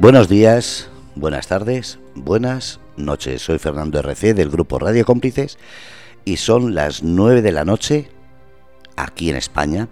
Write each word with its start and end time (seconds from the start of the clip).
Buenos 0.00 0.30
días, 0.30 0.88
buenas 1.14 1.46
tardes, 1.46 1.98
buenas 2.14 2.80
noches. 2.96 3.42
Soy 3.42 3.58
Fernando 3.58 3.98
RC 3.98 4.32
del 4.32 4.48
grupo 4.48 4.78
Radio 4.78 5.04
Cómplices 5.04 5.58
y 6.24 6.38
son 6.38 6.74
las 6.74 7.02
9 7.02 7.42
de 7.42 7.52
la 7.52 7.66
noche 7.66 8.08
aquí 8.96 9.28
en 9.28 9.36
España 9.36 9.88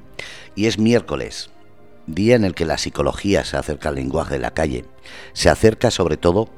y 0.54 0.64
es 0.64 0.78
miércoles, 0.78 1.50
día 2.06 2.36
en 2.36 2.44
el 2.44 2.54
que 2.54 2.64
la 2.64 2.78
psicología 2.78 3.44
se 3.44 3.58
acerca 3.58 3.90
al 3.90 3.96
lenguaje 3.96 4.32
de 4.32 4.40
la 4.40 4.52
calle. 4.52 4.86
Se 5.34 5.50
acerca 5.50 5.90
sobre 5.90 6.16
todo 6.16 6.48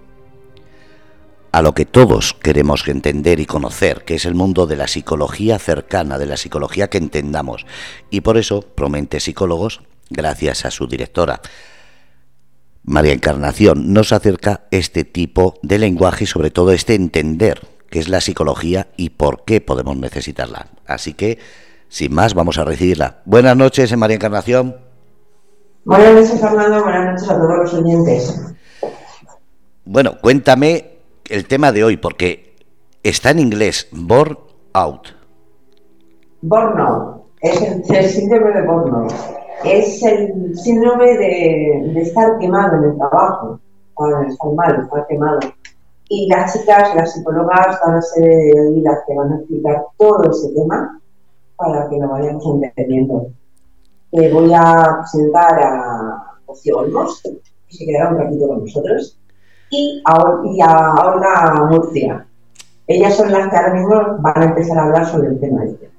a 1.51 1.61
lo 1.61 1.75
que 1.75 1.87
todos 1.87 2.35
queremos 2.35 2.87
entender 2.87 3.41
y 3.41 3.47
conocer, 3.47 4.05
que 4.05 4.15
es 4.15 4.27
el 4.27 4.37
mundo 4.37 4.69
de 4.69 4.77
la 4.77 4.87
psicología 4.87 5.59
cercana, 5.59 6.19
de 6.19 6.27
la 6.27 6.37
psicología 6.37 6.89
que 6.89 6.99
entendamos. 6.99 7.67
Y 8.11 8.21
por 8.21 8.39
eso 8.39 8.63
Promente 8.63 9.19
Psicólogos, 9.19 9.81
gracias 10.09 10.65
a 10.67 10.71
su 10.71 10.87
directora, 10.87 11.41
María 12.85 13.13
Encarnación 13.13 13.93
nos 13.93 14.13
acerca 14.13 14.63
este 14.71 15.05
tipo 15.05 15.55
de 15.63 15.79
lenguaje 15.79 16.25
y 16.25 16.27
sobre 16.27 16.51
todo 16.51 16.73
este 16.73 16.95
entender 16.95 17.61
qué 17.91 17.99
es 17.99 18.09
la 18.09 18.21
psicología 18.21 18.89
y 18.97 19.11
por 19.11 19.45
qué 19.45 19.61
podemos 19.61 19.97
necesitarla. 19.97 20.67
Así 20.87 21.13
que, 21.13 21.39
sin 21.89 22.15
más, 22.15 22.35
vamos 22.35 22.59
a 22.59 22.65
recibirla. 22.65 23.19
Buenas 23.25 23.57
noches, 23.57 23.95
María 23.97 24.17
Encarnación. 24.17 24.77
Buenas 25.85 26.15
noches, 26.15 26.41
Fernando. 26.41 26.83
Buenas 26.83 27.13
noches 27.13 27.31
a 27.31 27.35
todos 27.35 27.57
los 27.59 27.75
oyentes. 27.75 28.41
Bueno, 29.85 30.19
cuéntame 30.21 30.99
el 31.29 31.47
tema 31.47 31.73
de 31.73 31.85
hoy, 31.85 31.97
porque 31.97 32.57
está 33.03 33.31
en 33.31 33.41
inglés, 33.41 33.89
Born 33.93 34.39
Out. 34.73 35.09
Burnout. 36.43 37.25
Es 37.41 37.61
el, 37.63 38.09
síndrome 38.09 38.53
de 38.53 38.67
burnout 38.67 39.40
es 39.65 40.03
el 40.03 40.57
síndrome 40.57 41.17
de, 41.17 42.01
estar 42.01 42.39
quemado 42.39 42.77
en 42.77 42.85
el 42.91 42.97
trabajo, 42.97 43.61
o 43.95 44.07
estar 44.23 44.53
mal, 44.53 44.83
estar 44.83 45.07
quemado. 45.07 45.39
Y 46.09 46.29
las 46.29 46.53
chicas, 46.53 46.95
las 46.95 47.13
psicólogas, 47.13 47.79
van 47.85 47.97
a 47.97 48.03
ser 48.03 48.27
las 48.83 48.99
que 49.07 49.15
van 49.15 49.33
a 49.33 49.37
explicar 49.37 49.85
todo 49.97 50.31
ese 50.31 50.53
tema 50.55 51.01
para 51.57 51.89
que 51.89 51.99
lo 51.99 52.09
vayamos 52.09 52.45
entendiendo. 52.63 53.27
Eh, 54.13 54.33
voy 54.33 54.53
a 54.53 54.99
presentar 55.01 55.63
a 55.63 56.37
Rocío 56.49 56.79
Olmos, 56.79 57.23
que 57.23 57.77
se 57.77 57.87
quedará 57.87 58.11
un 58.11 58.19
ratito 58.19 58.49
con 58.49 58.61
nosotros, 58.61 59.19
y 59.71 60.03
a, 60.05 60.95
Olga 61.07 61.67
Murcia. 61.71 62.27
Ellas 62.89 63.17
son 63.17 63.31
las 63.31 63.49
que 63.49 63.57
ahora 63.57 63.75
mismo 63.75 64.17
van 64.19 64.43
a 64.43 64.45
empezar 64.47 64.79
a 64.79 64.85
hablar 64.85 65.07
sobre 65.07 65.29
el 65.29 65.39
tema 65.39 65.65
este. 65.65 65.91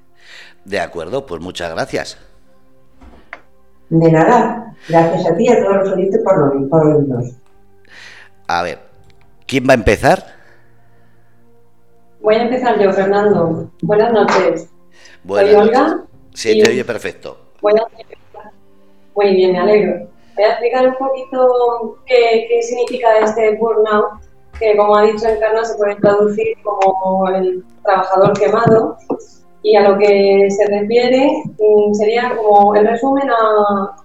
De 0.66 0.78
acuerdo, 0.78 1.24
pues 1.24 1.40
muchas 1.40 1.70
gracias. 1.70 2.18
De 3.92 4.10
nada. 4.10 4.74
Gracias 4.88 5.26
a 5.26 5.36
ti 5.36 5.44
y 5.44 5.48
a 5.48 5.62
todos 5.62 5.76
los 5.76 5.92
oyentes 5.92 6.22
por, 6.24 6.68
por 6.70 6.86
oírnos. 6.86 7.36
A 8.48 8.62
ver, 8.62 8.78
¿quién 9.46 9.66
va 9.68 9.72
a 9.72 9.76
empezar? 9.76 10.24
Voy 12.22 12.36
a 12.36 12.44
empezar 12.44 12.80
yo, 12.80 12.90
Fernando. 12.90 13.70
Buenas 13.82 14.12
noches. 14.12 14.70
Buenas 15.24 15.52
¿Soy 15.52 15.60
Olga? 15.60 16.04
Sí, 16.32 16.62
te 16.62 16.70
oye 16.70 16.84
perfecto. 16.86 17.36
Muy 19.14 19.34
bien, 19.34 19.52
me 19.52 19.58
alegro. 19.58 20.08
Voy 20.36 20.44
a 20.44 20.48
explicar 20.48 20.88
un 20.88 20.94
poquito 20.94 21.98
qué, 22.06 22.46
qué 22.48 22.62
significa 22.62 23.18
este 23.18 23.56
burnout, 23.58 24.22
que 24.58 24.74
como 24.74 24.96
ha 24.96 25.02
dicho 25.02 25.28
Encarna 25.28 25.66
se 25.66 25.76
puede 25.76 25.96
traducir 25.96 26.56
como 26.62 27.28
el 27.28 27.62
trabajador 27.84 28.32
quemado 28.38 28.96
y 29.62 29.76
a 29.76 29.88
lo 29.88 29.98
que 29.98 30.48
se 30.50 30.66
refiere 30.66 31.30
mm, 31.46 31.94
sería 31.94 32.34
como 32.36 32.74
el 32.74 32.86
resumen 32.86 33.28
a, 33.30 33.96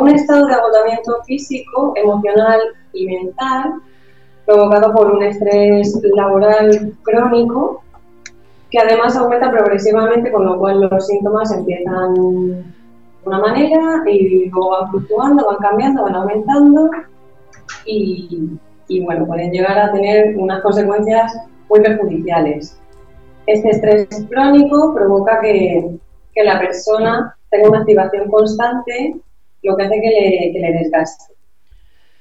un 0.00 0.08
estado 0.08 0.46
de 0.46 0.54
agotamiento 0.54 1.22
físico, 1.26 1.92
emocional 1.96 2.58
y 2.92 3.06
mental 3.06 3.74
provocado 4.46 4.92
por 4.94 5.10
un 5.10 5.22
estrés 5.22 6.00
laboral 6.14 6.94
crónico 7.02 7.82
que 8.70 8.78
además 8.78 9.16
aumenta 9.16 9.50
progresivamente, 9.50 10.32
con 10.32 10.46
lo 10.46 10.58
cual 10.58 10.80
los 10.80 11.06
síntomas 11.06 11.52
empiezan 11.52 12.14
de 12.14 12.64
una 13.24 13.38
manera 13.38 14.02
y 14.06 14.48
luego 14.48 14.70
van 14.70 14.90
fluctuando, 14.90 15.46
van 15.46 15.56
cambiando, 15.58 16.02
van 16.02 16.14
aumentando 16.14 16.90
y, 17.84 18.58
y 18.88 19.04
bueno, 19.04 19.26
pueden 19.26 19.52
llegar 19.52 19.78
a 19.78 19.92
tener 19.92 20.36
unas 20.36 20.62
consecuencias 20.62 21.36
muy 21.68 21.80
perjudiciales. 21.80 22.78
Este 23.46 23.70
estrés 23.70 24.08
crónico 24.28 24.94
provoca 24.94 25.40
que, 25.40 25.98
la 26.44 26.58
persona 26.58 27.34
tenga 27.50 27.70
una 27.70 27.78
activación 27.78 28.28
constante, 28.30 29.16
lo 29.62 29.76
que 29.76 29.82
hace 29.84 30.00
que 30.00 30.58
le, 30.60 30.72
desgaste. 30.78 31.34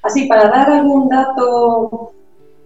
Así, 0.03 0.25
para 0.27 0.47
dar 0.49 0.69
algún 0.69 1.09
dato 1.09 2.13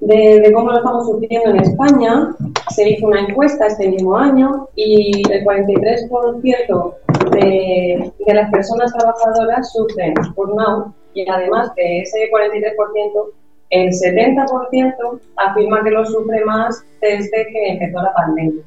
de, 0.01 0.51
cómo 0.53 0.69
lo 0.69 0.77
estamos 0.77 1.07
sufriendo 1.07 1.49
en 1.49 1.61
España, 1.61 2.35
se 2.69 2.89
hizo 2.89 3.07
una 3.07 3.21
encuesta 3.21 3.65
este 3.65 3.87
mismo 3.87 4.15
año 4.15 4.67
y 4.75 5.23
el 5.31 5.43
43% 5.43 6.93
de, 7.31 8.11
de 8.25 8.33
las 8.33 8.51
personas 8.51 8.93
trabajadoras 8.93 9.71
sufren 9.71 10.13
burnout 10.35 10.93
y 11.13 11.27
además 11.29 11.73
de 11.75 12.01
ese 12.01 12.29
43%, 12.31 13.31
el 13.69 13.89
70% 13.89 15.19
afirma 15.35 15.83
que 15.83 15.91
lo 15.91 16.05
sufre 16.05 16.43
más 16.45 16.83
desde 17.01 17.47
que 17.47 17.69
empezó 17.73 18.01
la 18.01 18.13
pandemia. 18.13 18.63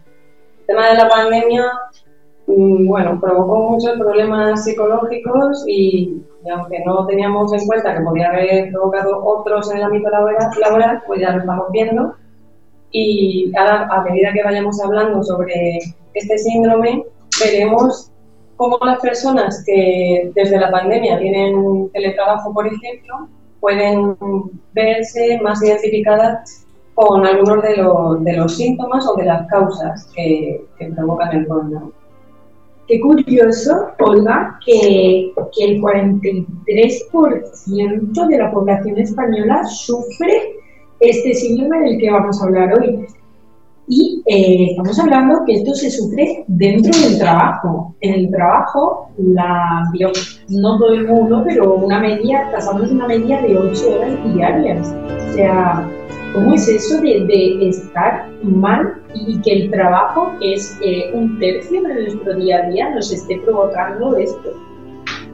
El 0.60 0.66
tema 0.66 0.88
de 0.88 0.94
la 0.94 1.08
pandemia, 1.08 1.64
mm, 2.46 2.86
bueno, 2.86 3.18
provocó 3.20 3.70
muchos 3.70 3.98
problemas 3.98 4.64
psicológicos 4.64 5.64
y, 5.66 6.22
aunque 6.50 6.80
no 6.84 7.06
teníamos 7.06 7.52
en 7.52 7.66
cuenta 7.66 7.96
que 7.96 8.04
podía 8.04 8.28
haber 8.28 8.70
provocado 8.70 9.24
otros 9.24 9.70
en 9.72 9.78
el 9.78 9.84
ámbito 9.84 10.08
laboral, 10.08 11.02
pues 11.06 11.20
ya 11.20 11.32
lo 11.32 11.40
estamos 11.40 11.66
viendo. 11.72 12.14
Y 12.92 13.50
a 13.56 14.02
medida 14.02 14.32
que 14.32 14.44
vayamos 14.44 14.80
hablando 14.82 15.22
sobre 15.22 15.78
este 16.14 16.38
síndrome, 16.38 17.04
veremos 17.42 18.12
cómo 18.56 18.78
las 18.84 19.00
personas 19.00 19.64
que 19.66 20.30
desde 20.34 20.60
la 20.60 20.70
pandemia 20.70 21.18
tienen 21.18 21.90
teletrabajo, 21.92 22.52
por 22.52 22.66
ejemplo, 22.66 23.28
pueden 23.62 24.14
verse 24.74 25.40
más 25.40 25.62
identificadas 25.62 26.66
con 26.94 27.24
algunos 27.24 27.62
de, 27.62 27.76
los, 27.76 28.24
de 28.24 28.36
los 28.36 28.56
síntomas 28.56 29.06
o 29.06 29.14
de 29.14 29.24
las 29.24 29.46
causas 29.46 30.10
que, 30.14 30.64
provocan 30.96 31.36
el 31.36 31.46
burnout. 31.46 31.94
Qué 32.88 33.00
curioso, 33.00 33.92
Olga, 34.00 34.58
que, 34.66 35.32
que 35.56 35.64
el 35.64 35.80
43% 35.80 38.26
de 38.26 38.38
la 38.38 38.50
población 38.50 38.98
española 38.98 39.64
sufre 39.64 40.56
este 40.98 41.32
síndrome 41.32 41.78
del 41.80 41.98
que 41.98 42.10
vamos 42.10 42.42
a 42.42 42.46
hablar 42.46 42.76
hoy. 42.76 43.06
Y 43.88 44.22
eh, 44.26 44.68
estamos 44.70 44.98
hablando 45.00 45.44
que 45.44 45.54
esto 45.54 45.74
se 45.74 45.90
sufre 45.90 46.44
dentro 46.46 46.92
del 47.00 47.18
trabajo. 47.18 47.94
En 48.00 48.14
el 48.14 48.30
trabajo, 48.30 49.10
la, 49.18 49.82
no 50.48 50.78
todo 50.78 50.92
el 50.92 51.08
mundo, 51.08 51.42
pero 51.44 51.74
una 51.74 51.98
media, 51.98 52.48
pasamos 52.52 52.90
una 52.90 53.08
media 53.08 53.42
de 53.42 53.58
8 53.58 53.94
horas 53.94 54.34
diarias. 54.34 54.94
O 55.28 55.32
sea, 55.34 55.90
¿cómo 56.32 56.54
es 56.54 56.68
eso 56.68 57.00
de, 57.00 57.68
estar 57.68 58.28
mal 58.42 58.94
y 59.14 59.40
que 59.40 59.52
el 59.52 59.70
trabajo, 59.70 60.32
que 60.38 60.54
es 60.54 60.78
eh, 60.82 61.10
un 61.12 61.38
tercio 61.40 61.82
de 61.82 61.94
nuestro 61.94 62.34
día 62.34 62.58
a 62.58 62.70
día, 62.70 62.90
nos 62.90 63.12
esté 63.12 63.40
provocando 63.44 64.16
esto? 64.16 64.52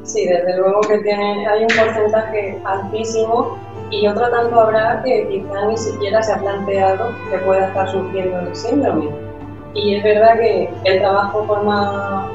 Sí, 0.05 0.25
desde 0.25 0.57
luego 0.57 0.81
que 0.89 0.99
tiene, 0.99 1.47
hay 1.47 1.63
un 1.63 1.69
porcentaje 1.69 2.59
altísimo 2.65 3.59
y 3.91 4.07
otro 4.07 4.29
tanto 4.31 4.61
habrá 4.61 5.03
que 5.03 5.27
quizá 5.29 5.67
ni 5.67 5.77
siquiera 5.77 6.23
se 6.23 6.33
ha 6.33 6.39
planteado 6.39 7.11
que 7.31 7.39
pueda 7.39 7.67
estar 7.67 7.89
sufriendo 7.89 8.41
el 8.41 8.55
síndrome. 8.55 9.09
Y 9.75 9.97
es 9.97 10.05
verdad 10.05 10.39
que 10.39 10.71
el 10.85 11.01
trabajo 11.01 11.45
forma 11.45 12.31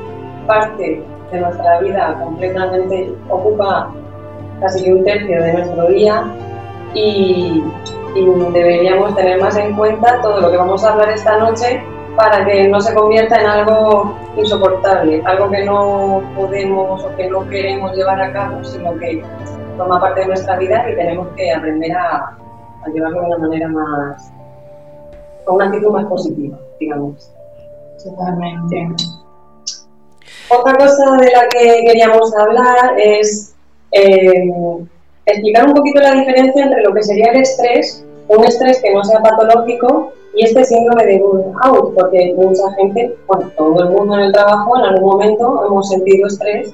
parte 0.47 1.03
de 1.31 1.39
nuestra 1.39 1.79
vida 1.79 2.17
completamente, 2.23 3.13
ocupa 3.29 3.91
casi 4.61 4.91
un 4.91 5.03
tercio 5.03 5.41
de 5.41 5.53
nuestro 5.53 5.87
día 5.87 6.23
y, 6.93 7.63
deberíamos 8.53 9.15
tener 9.15 9.41
más 9.41 9.57
en 9.57 9.75
cuenta 9.75 10.21
todo 10.21 10.39
lo 10.39 10.51
que 10.51 10.57
vamos 10.57 10.83
a 10.85 10.93
hablar 10.93 11.09
esta 11.09 11.37
noche 11.39 11.83
para 12.15 12.45
que 12.45 12.67
no 12.67 12.79
se 12.79 12.93
convierta 12.93 13.41
en 13.41 13.47
algo 13.47 14.15
insoportable, 14.37 15.23
algo 15.25 15.49
que 15.49 15.65
no 15.65 16.21
podemos 16.35 17.03
o 17.03 17.15
que 17.15 17.27
no 17.27 17.47
queremos 17.49 17.95
llevar 17.95 18.21
a 18.21 18.31
cabo, 18.31 18.63
sino 18.63 18.95
que 18.99 19.23
forma 19.77 19.99
parte 19.99 20.21
de 20.21 20.27
nuestra 20.27 20.57
vida 20.57 20.89
y 20.89 20.95
tenemos 20.95 21.27
que 21.35 21.51
aprender 21.51 21.91
a, 21.93 22.37
llevarlo 22.93 23.21
de 23.21 23.27
una 23.27 23.37
manera 23.37 23.67
más, 23.69 24.31
con 25.45 25.55
una 25.55 25.65
actitud 25.65 25.91
más 25.91 26.05
positiva, 26.05 26.57
digamos. 26.79 27.31
Totalmente. 28.03 28.87
Otra 30.49 30.73
cosa 30.75 31.17
de 31.17 31.31
la 31.31 31.47
que 31.47 31.83
queríamos 31.85 32.35
hablar 32.35 32.93
es 32.97 33.55
eh, 33.91 34.51
explicar 35.25 35.67
un 35.67 35.73
poquito 35.73 36.01
la 36.01 36.11
diferencia 36.11 36.65
entre 36.65 36.83
lo 36.83 36.93
que 36.93 37.03
sería 37.03 37.31
el 37.31 37.41
estrés, 37.41 38.05
un 38.27 38.43
estrés 38.43 38.81
que 38.81 38.93
no 38.93 39.03
sea 39.03 39.21
patológico, 39.21 40.11
y 40.35 40.45
este 40.45 40.63
síndrome 40.63 41.05
de 41.05 41.19
burnout, 41.19 41.93
porque 41.93 42.33
mucha 42.35 42.71
gente, 42.73 43.15
bueno, 43.27 43.51
todo 43.55 43.83
el 43.83 43.89
mundo 43.91 44.15
en 44.15 44.21
el 44.21 44.31
trabajo 44.31 44.77
en 44.77 44.85
algún 44.85 45.11
momento 45.11 45.65
hemos 45.65 45.89
sentido 45.89 46.27
estrés 46.27 46.73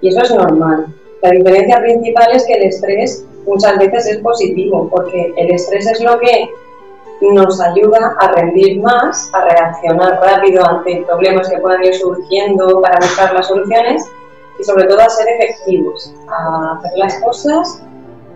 y 0.00 0.08
eso 0.08 0.22
es 0.22 0.34
normal. 0.34 0.86
La 1.22 1.30
diferencia 1.30 1.80
principal 1.80 2.28
es 2.32 2.46
que 2.46 2.54
el 2.54 2.62
estrés 2.64 3.24
muchas 3.46 3.78
veces 3.78 4.06
es 4.06 4.18
positivo, 4.18 4.88
porque 4.90 5.32
el 5.36 5.50
estrés 5.50 5.86
es 5.86 6.00
lo 6.00 6.18
que 6.20 6.48
nos 7.20 7.60
ayuda 7.60 8.14
a 8.20 8.32
rendir 8.32 8.80
más, 8.80 9.30
a 9.34 9.44
reaccionar 9.44 10.20
rápido 10.22 10.64
ante 10.68 11.04
problemas 11.06 11.48
que 11.48 11.58
puedan 11.58 11.82
ir 11.82 11.94
surgiendo 11.94 12.80
para 12.80 12.98
buscar 13.00 13.34
las 13.34 13.48
soluciones 13.48 14.08
y 14.60 14.64
sobre 14.64 14.84
todo 14.84 15.00
a 15.00 15.08
ser 15.08 15.26
efectivos, 15.28 16.14
a 16.28 16.78
hacer 16.78 16.92
las 16.96 17.20
cosas 17.20 17.82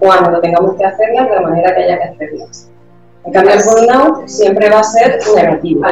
cuando 0.01 0.41
tengamos 0.41 0.75
que 0.77 0.85
hacerlas 0.85 1.29
de 1.29 1.35
la 1.37 1.41
manera 1.43 1.75
que 1.75 1.83
haya 1.83 1.99
que 1.99 2.05
hacerlas. 2.05 2.72
En 3.25 3.33
cambio, 3.33 3.55
el 3.55 3.63
burnout 3.65 4.29
siempre 4.29 4.69
va 4.69 4.81
a 4.81 4.85
ser 4.85 5.21
negativo. 5.37 5.83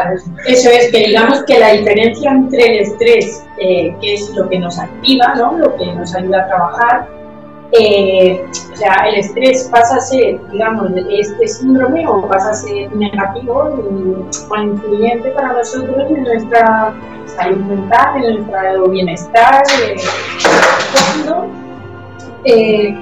Eso 0.47 0.69
es, 0.69 0.91
que 0.91 0.99
digamos 0.99 1.45
que 1.45 1.59
la 1.59 1.73
diferencia 1.73 2.31
entre 2.31 2.65
el 2.65 2.81
estrés, 2.81 3.45
eh, 3.59 3.95
que 4.01 4.15
es 4.15 4.31
lo 4.31 4.49
que 4.49 4.59
nos 4.59 4.79
activa, 4.79 5.35
¿no? 5.37 5.57
lo 5.59 5.77
que 5.77 5.87
nos 5.95 6.15
ayuda 6.15 6.43
a 6.43 6.47
trabajar, 6.49 7.09
eh, 7.73 8.45
o 8.73 8.77
sea, 8.77 8.95
el 9.09 9.17
estrés 9.17 9.69
pasa 9.71 9.97
a 9.97 10.01
ser, 10.01 10.41
digamos, 10.51 10.91
este 11.09 11.47
síndrome 11.47 12.05
o 12.07 12.27
pasa 12.27 12.51
a 12.51 12.55
ser 12.55 12.95
negativo 12.97 13.71
o 14.51 14.57
influyente 14.57 15.31
para 15.31 15.53
nosotros 15.53 16.11
en 16.11 16.25
nuestra 16.25 16.93
salud 17.27 17.59
mental, 17.59 18.25
en 18.25 18.47
nuestro 18.47 18.89
bienestar, 18.89 19.63
eh, 19.83 19.97
cuando, 20.93 21.47
eh, 22.45 22.99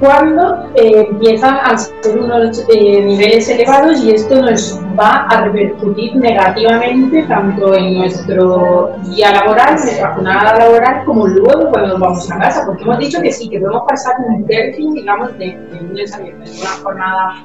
cuando 0.00 0.70
eh, 0.74 1.06
empiezan 1.08 1.56
a 1.56 1.76
ser 1.78 2.18
unos 2.18 2.64
eh, 2.68 3.02
niveles 3.04 3.48
elevados 3.48 4.02
y 4.02 4.12
esto 4.12 4.40
nos 4.40 4.80
va 4.98 5.26
a 5.28 5.44
repercutir 5.44 6.16
negativamente 6.16 7.22
tanto 7.24 7.74
en 7.74 7.98
nuestro 7.98 8.92
día 9.04 9.32
laboral, 9.32 9.74
nuestra 9.74 10.14
jornada 10.14 10.58
laboral, 10.58 11.04
como 11.04 11.26
luego 11.26 11.70
cuando 11.70 11.88
nos 11.90 12.00
vamos 12.00 12.30
a 12.30 12.38
casa, 12.38 12.64
porque 12.66 12.82
hemos 12.82 12.98
dicho 12.98 13.20
que 13.20 13.32
sí, 13.32 13.48
que 13.48 13.60
podemos 13.60 13.82
pasar 13.88 14.14
un 14.28 14.46
tercio, 14.46 14.92
digamos, 14.92 15.36
de, 15.38 15.56
de 15.56 15.80
lunes 15.80 16.14
a 16.14 16.20
una 16.20 16.68
jornada 16.82 17.44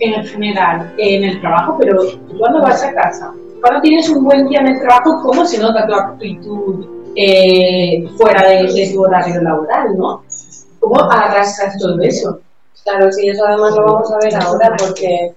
en 0.00 0.24
general 0.24 0.92
en 0.98 1.24
el 1.24 1.40
trabajo, 1.40 1.76
pero 1.78 2.00
cuando 2.38 2.62
vas 2.62 2.82
a 2.84 2.92
casa, 2.92 3.32
cuando 3.60 3.80
tienes 3.80 4.08
un 4.08 4.24
buen 4.24 4.48
día 4.48 4.60
en 4.60 4.68
el 4.68 4.80
trabajo, 4.80 5.20
¿cómo 5.22 5.44
se 5.44 5.58
nota 5.58 5.86
tu 5.86 5.94
actitud 5.94 6.86
eh, 7.16 8.06
fuera 8.16 8.48
de 8.48 8.90
tu 8.92 9.02
horario 9.02 9.42
laboral, 9.42 9.96
no? 9.96 10.22
¿Cómo 10.80 11.00
arrastras 11.10 11.78
todo 11.78 12.00
eso? 12.00 12.40
Claro, 12.84 13.10
sí, 13.12 13.28
eso 13.28 13.44
además 13.46 13.74
lo 13.74 13.84
vamos 13.84 14.12
a 14.12 14.18
ver 14.18 14.34
ahora 14.36 14.76
porque 14.78 15.34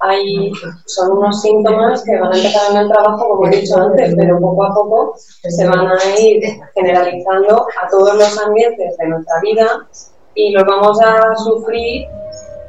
hay, 0.00 0.52
son 0.86 1.18
unos 1.18 1.42
síntomas 1.42 2.02
que 2.04 2.18
van 2.18 2.32
a 2.32 2.36
empezar 2.36 2.70
en 2.70 2.76
el 2.78 2.88
trabajo, 2.88 3.28
como 3.28 3.46
he 3.46 3.56
dicho 3.56 3.76
antes, 3.76 4.14
pero 4.16 4.38
poco 4.38 4.64
a 4.64 4.74
poco 4.74 5.14
se 5.16 5.66
van 5.66 5.86
a 5.86 6.20
ir 6.20 6.42
generalizando 6.74 7.66
a 7.82 7.88
todos 7.88 8.14
los 8.14 8.38
ambientes 8.38 8.96
de 8.96 9.08
nuestra 9.08 9.40
vida 9.40 9.86
y 10.34 10.52
los 10.52 10.64
vamos 10.64 11.00
a 11.00 11.34
sufrir 11.36 12.06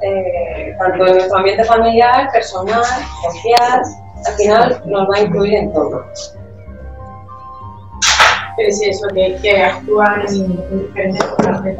eh, 0.01 0.75
tanto 0.80 1.06
en 1.06 1.13
nuestro 1.13 1.38
ambiente 1.38 1.63
familiar, 1.66 2.31
personal, 2.31 2.83
social, 3.31 3.81
al 4.25 4.33
final 4.33 4.81
nos 4.86 5.07
va 5.10 5.18
a 5.18 5.21
incluir 5.21 5.56
en 5.56 5.74
todo. 5.74 6.04
Es 8.59 8.81
eso, 8.81 9.07
que, 9.13 9.38
que 9.41 9.61
actúan 9.63 10.21
en, 10.27 10.81
diferentes 10.85 11.25
formas 11.25 11.63
de 11.63 11.77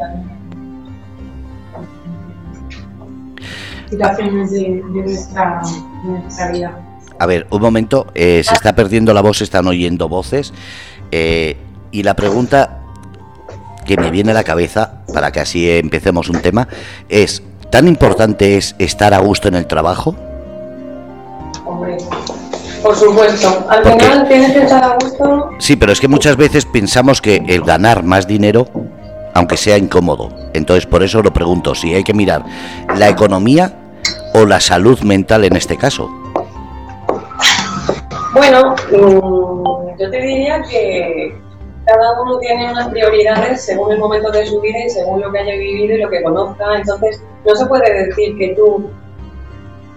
situaciones 3.90 4.50
de, 4.52 4.60
de, 4.60 5.02
nuestra, 5.02 5.62
de 6.04 6.10
nuestra 6.10 6.52
vida. 6.52 6.80
A 7.18 7.26
ver, 7.26 7.46
un 7.50 7.60
momento, 7.60 8.06
eh, 8.14 8.42
se 8.44 8.54
está 8.54 8.74
perdiendo 8.74 9.12
la 9.12 9.20
voz, 9.20 9.38
se 9.38 9.44
están 9.44 9.66
oyendo 9.66 10.08
voces. 10.08 10.52
eh, 11.10 11.56
y 11.92 12.04
la 12.04 12.14
pregunta 12.14 12.80
que 13.84 13.96
me 13.96 14.10
viene 14.10 14.30
a 14.30 14.34
la 14.34 14.44
cabeza, 14.44 15.02
para 15.12 15.32
que 15.32 15.40
así 15.40 15.68
empecemos 15.68 16.28
un 16.28 16.40
tema, 16.40 16.68
es, 17.08 17.42
¿tan 17.70 17.88
importante 17.88 18.56
es 18.56 18.76
estar 18.78 19.12
a 19.12 19.18
gusto 19.18 19.48
en 19.48 19.56
el 19.56 19.66
trabajo? 19.66 20.14
Hombre, 21.64 21.96
por 22.82 22.94
supuesto. 22.96 23.66
Al 23.68 23.82
Porque- 23.82 24.04
final 24.04 24.28
tienes 24.28 24.52
que 24.52 24.62
estar 24.62 24.84
a 24.84 24.96
gusto. 25.02 25.50
Sí, 25.58 25.76
pero 25.76 25.92
es 25.92 26.00
que 26.00 26.08
muchas 26.08 26.36
veces 26.36 26.64
pensamos 26.66 27.20
que 27.20 27.42
el 27.48 27.62
ganar 27.62 28.02
más 28.02 28.26
dinero, 28.26 28.66
aunque 29.34 29.56
sea 29.56 29.76
incómodo, 29.78 30.28
entonces 30.54 30.86
por 30.86 31.02
eso 31.02 31.22
lo 31.22 31.32
pregunto, 31.32 31.74
si 31.74 31.94
hay 31.94 32.04
que 32.04 32.14
mirar 32.14 32.44
la 32.96 33.08
economía 33.08 33.76
o 34.34 34.44
la 34.46 34.60
salud 34.60 34.98
mental 35.00 35.44
en 35.44 35.56
este 35.56 35.76
caso. 35.76 36.08
Bueno, 38.32 38.74
mm, 38.90 39.98
yo 39.98 40.10
te 40.10 40.20
diría 40.20 40.62
que 40.62 41.34
cada 41.84 42.22
uno 42.22 42.38
tiene 42.38 42.70
unas 42.70 42.88
prioridades 42.88 43.64
según 43.64 43.92
el 43.92 43.98
momento 43.98 44.30
de 44.30 44.46
su 44.46 44.60
vida 44.60 44.78
y 44.86 44.90
según 44.90 45.20
lo 45.20 45.32
que 45.32 45.40
haya 45.40 45.52
vivido 45.54 45.96
y 45.96 46.02
lo 46.02 46.08
que 46.10 46.22
conozca. 46.22 46.64
Entonces, 46.76 47.20
no 47.44 47.56
se 47.56 47.66
puede 47.66 48.06
decir 48.06 48.36
que 48.38 48.54
tú 48.54 48.90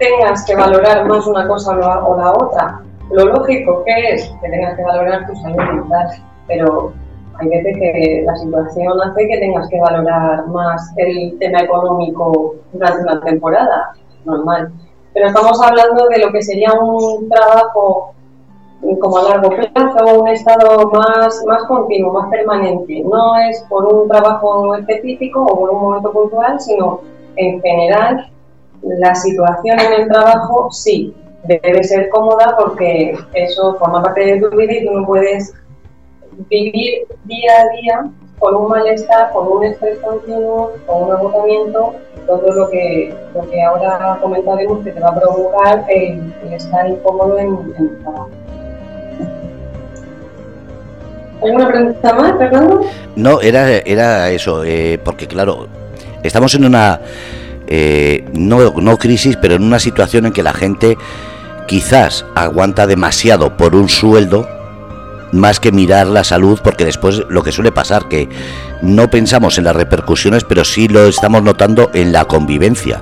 tengas 0.03 0.45
que 0.45 0.55
valorar 0.55 1.05
más 1.07 1.25
una 1.27 1.47
cosa 1.47 1.71
o 1.73 2.17
la, 2.17 2.31
otra. 2.31 2.81
Lo 3.11 3.25
lógico 3.25 3.83
que 3.85 4.13
es 4.13 4.33
que 4.41 4.49
tengas 4.49 4.75
que 4.75 4.83
valorar 4.83 5.25
tu 5.27 5.35
salud 5.35 5.57
mental, 5.57 6.07
pero 6.47 6.91
hay 7.39 7.47
veces 7.47 7.77
que 7.77 8.23
la 8.25 8.35
situación 8.35 9.01
hace 9.01 9.27
que 9.27 9.37
tengas 9.37 9.67
que 9.69 9.79
valorar 9.79 10.47
más 10.47 10.93
el 10.97 11.37
tema 11.39 11.61
económico 11.61 12.55
durante 12.73 13.01
una 13.01 13.21
temporada, 13.21 13.93
normal. 14.25 14.71
Pero 15.13 15.27
estamos 15.27 15.61
hablando 15.61 16.07
de 16.07 16.19
lo 16.19 16.31
que 16.31 16.41
sería 16.41 16.73
un 16.73 17.29
trabajo 17.29 18.13
como 18.99 19.17
a 19.17 19.23
largo 19.23 19.49
plazo, 19.49 20.19
un 20.19 20.27
estado 20.27 20.91
más, 20.91 21.41
más 21.47 21.63
continuo, 21.65 22.11
más 22.11 22.29
permanente. 22.29 23.01
No 23.05 23.37
es 23.37 23.63
por 23.69 23.85
un 23.93 24.09
trabajo 24.09 24.75
específico 24.75 25.43
o 25.43 25.59
por 25.59 25.69
un 25.69 25.81
momento 25.81 26.11
puntual, 26.11 26.59
sino 26.59 26.99
en 27.37 27.61
general 27.61 28.32
la 28.83 29.15
situación 29.15 29.79
en 29.79 30.01
el 30.01 30.07
trabajo 30.07 30.69
sí 30.71 31.13
debe 31.43 31.83
ser 31.83 32.09
cómoda 32.09 32.55
porque 32.57 33.17
eso 33.33 33.75
forma 33.75 34.01
parte 34.01 34.25
de 34.25 34.39
tu 34.39 34.55
vida 34.55 34.73
y 34.73 34.85
tú 34.85 34.91
no 34.91 35.05
puedes 35.05 35.53
vivir 36.49 37.05
día 37.25 37.51
a 37.59 37.81
día 37.81 38.11
con 38.39 38.55
un 38.55 38.69
malestar, 38.69 39.31
con 39.31 39.47
un 39.47 39.63
estrés 39.63 39.99
continuo, 39.99 40.73
con 40.85 41.03
un 41.03 41.11
agotamiento, 41.13 41.95
todo 42.27 42.51
lo 42.51 42.69
que, 42.69 43.15
lo 43.33 43.49
que 43.49 43.61
ahora 43.61 44.17
comentaremos 44.21 44.83
que 44.83 44.91
te 44.91 44.99
va 44.99 45.09
a 45.09 45.19
provocar 45.19 45.85
el, 45.89 46.33
estar 46.51 46.89
incómodo 46.89 47.37
en, 47.39 47.47
en 47.47 47.89
el 47.89 47.99
trabajo. 48.01 48.29
¿Alguna 51.41 51.67
pregunta 51.67 52.13
más, 52.13 52.37
Fernando? 52.37 52.81
No, 53.15 53.41
era, 53.41 53.69
era 53.69 54.29
eso, 54.29 54.63
eh, 54.63 54.99
porque 55.03 55.27
claro, 55.27 55.67
estamos 56.23 56.55
en 56.55 56.65
una, 56.65 57.01
eh, 57.75 58.23
no, 58.33 58.71
no 58.79 58.97
crisis, 58.99 59.35
pero 59.35 59.55
en 59.55 59.63
una 59.63 59.79
situación 59.79 60.27
en 60.27 60.31
que 60.31 60.43
la 60.43 60.53
gente 60.53 60.95
quizás 61.65 62.23
aguanta 62.35 62.85
demasiado 62.85 63.57
por 63.57 63.75
un 63.75 63.89
sueldo 63.89 64.47
más 65.31 65.59
que 65.59 65.71
mirar 65.71 66.05
la 66.05 66.23
salud, 66.23 66.59
porque 66.63 66.85
después 66.85 67.23
lo 67.29 67.41
que 67.41 67.51
suele 67.51 67.71
pasar, 67.71 68.07
que 68.09 68.29
no 68.83 69.09
pensamos 69.09 69.57
en 69.57 69.63
las 69.63 69.75
repercusiones, 69.75 70.43
pero 70.43 70.63
sí 70.63 70.87
lo 70.87 71.07
estamos 71.07 71.41
notando 71.41 71.89
en 71.95 72.11
la 72.11 72.25
convivencia. 72.25 73.01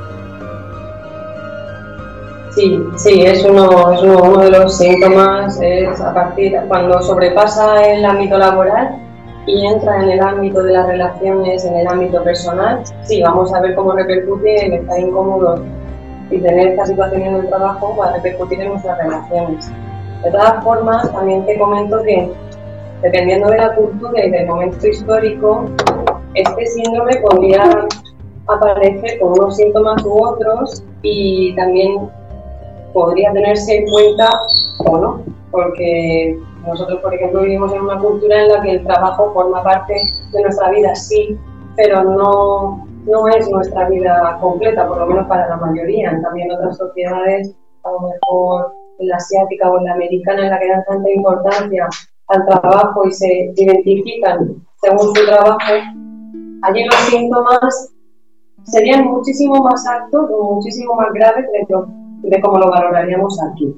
Sí, 2.51 2.81
sí, 2.95 3.23
es 3.23 3.43
uno, 3.43 3.91
es 3.91 4.01
uno, 4.01 4.37
de 4.37 4.51
los 4.51 4.77
síntomas, 4.77 5.59
es 5.61 5.99
a 5.99 6.13
partir 6.13 6.53
cuando 6.69 7.01
sobrepasa 7.01 7.83
el 7.91 8.05
ámbito 8.05 8.37
laboral 8.37 9.10
y 9.45 9.65
entra 9.65 10.03
en 10.03 10.09
el 10.11 10.21
ámbito 10.21 10.63
de 10.63 10.73
las 10.73 10.87
relaciones, 10.87 11.65
en 11.65 11.75
el 11.75 11.87
ámbito 11.87 12.23
personal, 12.23 12.83
sí, 13.03 13.21
vamos 13.21 13.53
a 13.53 13.61
ver 13.61 13.75
cómo 13.75 13.93
repercute 13.93 14.65
el 14.65 14.73
estar 14.73 14.99
incómodo 14.99 15.63
y 16.29 16.39
tener 16.39 16.69
esta 16.69 16.85
situación 16.85 17.21
en 17.23 17.35
el 17.35 17.49
trabajo 17.49 17.95
va 17.97 18.09
a 18.09 18.13
repercutir 18.13 18.61
en 18.61 18.69
nuestras 18.69 18.97
relaciones. 18.97 19.71
De 20.23 20.31
todas 20.31 20.63
formas, 20.63 21.11
también 21.11 21.45
te 21.45 21.57
comento 21.57 22.01
que 22.03 22.31
dependiendo 23.01 23.49
de 23.49 23.57
la 23.57 23.75
cultura 23.75 24.25
y 24.25 24.29
del 24.29 24.45
momento 24.47 24.87
histórico, 24.87 25.65
este 26.35 26.65
síndrome 26.67 27.17
podría 27.17 27.87
aparecer 28.47 29.19
con 29.19 29.31
unos 29.31 29.57
síntomas 29.57 30.03
u 30.05 30.23
otros 30.23 30.83
y 31.01 31.55
también 31.55 32.09
podría 32.93 33.31
tenerse 33.33 33.77
en 33.77 33.89
cuenta 33.89 34.29
o 34.85 34.97
no, 34.97 35.21
porque 35.51 36.37
nosotros, 36.65 36.99
por 37.01 37.13
ejemplo, 37.13 37.41
vivimos 37.41 37.73
en 37.73 37.81
una 37.81 37.99
cultura 37.99 38.41
en 38.41 38.49
la 38.49 38.61
que 38.61 38.71
el 38.71 38.83
trabajo 38.85 39.31
forma 39.33 39.63
parte 39.63 39.93
de 40.31 40.41
nuestra 40.41 40.69
vida, 40.71 40.95
sí, 40.95 41.37
pero 41.75 42.03
no, 42.03 42.85
no 43.05 43.27
es 43.27 43.49
nuestra 43.49 43.89
vida 43.89 44.37
completa, 44.39 44.87
por 44.87 44.97
lo 44.97 45.07
menos 45.07 45.27
para 45.27 45.47
la 45.49 45.57
mayoría. 45.57 46.19
También 46.21 46.51
otras 46.51 46.77
sociedades, 46.77 47.55
a 47.83 47.91
lo 47.91 47.99
mejor 48.01 48.73
en 48.99 49.07
la 49.07 49.15
asiática 49.15 49.69
o 49.69 49.79
en 49.79 49.85
la 49.85 49.93
americana, 49.93 50.43
en 50.43 50.49
la 50.51 50.59
que 50.59 50.69
dan 50.69 50.83
tanta 50.85 51.09
importancia 51.11 51.87
al 52.27 52.45
trabajo 52.45 53.05
y 53.07 53.11
se 53.11 53.53
identifican 53.55 54.63
según 54.81 55.15
su 55.15 55.25
trabajo, 55.25 55.59
allí 56.63 56.83
los 56.85 56.95
síntomas 57.09 57.93
serían 58.63 59.05
muchísimo 59.05 59.61
más 59.63 59.85
altos 59.87 60.29
muchísimo 60.29 60.95
más 60.95 61.07
graves 61.13 61.45
de, 61.51 61.65
lo, 61.69 61.87
de 62.23 62.41
cómo 62.41 62.57
lo 62.59 62.69
valoraríamos 62.69 63.37
aquí. 63.51 63.75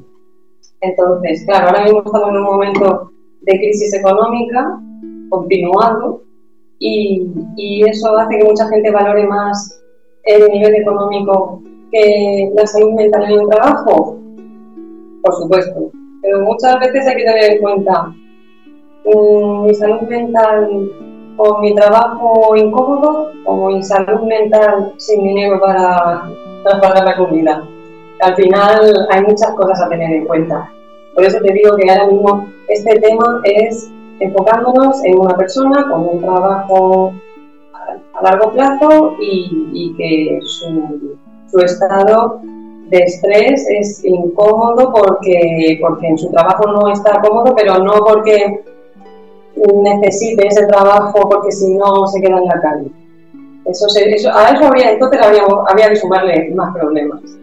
Entonces, 0.82 1.46
claro, 1.46 1.68
ahora 1.68 1.84
mismo 1.84 2.04
estamos 2.06 2.30
en 2.30 2.38
un 2.38 2.44
momento 2.44 3.12
de 3.42 3.58
crisis 3.58 3.94
económica 3.94 4.80
continuado 5.30 6.22
y, 6.80 7.84
eso 7.88 8.18
hace 8.18 8.38
que 8.38 8.44
mucha 8.44 8.68
gente 8.68 8.92
valore 8.92 9.26
más 9.28 9.82
el 10.24 10.52
nivel 10.52 10.76
económico 10.76 11.62
que 11.92 12.52
la 12.54 12.66
salud 12.66 12.94
mental 12.94 13.24
en 13.32 13.40
un 13.40 13.50
trabajo. 13.50 14.18
Por 15.24 15.34
supuesto, 15.36 15.92
pero 16.22 16.42
muchas 16.42 16.80
veces 16.80 17.08
hay 17.08 17.16
que 17.16 17.24
tener 17.24 17.52
en 17.54 17.62
cuenta 17.62 18.14
mm, 19.06 19.66
mi 19.66 19.74
salud 19.74 20.02
mental 20.02 20.92
o 21.38 21.62
mi 21.62 21.74
trabajo 21.76 22.56
incómodo 22.56 23.32
o 23.46 23.68
mi 23.68 23.82
salud 23.82 24.22
mental 24.24 24.94
sin 24.98 25.24
dinero 25.24 25.60
para, 25.60 26.30
para 26.82 27.06
la 27.06 27.18
comida. 27.18 27.64
Al 28.24 28.36
final 28.36 29.08
hay 29.10 29.22
muchas 29.22 29.52
cosas 29.52 29.82
a 29.82 29.90
tener 29.90 30.10
en 30.12 30.26
cuenta. 30.26 30.72
Por 31.14 31.26
eso 31.26 31.40
te 31.40 31.54
digo 31.54 31.76
que 31.76 31.92
ahora 31.92 32.08
mismo 32.08 32.48
este 32.70 32.98
tema 33.00 33.42
es 33.44 33.92
enfocándonos 34.20 35.04
en 35.04 35.20
una 35.20 35.36
persona 35.36 35.86
con 35.90 36.08
un 36.08 36.22
trabajo 36.22 37.14
a 38.14 38.24
largo 38.24 38.52
plazo 38.54 39.16
y, 39.20 39.94
que 39.98 40.40
su, 40.42 41.18
su 41.52 41.60
estado 41.60 42.40
de 42.90 42.98
estrés 43.00 43.66
es 43.70 44.06
incómodo 44.06 44.94
porque, 44.94 45.78
porque 45.82 46.08
en 46.08 46.18
su 46.18 46.32
trabajo 46.32 46.72
no 46.72 46.92
está 46.92 47.20
cómodo, 47.22 47.54
pero 47.56 47.80
no 47.80 47.94
porque 48.06 48.64
necesite 49.84 50.48
ese 50.48 50.66
trabajo 50.68 51.28
porque 51.30 51.52
si 51.52 51.76
no 51.76 52.08
se 52.08 52.22
queda 52.22 52.38
en 52.38 52.46
la 52.46 52.62
calle. 52.62 52.92
Eso, 53.66 53.88
eso 53.96 54.30
a 54.34 54.50
eso 54.50 54.66
habría, 54.66 54.92
entonces 54.92 55.22
habría, 55.22 55.44
habría 55.68 55.90
que 55.90 55.96
sumarle 55.96 56.52
más 56.56 56.74
problemas. 56.74 57.43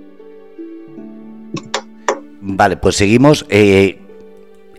Vale, 2.60 2.76
pues 2.76 2.96
seguimos. 2.96 3.46
Eh, 3.48 4.02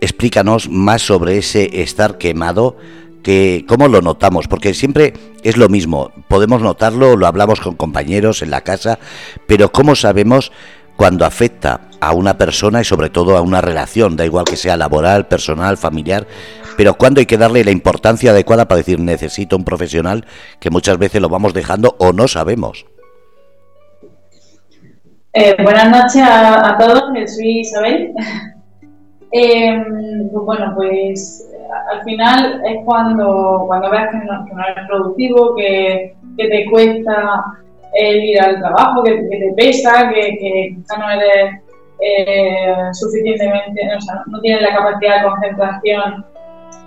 explícanos 0.00 0.68
más 0.68 1.02
sobre 1.02 1.38
ese 1.38 1.82
estar 1.82 2.16
quemado 2.16 2.76
que 3.24 3.64
cómo 3.66 3.88
lo 3.88 4.00
notamos, 4.00 4.46
porque 4.46 4.72
siempre 4.72 5.14
es 5.42 5.56
lo 5.56 5.68
mismo, 5.68 6.12
podemos 6.28 6.62
notarlo, 6.62 7.16
lo 7.16 7.26
hablamos 7.26 7.60
con 7.60 7.74
compañeros 7.74 8.40
en 8.40 8.52
la 8.52 8.60
casa, 8.60 9.00
pero 9.48 9.72
¿cómo 9.72 9.96
sabemos 9.96 10.52
cuando 10.96 11.26
afecta 11.26 11.88
a 12.00 12.12
una 12.12 12.38
persona 12.38 12.82
y 12.82 12.84
sobre 12.84 13.10
todo 13.10 13.36
a 13.36 13.40
una 13.40 13.60
relación, 13.60 14.14
da 14.14 14.24
igual 14.24 14.44
que 14.44 14.54
sea 14.56 14.76
laboral, 14.76 15.26
personal, 15.26 15.76
familiar, 15.76 16.28
pero 16.76 16.94
cuando 16.94 17.18
hay 17.18 17.26
que 17.26 17.36
darle 17.36 17.64
la 17.64 17.72
importancia 17.72 18.30
adecuada 18.30 18.68
para 18.68 18.78
decir 18.78 19.00
necesito 19.00 19.56
un 19.56 19.64
profesional, 19.64 20.24
que 20.60 20.70
muchas 20.70 20.98
veces 20.98 21.20
lo 21.20 21.28
vamos 21.28 21.52
dejando 21.52 21.96
o 21.98 22.12
no 22.12 22.28
sabemos? 22.28 22.86
Eh, 25.34 25.56
buenas 25.62 25.88
noches 25.88 26.22
a, 26.22 26.76
todos, 26.78 27.04
soy 27.34 27.60
Isabel. 27.60 28.12
Em, 29.34 30.28
pues 30.30 30.44
bueno, 30.44 30.74
pues 30.76 31.50
al 31.90 32.02
final 32.04 32.60
es 32.66 32.84
cuando, 32.84 33.64
cuando 33.66 33.90
ves 33.90 34.02
que 34.10 34.18
no, 34.18 34.62
eres 34.68 34.86
productivo, 34.86 35.54
que, 35.56 36.14
te 36.36 36.66
cuesta 36.70 37.42
el 37.94 38.24
ir 38.24 38.42
al 38.42 38.58
trabajo, 38.58 39.02
que, 39.02 39.14
te 39.14 39.54
pesa, 39.56 40.10
que, 40.10 40.36
que 40.36 40.76
no 40.98 41.10
eres 41.10 41.62
eh, 42.00 42.74
suficientemente, 42.92 43.88
o 43.96 44.00
sea, 44.02 44.22
no 44.26 44.38
tienes 44.40 44.60
la 44.60 44.76
capacidad 44.76 45.22
de 45.22 45.28
concentración 45.28 46.26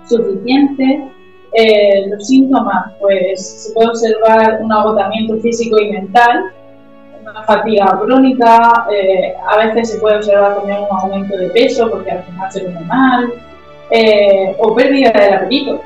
suficiente. 0.08 1.10
Eh, 1.52 2.06
los 2.10 2.28
síntomas, 2.28 2.92
pues 3.00 3.64
se 3.64 3.74
puede 3.74 3.88
observar 3.88 4.60
un 4.62 4.72
agotamiento 4.72 5.36
físico 5.38 5.80
y 5.80 5.90
mental, 5.90 6.44
una 7.30 7.42
fatiga 7.42 7.98
crónica, 8.04 8.86
eh, 8.90 9.34
a 9.48 9.56
veces 9.56 9.92
se 9.92 9.98
puede 9.98 10.16
observar 10.16 10.56
también 10.56 10.78
un 10.78 10.96
aumento 10.96 11.36
de 11.36 11.48
peso 11.50 11.90
porque 11.90 12.12
al 12.12 12.22
final 12.22 12.52
se 12.52 12.64
come 12.64 12.80
mal, 12.80 13.32
eh, 13.90 14.54
o 14.58 14.74
pérdida 14.74 15.10
del 15.10 15.34
apetito, 15.34 15.80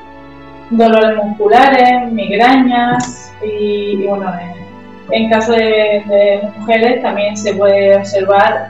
dolores 0.69 1.17
musculares, 1.23 2.11
migrañas 2.11 3.33
y, 3.43 4.05
bueno, 4.05 4.31
en, 5.09 5.29
caso 5.29 5.53
de, 5.53 6.41
mujeres 6.57 7.01
también 7.01 7.35
se 7.35 7.55
puede 7.55 7.97
observar 7.97 8.69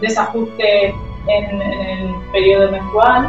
desajuste 0.00 0.94
en, 1.28 1.62
el 1.62 2.14
periodo 2.32 2.70
menstrual 2.70 3.28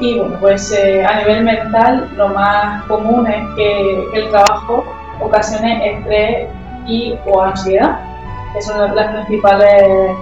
y 0.00 0.18
bueno, 0.18 0.36
pues 0.40 0.72
eh, 0.72 1.04
a 1.04 1.18
nivel 1.18 1.44
mental 1.44 2.10
lo 2.16 2.28
más 2.28 2.82
común 2.84 3.26
es 3.26 3.44
que, 3.56 4.08
el 4.14 4.30
trabajo 4.30 4.84
ocasione 5.20 5.90
estrés 5.90 6.48
y 6.86 7.18
o 7.26 7.42
ansiedad, 7.42 7.98
que 8.52 8.62
son 8.62 8.94
las 8.94 9.12
principales 9.12 10.16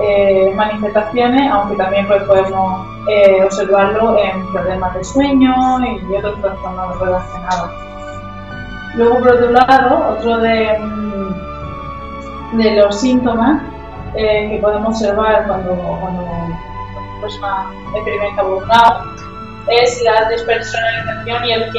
eh, 0.00 0.52
manifestaciones, 0.54 1.50
aunque 1.50 1.76
también 1.76 2.06
pues, 2.06 2.22
podemos 2.24 2.86
eh, 3.08 3.42
observarlo 3.42 4.16
en 4.18 4.46
problemas 4.52 4.94
de 4.94 5.02
sueño 5.02 5.54
y 5.84 6.14
otros 6.14 6.40
trastornos 6.40 7.00
relacionados. 7.00 7.70
Luego, 8.94 9.18
por 9.18 9.28
otro 9.30 9.50
lado, 9.50 10.16
otro 10.16 10.38
de, 10.38 10.78
mm, 10.78 11.28
los 12.76 13.00
síntomas 13.00 13.62
eh, 14.14 14.48
que 14.50 14.58
podemos 14.58 14.88
observar 14.88 15.46
cuando, 15.46 15.72
una 15.72 17.20
persona 17.20 17.70
experimenta 17.94 18.42
burnout 18.42 19.18
es 19.68 20.02
la 20.02 20.28
despersonalización 20.28 21.44
y 21.44 21.52
el 21.52 21.72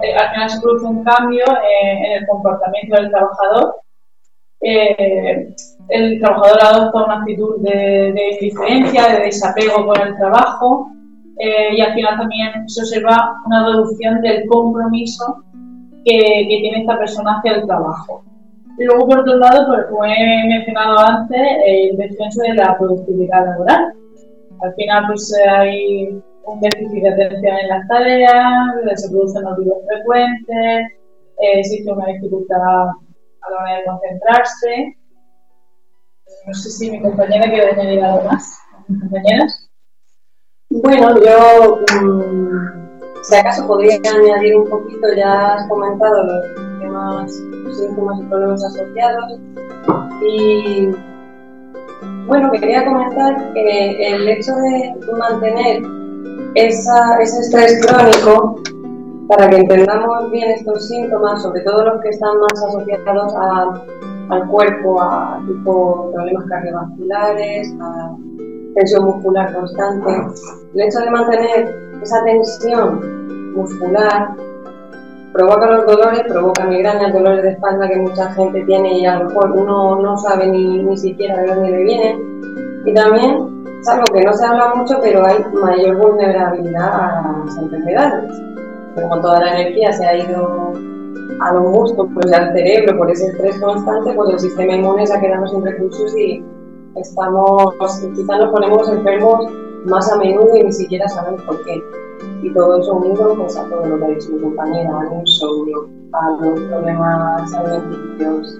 cinismo. 0.00 0.20
al 0.20 0.30
final 0.30 0.50
se 0.50 0.60
produce 0.60 0.86
un 0.86 1.04
cambio 1.04 1.44
en 1.46 2.12
el 2.12 2.26
comportamiento 2.26 2.96
del 2.96 3.10
trabajador 3.10 3.76
eh, 4.66 5.54
el 5.90 6.20
trabajador 6.20 6.58
adopta 6.62 7.04
una 7.04 7.18
actitud 7.18 7.60
de, 7.60 8.12
de 8.14 8.30
indiferencia, 8.32 9.08
de 9.08 9.24
desapego 9.24 9.84
con 9.84 10.00
el 10.00 10.16
trabajo 10.16 10.88
eh, 11.38 11.74
y 11.76 11.80
al 11.82 11.92
final 11.92 12.16
también 12.16 12.66
se 12.68 12.80
observa 12.80 13.34
una 13.44 13.66
reducción 13.66 14.22
del 14.22 14.46
compromiso 14.48 15.42
que, 16.04 16.46
tiene 16.48 16.80
esta 16.80 16.98
persona 16.98 17.38
hacia 17.38 17.56
el 17.56 17.66
trabajo. 17.66 18.24
Luego, 18.78 19.06
por 19.06 19.20
otro 19.20 19.36
lado, 19.36 19.66
pues, 19.68 19.86
como 19.90 20.04
he 20.06 20.48
mencionado 20.48 20.98
antes, 20.98 21.40
el 21.66 21.96
descenso 21.98 22.40
de 22.42 22.54
la 22.54 22.76
productividad 22.78 23.44
laboral. 23.44 23.92
Al 24.62 24.74
final, 24.74 25.04
pues 25.08 25.34
hay 25.46 26.22
déficit 26.60 27.02
de 27.02 27.10
atención 27.10 27.56
en 27.56 27.68
las 27.68 27.88
tareas, 27.88 28.74
se 28.96 29.08
producen 29.10 29.44
motivos 29.44 29.78
frecuentes, 29.86 30.92
eh, 31.38 31.60
existe 31.60 31.92
una 31.92 32.06
dificultad 32.06 32.58
a 32.60 33.50
la 33.50 33.58
hora 33.58 33.76
de 33.76 33.84
concentrarse. 33.84 34.96
No 36.46 36.54
sé 36.54 36.70
si 36.70 36.90
mi 36.90 37.02
compañera 37.02 37.50
quiere 37.50 37.70
añadir 37.72 38.04
algo 38.04 38.24
más. 38.24 38.58
¿Mis 38.88 39.00
compañeras? 39.00 39.70
Bueno, 40.70 41.14
yo, 41.20 41.80
mm, 42.00 43.22
si 43.22 43.34
acaso 43.36 43.66
podría 43.66 43.96
añadir 43.96 44.56
un 44.56 44.68
poquito, 44.68 45.06
ya 45.16 45.54
has 45.54 45.68
comentado 45.68 46.22
los 46.24 46.80
temas, 46.80 47.32
síntomas 47.76 48.20
y 48.20 48.24
problemas 48.24 48.64
asociados. 48.64 49.40
Y 50.22 50.88
bueno, 52.26 52.50
quería 52.52 52.84
comentar 52.84 53.52
que 53.52 54.14
el 54.14 54.28
hecho 54.28 54.52
de 54.54 54.94
mantener 55.18 56.03
esa, 56.54 57.18
ese 57.20 57.40
estrés 57.40 57.86
crónico 57.86 58.60
para 59.28 59.48
que 59.48 59.56
entendamos 59.56 60.30
bien 60.30 60.50
estos 60.50 60.88
síntomas, 60.88 61.42
sobre 61.42 61.62
todo 61.62 61.84
los 61.84 62.00
que 62.02 62.10
están 62.10 62.38
más 62.38 62.62
asociados 62.64 63.34
al 64.28 64.48
cuerpo, 64.48 65.00
a 65.00 65.40
tipo 65.46 66.10
problemas 66.12 66.44
cardiovasculares, 66.48 67.74
a 67.80 68.16
tensión 68.74 69.04
muscular 69.04 69.54
constante, 69.54 70.10
el 70.74 70.80
hecho 70.80 70.98
de 71.00 71.10
mantener 71.10 71.74
esa 72.02 72.22
tensión 72.24 73.54
muscular 73.54 74.34
provoca 75.32 75.66
los 75.70 75.86
dolores, 75.86 76.22
provoca 76.28 76.64
migrañas, 76.64 77.12
dolores 77.12 77.42
de 77.42 77.50
espalda 77.50 77.88
que 77.88 77.96
mucha 77.96 78.32
gente 78.32 78.62
tiene 78.64 79.00
y 79.00 79.06
a 79.06 79.18
lo 79.18 79.28
mejor 79.28 79.52
uno 79.52 79.96
no 80.00 80.16
sabe 80.16 80.46
ni, 80.46 80.82
ni 80.82 80.96
siquiera 80.96 81.40
de 81.40 81.54
dónde 81.54 81.70
le 81.70 81.82
vienen. 81.82 82.84
Y 82.86 82.94
también 82.94 83.53
es 83.84 83.88
algo 83.90 84.04
que 84.14 84.24
no 84.24 84.32
se 84.32 84.46
habla 84.46 84.74
mucho, 84.74 84.98
pero 85.02 85.26
hay 85.26 85.44
mayor 85.52 85.96
vulnerabilidad 85.98 86.88
a 86.88 87.42
las 87.44 87.56
enfermedades 87.58 88.32
como 88.94 89.20
toda 89.20 89.40
la 89.40 89.60
energía 89.60 89.92
se 89.92 90.06
ha 90.06 90.16
ido 90.16 90.72
a 91.40 91.52
los 91.52 91.62
músculos 91.62 92.12
pues, 92.14 92.32
al 92.32 92.52
cerebro 92.52 92.96
por 92.96 93.10
ese 93.10 93.26
estrés 93.26 93.60
constante, 93.60 94.12
pues 94.14 94.30
el 94.30 94.38
sistema 94.38 94.74
inmune 94.74 95.06
se 95.06 95.14
ha 95.14 95.20
quedado 95.20 95.46
sin 95.48 95.64
recursos 95.64 96.16
y 96.16 96.42
estamos, 96.96 97.74
quizás 98.14 98.38
nos 98.38 98.50
ponemos 98.50 98.88
enfermos 98.88 99.52
más 99.86 100.10
a 100.12 100.16
menudo 100.16 100.56
y 100.56 100.62
ni 100.64 100.72
siquiera 100.72 101.08
sabemos 101.08 101.42
por 101.42 101.62
qué. 101.64 101.82
Y 102.42 102.52
todo 102.52 102.78
eso 102.78 102.94
unido 102.94 103.34
pues, 103.36 103.56
a 103.56 103.64
todo 103.64 103.84
lo 103.84 103.98
que 103.98 104.04
ha 104.04 104.08
dicho 104.08 104.30
mi 104.32 104.40
compañera, 104.42 105.00
al 105.00 105.20
insomnio, 105.20 105.88
a 106.12 106.30
los 106.40 106.60
problemas 106.60 107.54
alimenticios. 107.54 108.58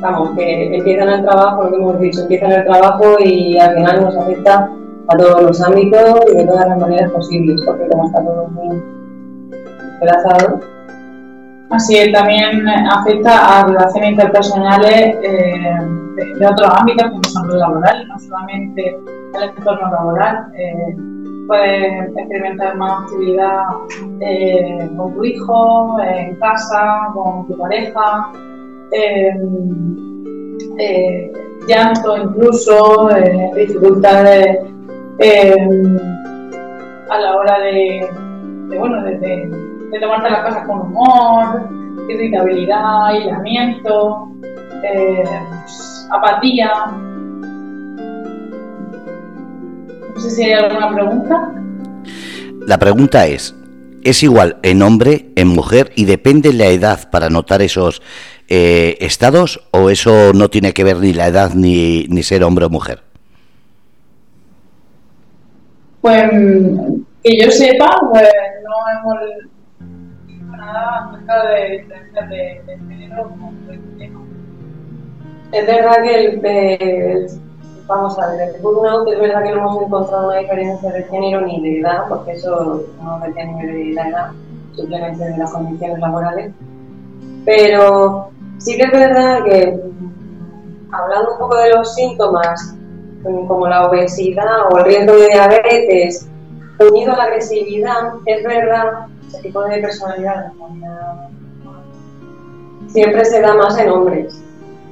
Vamos, 0.00 0.30
que 0.36 0.76
empiezan 0.76 1.08
el 1.08 1.22
trabajo, 1.22 1.64
lo 1.64 1.70
que 1.70 1.76
hemos 1.76 2.00
dicho, 2.00 2.22
empiezan 2.22 2.52
el 2.52 2.64
trabajo 2.64 3.16
y 3.20 3.58
al 3.58 3.74
final 3.74 4.04
nos 4.04 4.16
afecta 4.16 4.70
a 5.08 5.16
todos 5.16 5.42
los 5.42 5.60
ámbitos 5.62 6.20
y 6.32 6.36
de 6.36 6.44
todas 6.44 6.68
las 6.68 6.78
maneras 6.78 7.10
posibles, 7.10 7.60
porque 7.66 7.88
como 7.88 8.06
está 8.06 8.22
todo 8.22 8.48
muy 8.48 8.80
Así 11.70 12.12
también 12.12 12.66
afecta 12.68 13.60
a 13.60 13.66
relaciones 13.66 14.10
interpersonales 14.12 15.16
eh, 15.22 15.78
de, 16.38 16.46
otros 16.46 16.70
ámbitos 16.74 17.10
como 17.10 17.24
son 17.24 17.48
los 17.48 17.60
no 17.60 18.18
solamente 18.18 18.98
el 19.34 19.42
entorno 19.42 19.90
laboral. 19.90 20.50
Eh, 20.56 20.96
puedes 21.46 22.16
experimentar 22.16 22.76
más 22.76 23.02
actividad 23.02 23.64
eh, 24.20 24.90
con 24.96 25.14
tu 25.14 25.24
hijo, 25.24 25.98
en 26.00 26.36
casa, 26.36 27.08
con 27.12 27.46
tu 27.48 27.58
pareja, 27.58 28.32
eh, 28.92 29.32
llanto 31.66 32.16
incluso, 32.16 33.08
dificultades 33.54 34.58
a 37.10 37.18
la 37.18 37.36
hora 37.36 37.58
de, 37.60 38.08
bueno, 38.78 39.02
de, 39.04 39.50
tomarte 40.00 40.30
las 40.30 40.44
cosas 40.44 40.66
con 40.66 40.80
humor, 40.80 41.68
irritabilidad, 42.08 43.06
aislamiento, 43.06 44.28
apatía. 46.10 46.70
No 50.14 50.20
sé 50.20 50.30
si 50.30 50.42
hay 50.44 50.52
alguna 50.52 50.94
pregunta. 50.94 51.54
La 52.66 52.78
pregunta 52.78 53.26
es, 53.26 53.54
¿es 54.02 54.22
igual 54.22 54.58
en 54.62 54.82
hombre, 54.82 55.30
en 55.36 55.48
mujer 55.48 55.92
y 55.94 56.04
depende 56.04 56.52
la 56.52 56.66
edad 56.66 57.10
para 57.10 57.30
notar 57.30 57.62
esos 57.62 58.02
eh, 58.48 58.96
estados 59.00 59.68
o 59.70 59.90
eso 59.90 60.32
no 60.32 60.48
tiene 60.48 60.72
que 60.72 60.84
ver 60.84 60.96
ni 60.98 61.12
la 61.12 61.28
edad 61.28 61.52
ni, 61.54 62.06
ni 62.08 62.22
ser 62.22 62.42
hombre 62.44 62.64
o 62.64 62.70
mujer? 62.70 63.02
Pues 66.00 66.30
que 67.22 67.38
yo 67.42 67.50
sepa, 67.50 67.90
pues, 68.10 68.28
no 68.64 69.10
hemos 69.10 69.18
nada 70.56 71.10
acerca 71.10 71.48
de 71.48 71.78
diferencias 71.78 72.28
de, 72.30 72.62
de 72.66 72.78
género 72.88 73.30
Es 75.52 75.66
verdad 75.66 76.02
que 76.02 76.74
el, 76.74 77.26
vamos 77.86 78.18
a 78.18 78.32
ver, 78.32 78.54
el 78.54 78.62
burnout 78.62 79.08
es 79.08 79.20
verdad 79.20 79.42
que 79.42 79.50
no 79.50 79.56
hemos 79.56 79.82
encontrado 79.82 80.28
una 80.28 80.38
diferencia 80.38 80.90
de 80.90 81.02
género 81.04 81.40
ni 81.42 81.60
de 81.62 81.80
edad, 81.80 82.04
porque 82.08 82.32
eso 82.32 82.84
no 83.02 83.20
depende 83.20 83.66
de 83.66 83.84
la 83.92 84.08
edad, 84.08 84.30
simplemente 84.74 85.24
de 85.24 85.36
las 85.36 85.52
condiciones 85.52 85.98
laborales. 85.98 86.52
Pero 87.44 88.30
sí 88.58 88.76
que 88.76 88.82
es 88.82 88.92
verdad 88.92 89.44
que 89.44 89.80
hablando 90.92 91.32
un 91.32 91.38
poco 91.38 91.56
de 91.56 91.70
los 91.70 91.94
síntomas, 91.94 92.74
como 93.22 93.66
la 93.66 93.86
obesidad 93.86 94.72
o 94.72 94.78
el 94.78 94.84
riesgo 94.84 95.14
de 95.14 95.28
diabetes, 95.28 96.28
unido 96.78 97.12
a 97.12 97.16
la 97.16 97.24
agresividad, 97.24 98.14
es 98.26 98.44
verdad, 98.44 99.06
ese 99.28 99.42
tipo 99.42 99.62
de 99.62 99.78
personalidad 99.78 100.52
siempre 102.88 103.24
se 103.24 103.40
da 103.40 103.54
más 103.54 103.78
en 103.78 103.90
hombres. 103.90 104.42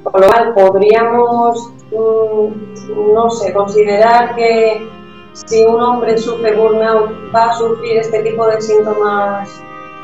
Con 0.03 0.21
lo 0.21 0.29
cual 0.29 0.55
podríamos, 0.55 1.71
mm, 1.91 3.15
no 3.15 3.31
sé, 3.31 3.53
considerar 3.53 4.35
que 4.37 4.87
si 5.33 5.65
un 5.65 5.81
hombre 5.81 6.17
sufre 6.19 6.57
burnout 6.57 7.11
va 7.35 7.51
a 7.51 7.53
sufrir 7.55 7.99
este 7.99 8.23
tipo 8.23 8.47
de 8.47 8.61
síntomas 8.61 9.49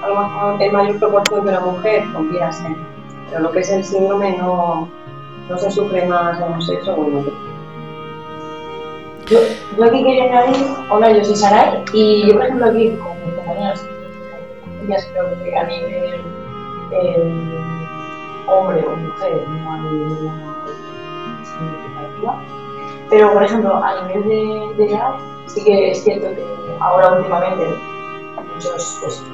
a 0.02 0.08
lo 0.08 0.16
mejor 0.16 0.62
en 0.62 0.72
mayor 0.72 0.98
proporción 0.98 1.44
que 1.44 1.48
una 1.48 1.60
mujer, 1.60 2.04
podría 2.12 2.50
ser. 2.50 2.91
Pero 3.32 3.44
lo 3.44 3.52
que 3.52 3.60
es 3.60 3.70
el 3.70 3.82
síndrome 3.82 4.36
no, 4.36 4.90
no 5.48 5.58
se 5.58 5.70
sufre 5.70 6.04
más 6.06 6.38
en 6.38 6.52
un 6.52 6.60
sexo 6.60 6.94
o 6.94 7.06
en 7.06 7.16
otro. 7.16 7.32
Yo, 9.26 9.38
aquí 9.86 10.04
quería 10.04 10.24
añadir, 10.24 10.66
hola, 10.90 11.12
yo 11.12 11.24
soy 11.24 11.36
Saray, 11.36 11.82
y 11.94 12.26
yo 12.26 12.34
por 12.34 12.44
ejemplo 12.44 12.66
aquí 12.66 12.90
con 12.90 13.24
mis 13.24 13.34
compañeras, 13.34 13.88
creo 15.12 15.42
que 15.42 15.56
a 15.56 15.64
nivel 15.64 16.20
eh, 16.90 17.54
hombre 18.48 18.84
o 18.86 18.96
mujer 18.96 19.48
no 19.48 19.72
hay 19.72 19.80
ninguna 19.80 20.66
significativa, 21.42 22.42
pero 23.08 23.32
por 23.32 23.42
ejemplo 23.44 23.74
a 23.82 24.02
nivel 24.02 24.76
de, 24.76 24.84
edad 24.84 25.14
sí 25.46 25.64
que 25.64 25.92
es 25.92 26.04
cierto 26.04 26.28
que 26.34 26.44
ahora 26.80 27.12
últimamente 27.12 27.78
muchos 28.54 28.98
pues, 29.00 29.24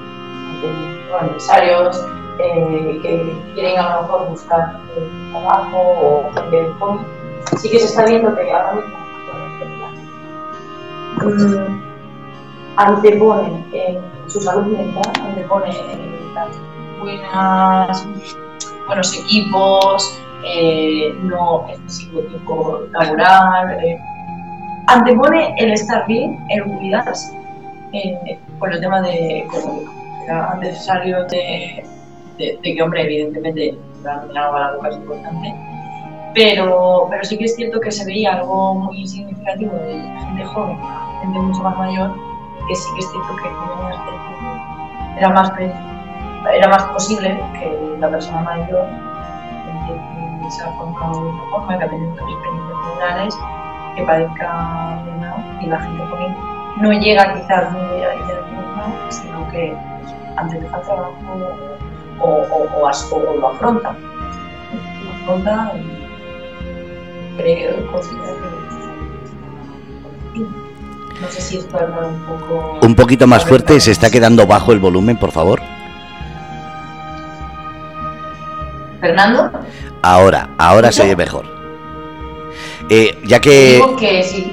eh, 2.38 2.98
que 3.03 3.37
quieren 3.55 3.79
a 3.79 3.96
lo 3.96 4.03
mejor 4.03 4.29
buscar 4.31 4.81
trabajo 5.33 5.79
o 5.79 6.31
gente 6.35 6.72
joven, 6.79 7.07
sí 7.57 7.70
que 7.70 7.79
se 7.79 7.87
está 7.87 8.05
viendo 8.05 8.35
que 8.35 8.53
ahora 8.53 8.74
mismo 8.74 8.98
mm, 11.22 11.83
anteponen 12.77 13.64
en 13.72 14.01
su 14.29 14.40
salud 14.40 14.66
mental, 14.66 15.12
anteponen 15.24 15.74
las 16.35 16.48
buenas, 17.01 18.07
buenos 18.87 19.18
equipos, 19.18 20.20
eh, 20.44 21.14
no 21.22 21.66
excesivo 21.68 22.20
tiempo 22.22 22.81
laboral, 22.92 23.70
eh, 23.85 24.01
antepone 24.87 25.55
el 25.59 25.72
estar 25.72 26.07
bien, 26.07 26.38
el 26.48 26.64
cuidarse, 26.64 27.37
eh, 27.92 28.38
por 28.59 28.72
el 28.72 28.81
tema 28.81 29.01
de 29.03 29.40
económico. 29.40 29.92
Era 30.24 30.55
necesario 30.57 31.24
de, 31.27 31.85
de, 32.38 32.59
que, 32.62 32.83
hombre, 32.83 33.03
evidentemente, 33.03 33.77
la 34.03 34.24
la 34.27 34.72
boca 34.77 34.88
es 34.88 34.96
importante, 34.96 35.55
pero, 36.35 37.07
pero 37.11 37.24
sí 37.24 37.37
que 37.37 37.44
es 37.44 37.57
cierto 37.57 37.81
que 37.81 37.90
se 37.90 38.05
veía 38.05 38.35
algo 38.35 38.74
muy 38.74 39.07
significativo 39.07 39.72
de 39.72 39.94
gente 39.94 40.44
joven 40.44 40.79
gente 41.20 41.38
mucho 41.40 41.62
más 41.62 41.77
mayor, 41.77 42.14
que 42.68 42.74
sí 42.74 42.88
que 42.94 43.01
es 43.01 43.11
cierto 43.11 43.37
que 43.37 43.48
era 45.18 45.31
más, 45.31 45.53
era 45.59 46.68
más 46.68 46.85
posible 46.85 47.40
que 47.59 47.96
la 47.98 48.09
persona 48.09 48.42
mayor 48.42 48.87
se 50.51 50.62
ha 50.62 50.72
formado 50.72 51.24
de 51.24 51.29
una 51.29 51.42
forma, 51.51 51.79
que 51.79 51.85
ha 51.85 51.90
tenido 51.90 52.11
experiencias 52.11 52.79
laborales, 52.87 53.38
que 53.96 54.03
padezca 54.03 55.03
de 55.05 55.64
y 55.64 55.68
la 55.68 55.81
gente 55.81 56.07
joven 56.07 56.37
no 56.81 56.92
llega 56.92 57.35
quizás 57.35 57.72
muy 57.72 58.03
a 58.03 58.14
burnout, 58.55 59.11
sino 59.11 59.51
que 59.51 59.77
antes 60.37 60.62
de 60.62 60.68
trabajo 60.68 61.12
o, 62.20 62.26
o, 62.26 62.83
o, 62.83 63.37
lo 63.37 63.48
afronta. 63.48 63.96
Lo 65.04 65.11
afronta 65.12 65.72
y 65.76 67.40
creo, 67.40 67.92
considera 67.92 68.33
que 68.33 68.59
no 71.20 71.28
sé 71.28 71.40
si 71.40 71.57
esto 71.59 71.76
habla 71.76 72.07
un 72.07 72.20
poco. 72.20 72.78
Un 72.83 72.94
poquito 72.94 73.26
más 73.26 73.44
fuerte, 73.44 73.81
se 73.81 73.90
está 73.90 74.11
quedando 74.11 74.46
bajo 74.46 74.72
el 74.72 74.78
volumen, 74.78 75.16
por 75.16 75.33
favor. 75.33 75.61
¿Fernando? 79.00 79.50
Ahora, 80.02 80.50
ahora 80.59 80.92
se 80.92 81.02
oye 81.02 81.16
mejor. 81.16 81.44
Eh, 82.88 83.18
ya 83.24 83.40
que. 83.40 83.83
sí. 84.24 84.52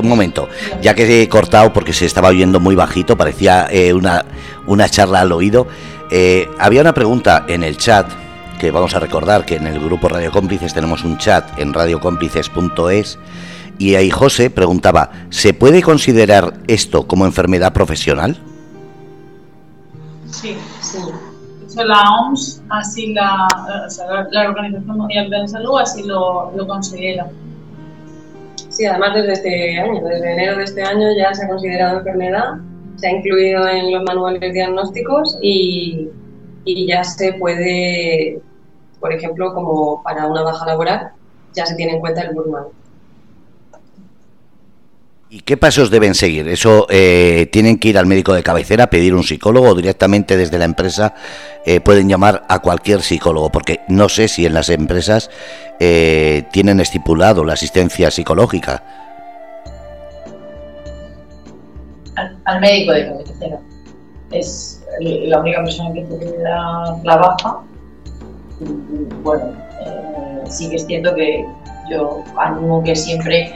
Un 0.00 0.08
momento, 0.08 0.48
ya 0.80 0.94
que 0.94 1.22
he 1.22 1.28
cortado 1.28 1.72
porque 1.72 1.92
se 1.92 2.06
estaba 2.06 2.28
oyendo 2.28 2.58
muy 2.58 2.74
bajito, 2.74 3.16
parecía 3.18 3.66
eh, 3.70 3.92
una, 3.92 4.24
una 4.66 4.88
charla 4.88 5.20
al 5.20 5.32
oído. 5.32 5.66
Eh, 6.10 6.48
había 6.58 6.80
una 6.80 6.92
pregunta 6.92 7.44
en 7.46 7.62
el 7.62 7.76
chat 7.76 8.06
que 8.58 8.70
vamos 8.70 8.94
a 8.94 8.98
recordar 9.00 9.46
que 9.46 9.56
en 9.56 9.66
el 9.66 9.78
grupo 9.78 10.08
Radio 10.08 10.32
Cómplices 10.32 10.74
tenemos 10.74 11.04
un 11.04 11.18
chat 11.18 11.58
en 11.58 11.72
radiocómplices.es 11.72 13.18
y 13.78 13.94
ahí 13.94 14.10
José 14.10 14.50
preguntaba, 14.50 15.10
¿se 15.30 15.54
puede 15.54 15.82
considerar 15.82 16.52
esto 16.66 17.06
como 17.06 17.24
enfermedad 17.24 17.72
profesional? 17.72 18.36
Sí, 20.26 20.56
sí. 20.80 20.98
la 21.76 22.02
OMS, 22.20 22.62
así 22.68 23.14
la, 23.14 23.46
la, 24.30 24.50
Organización 24.50 24.98
Mundial 24.98 25.30
de 25.30 25.38
la 25.38 25.48
Salud, 25.48 25.78
así 25.80 26.02
lo, 26.02 26.52
lo 26.54 26.66
considera. 26.66 27.28
Sí, 28.68 28.84
además 28.84 29.14
desde 29.14 29.32
este 29.32 29.80
año, 29.80 30.00
desde 30.06 30.32
enero 30.32 30.58
de 30.58 30.64
este 30.64 30.82
año 30.82 31.06
ya 31.16 31.32
se 31.32 31.44
ha 31.44 31.48
considerado 31.48 31.98
enfermedad, 31.98 32.58
se 33.00 33.06
ha 33.06 33.12
incluido 33.12 33.66
en 33.66 33.92
los 33.92 34.02
manuales 34.02 34.52
diagnósticos 34.52 35.38
y, 35.40 36.08
ya 36.64 37.02
se 37.02 37.32
puede, 37.32 38.40
por 39.00 39.12
ejemplo, 39.12 39.52
como 39.54 40.02
para 40.02 40.26
una 40.26 40.42
baja 40.42 40.66
laboral, 40.66 41.10
ya 41.52 41.66
se 41.66 41.74
tiene 41.74 41.94
en 41.94 42.00
cuenta 42.00 42.22
el 42.22 42.34
burnout. 42.34 42.72
¿Y 45.32 45.40
qué 45.42 45.56
pasos 45.56 45.90
deben 45.90 46.16
seguir? 46.16 46.48
¿Eso 46.48 46.86
eh, 46.90 47.48
tienen 47.52 47.78
que 47.78 47.88
ir 47.88 47.98
al 47.98 48.06
médico 48.06 48.34
de 48.34 48.42
cabecera, 48.42 48.90
pedir 48.90 49.14
un 49.14 49.22
psicólogo 49.22 49.68
o 49.68 49.74
directamente 49.76 50.36
desde 50.36 50.58
la 50.58 50.64
empresa 50.64 51.14
eh, 51.64 51.80
pueden 51.80 52.08
llamar 52.08 52.44
a 52.48 52.58
cualquier 52.58 53.00
psicólogo? 53.00 53.50
Porque 53.50 53.80
no 53.86 54.08
sé 54.08 54.26
si 54.26 54.44
en 54.44 54.54
las 54.54 54.70
empresas 54.70 55.30
eh, 55.78 56.44
tienen 56.52 56.80
estipulado 56.80 57.44
la 57.44 57.52
asistencia 57.52 58.10
psicológica. 58.10 59.09
Al, 62.50 62.60
médico 62.60 62.92
de 62.92 63.06
cabecera. 63.06 63.58
Es 64.30 64.84
la 65.00 65.40
única 65.40 65.62
persona 65.64 65.92
que 65.92 66.02
puede 66.02 66.42
dar 66.42 66.98
la 67.04 67.16
baja. 67.16 67.60
Bueno, 69.22 69.52
sí 70.46 70.68
que 70.68 70.76
es 70.76 70.86
cierto 70.86 71.14
que 71.14 71.46
yo 71.90 72.22
animo 72.36 72.82
que 72.82 72.94
siempre 72.94 73.52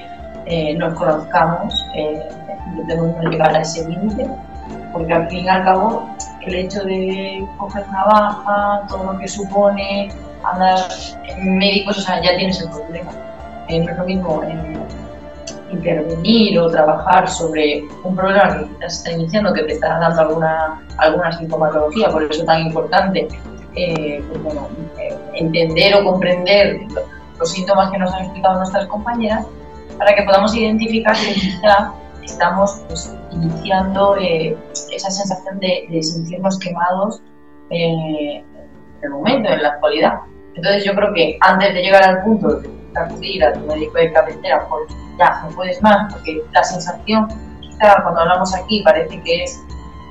eh, 0.46 0.74
nos 0.74 0.94
conozcamos, 0.94 1.74
eh, 1.94 2.20
debemos 2.86 3.24
llegar 3.24 3.54
a 3.54 3.60
ese 3.60 3.88
límite, 3.88 4.28
porque 4.92 5.12
al 5.12 5.28
fin 5.28 5.44
y 5.44 5.48
al 5.48 5.64
cabo 5.64 6.08
el 6.42 6.54
hecho 6.54 6.84
de 6.84 7.46
coger 7.58 7.84
una 7.88 8.04
baja, 8.04 8.86
todo 8.88 9.12
lo 9.12 9.18
que 9.18 9.28
supone, 9.28 10.10
andar 10.42 10.78
en 11.28 11.58
médicos, 11.58 11.98
o 11.98 12.00
sea, 12.00 12.20
ya 12.22 12.36
tienes 12.36 12.60
el 12.60 12.68
problema. 12.70 13.10
Eh, 13.68 13.80
no 13.80 13.90
es 13.90 13.98
intervenir 15.70 16.58
o 16.58 16.68
trabajar 16.70 17.28
sobre 17.28 17.84
un 18.02 18.14
problema 18.14 18.68
que 18.78 18.86
está 18.86 19.12
iniciando, 19.12 19.52
que 19.52 19.62
te 19.64 19.72
está 19.72 19.98
dando 19.98 20.20
alguna, 20.20 20.80
alguna 20.98 21.32
sintomatología, 21.32 22.10
por 22.10 22.22
eso 22.22 22.40
es 22.40 22.46
tan 22.46 22.66
importante 22.66 23.28
eh, 23.76 24.22
pues 24.42 24.56
eh, 24.98 25.16
entender 25.34 25.94
o 25.96 26.04
comprender 26.04 26.80
los 27.38 27.50
síntomas 27.50 27.90
que 27.90 27.98
nos 27.98 28.12
han 28.12 28.24
explicado 28.24 28.58
nuestras 28.58 28.86
compañeras, 28.86 29.46
para 29.98 30.14
que 30.14 30.22
podamos 30.22 30.54
identificar 30.54 31.16
que 31.16 31.34
quizá 31.34 31.92
estamos 32.22 32.82
pues, 32.88 33.16
iniciando 33.32 34.16
eh, 34.16 34.56
esa 34.92 35.10
sensación 35.10 35.58
de, 35.60 35.86
de 35.90 36.02
sentirnos 36.02 36.58
quemados 36.58 37.20
en 37.70 38.44
el 39.02 39.10
momento, 39.10 39.50
en 39.50 39.62
la 39.62 39.68
actualidad. 39.70 40.20
Entonces 40.54 40.84
yo 40.84 40.94
creo 40.94 41.12
que 41.14 41.36
antes 41.40 41.74
de 41.74 41.82
llegar 41.82 42.04
al 42.04 42.22
punto 42.22 42.60
de 42.60 42.70
acudir 42.94 43.44
a 43.44 43.52
tu 43.52 43.60
médico 43.60 43.98
de 43.98 44.12
cabecera, 44.12 44.66
pues 44.68 44.94
ya 45.18 45.42
no 45.42 45.54
puedes 45.54 45.80
más, 45.82 46.12
porque 46.12 46.42
la 46.52 46.64
sensación, 46.64 47.28
quizá 47.60 48.02
cuando 48.02 48.20
hablamos 48.20 48.54
aquí 48.54 48.82
parece 48.82 49.20
que 49.22 49.44
es, 49.44 49.62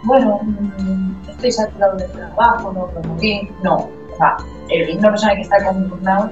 bueno, 0.04 0.40
mm, 0.44 1.30
estoy 1.30 1.52
saturado 1.52 1.98
del 1.98 2.12
trabajo, 2.12 2.74
no 2.74 3.16
bien. 3.16 3.50
No, 3.64 3.76
o 3.76 4.18
sea, 4.18 4.38
el, 4.70 4.98
una 4.98 5.10
persona 5.10 5.36
que 5.36 5.42
está 5.42 5.64
con 5.64 5.78
un 5.78 5.90
burnout 5.90 6.32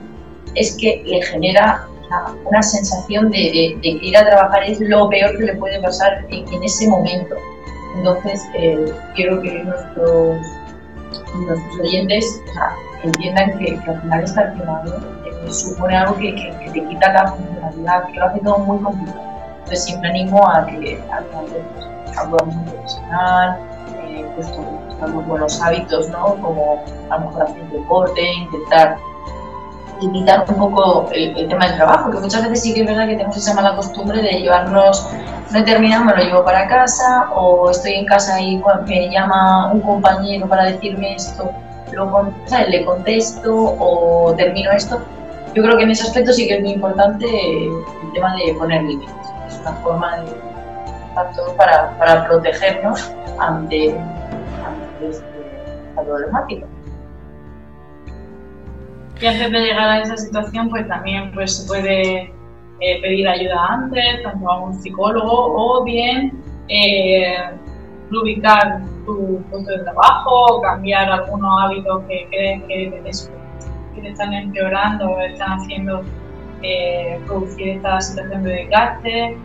es 0.56 0.76
que 0.78 1.04
le 1.06 1.22
genera 1.22 1.88
una 2.46 2.62
sensación 2.62 3.32
de, 3.32 3.78
que 3.82 3.90
ir 3.90 4.18
a 4.18 4.26
trabajar 4.26 4.64
es 4.64 4.80
lo 4.82 5.08
peor 5.10 5.38
que 5.38 5.46
le 5.46 5.56
puede 5.56 5.82
pasar 5.82 6.26
en, 6.30 6.64
ese 6.64 6.88
momento. 6.88 7.36
Entonces, 7.96 8.46
eh, 8.54 8.94
quiero 9.16 9.42
que 9.42 9.64
nuestros, 9.64 10.38
nuestros 11.48 11.80
oyentes 11.80 12.42
entiendan 13.04 13.58
que, 13.58 13.80
al 13.88 14.02
final 14.02 14.24
estar 14.24 14.54
quemado 14.54 14.96
eh, 15.26 15.54
supone 15.54 15.98
algo 15.98 16.16
que, 16.18 16.36
que, 16.36 16.70
te 16.72 16.88
quita 16.88 17.14
la 17.14 17.28
funcionalidad, 17.28 18.06
que 18.08 18.14
lo 18.14 18.26
hace 18.26 18.40
todo 18.40 18.60
muy 18.60 18.80
complicado. 18.80 19.22
Entonces 19.60 19.84
siempre 19.86 20.10
animo 20.10 20.48
a 20.48 20.66
que 20.66 21.02
a 22.18 22.24
un 22.24 22.66
profesional, 22.66 23.60
eh, 24.04 24.26
pues 24.36 24.52
buenos 25.26 25.62
hábitos, 25.62 26.10
¿no? 26.10 26.36
como 26.42 26.84
a 27.10 27.18
lo 27.18 27.26
mejor 27.28 27.44
hacer 27.44 27.70
deporte, 27.70 28.22
intentar 28.34 28.98
limitar 30.02 30.46
un 30.48 30.56
poco 30.56 31.10
el, 31.14 31.48
tema 31.48 31.68
del 31.68 31.76
trabajo, 31.76 32.10
que 32.10 32.20
muchas 32.20 32.44
veces 32.44 32.62
sí 32.62 32.74
que 32.74 32.82
es 32.82 32.88
verdad 32.88 33.06
que 33.06 33.14
tenemos 33.14 33.38
esa 33.38 33.54
mala 33.54 33.76
costumbre 33.76 34.22
de 34.22 34.32
llevarnos, 34.42 35.08
no 35.52 35.60
he 35.60 35.64
terminado, 35.64 36.06
me 36.06 36.16
lo 36.16 36.24
llevo 36.24 36.44
para 36.44 36.68
casa, 36.68 37.30
o 37.36 37.70
estoy 37.70 37.94
en 37.94 38.06
casa 38.06 38.40
y 38.42 38.62
me 38.88 39.10
llama 39.10 39.72
un 39.72 39.82
compañero 39.82 40.48
para 40.48 40.66
decirme 40.66 41.16
esto, 41.16 41.52
le 42.70 42.86
contesto 42.86 43.76
o 43.80 44.34
termino 44.36 44.72
esto. 44.72 45.02
Yo 45.54 45.64
creo 45.64 45.78
que 45.78 45.84
en 45.84 45.92
ese 45.92 46.04
aspecto 46.04 46.32
sí 46.32 46.48
que 46.48 46.56
es 46.56 46.62
muy 46.62 46.72
importante 46.72 47.26
el 47.26 48.12
tema 48.14 48.36
de 48.36 48.54
poner 48.54 48.84
límites. 48.84 49.14
Es 49.48 49.60
una 49.60 49.74
forma 49.78 50.18
de, 50.18 50.32
tanto 51.14 51.56
para, 51.58 51.98
para 51.98 52.28
protegernos 52.28 53.12
ante, 53.40 53.98
ante 53.98 55.10
este 55.10 55.26
problemático. 55.96 56.68
Y 59.20 59.26
antes 59.28 59.52
de 59.52 59.60
llegar 59.60 59.90
a 59.90 60.02
esa 60.02 60.18
situación, 60.18 60.70
pues 60.70 60.88
también 60.88 61.32
pues, 61.34 61.58
se 61.58 61.68
puede 61.68 62.34
eh, 62.80 63.02
pedir 63.02 63.28
ayuda 63.28 63.68
antes, 63.70 64.24
tanto 64.24 64.50
a 64.50 64.62
un 64.62 64.74
psicólogo, 64.74 65.54
o 65.56 65.84
bien 65.84 66.42
eh, 66.70 67.52
ubicar 68.12 68.82
tu 69.06 69.42
puesto 69.50 69.72
de 69.72 69.84
trabajo, 69.84 70.62
cambiar 70.62 71.12
algunos 71.12 71.64
hábitos 71.64 72.04
que 72.08 72.28
crees 72.30 72.64
que, 72.68 73.42
te 74.02 74.10
están 74.10 74.34
empeorando 74.34 75.20
están 75.20 75.60
haciendo 75.60 76.02
eh, 76.64 77.20
producir 77.28 77.70
esta 77.70 78.02
situación 78.02 78.44
de 78.44 78.52
desgaste. 78.52 79.38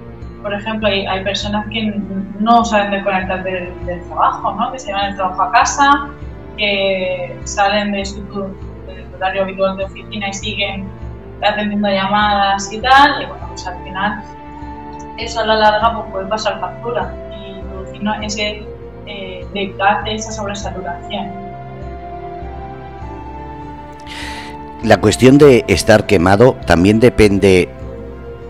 Por 0.43 0.55
ejemplo, 0.55 0.89
hay, 0.89 1.05
hay, 1.07 1.25
personas 1.25 1.67
que 1.71 2.01
no 2.39 2.65
saben 2.65 2.93
desconectar 2.93 3.43
del, 3.43 3.85
del 3.85 4.03
trabajo, 4.05 4.53
¿no? 4.53 4.73
que 4.73 4.79
se 4.79 4.93
van 4.93 5.07
del 5.09 5.17
trabajo 5.17 5.43
a 5.43 5.53
casa, 5.53 6.09
que 6.57 7.37
salen 7.45 7.93
de 7.93 8.05
su 8.05 8.23
horario 9.17 9.43
habitual 9.43 9.77
de 9.77 9.85
oficina 9.85 10.29
y 10.29 10.33
siguen 10.33 10.89
atendiendo 11.43 11.89
llamadas 11.89 12.73
y 12.73 12.81
tal, 12.81 13.23
y 13.23 13.27
bueno, 13.27 13.47
pues 13.49 13.67
al 13.67 13.83
final 13.83 14.23
eso 15.19 15.41
a 15.41 15.47
la 15.47 15.57
larga 15.57 15.95
pues, 15.95 16.13
puede 16.13 16.27
pasar 16.27 16.61
factura 16.61 17.13
ese 18.23 18.67
eh, 19.07 19.47
desgaste, 19.53 20.15
esa 20.15 20.33
sobresaturación. 20.33 21.31
La 24.83 25.01
cuestión 25.01 25.39
de 25.39 25.65
estar 25.69 26.07
quemado 26.07 26.57
también 26.67 27.01
depende 27.01 27.69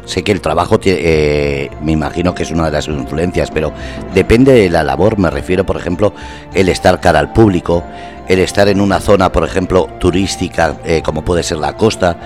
sé 0.07 0.23
que 0.23 0.33
el 0.33 0.40
trabajo 0.40 0.79
eh, 0.85 1.69
me 1.83 1.92
imagino 1.92 2.35
que 2.35 2.45
es 2.45 2.51
una 2.51 2.66
de 2.66 2.73
las 2.73 2.88
influencias, 2.88 3.51
pero 3.51 3.73
depende 4.14 4.53
de 4.53 4.71
la 4.71 4.83
labor, 4.83 5.19
me 5.19 5.29
refiero, 5.29 5.66
por 5.66 5.77
ejemplo, 5.77 6.14
el 6.55 6.69
estar 6.69 7.01
cara 7.01 7.19
al 7.19 7.33
público, 7.33 7.83
el 8.29 8.38
estar 8.38 8.69
en 8.69 8.81
una 8.81 9.01
zona, 9.01 9.31
por 9.31 9.45
ejemplo, 9.45 9.88
turística, 9.99 10.77
eh, 10.85 11.03
como 11.05 11.23
puede 11.23 11.42
ser 11.42 11.59
la 11.59 11.77
costa, 11.77 12.16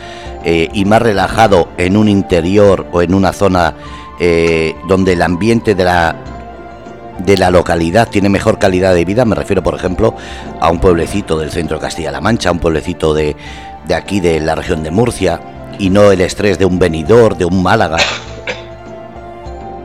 eh, 0.44 0.68
y 0.72 0.84
más 0.84 1.02
relajado 1.02 1.70
en 1.76 1.96
un 1.96 2.08
interior 2.08 2.86
o 2.92 3.02
en 3.02 3.14
una 3.14 3.32
zona 3.32 3.74
donde 4.86 5.14
el 5.14 5.22
ambiente 5.22 5.74
de 5.74 5.82
la 5.82 6.14
de 7.24 7.36
la 7.36 7.50
localidad 7.50 8.08
tiene 8.08 8.28
mejor 8.28 8.58
calidad 8.58 8.94
de 8.94 9.04
vida. 9.04 9.24
Me 9.24 9.34
refiero, 9.34 9.62
por 9.62 9.74
ejemplo, 9.74 10.14
a 10.60 10.70
un 10.70 10.80
pueblecito 10.80 11.38
del 11.38 11.50
centro 11.50 11.78
de 11.78 11.82
Castilla-La 11.82 12.20
Mancha, 12.20 12.50
un 12.50 12.58
pueblecito 12.58 13.14
de, 13.14 13.36
de 13.86 13.94
aquí 13.94 14.20
de 14.20 14.40
la 14.40 14.54
región 14.54 14.82
de 14.82 14.90
Murcia, 14.90 15.40
y 15.78 15.90
no 15.90 16.12
el 16.12 16.20
estrés 16.20 16.58
de 16.58 16.66
un 16.66 16.78
venidor, 16.78 17.36
de 17.36 17.44
un 17.44 17.62
Málaga. 17.62 17.96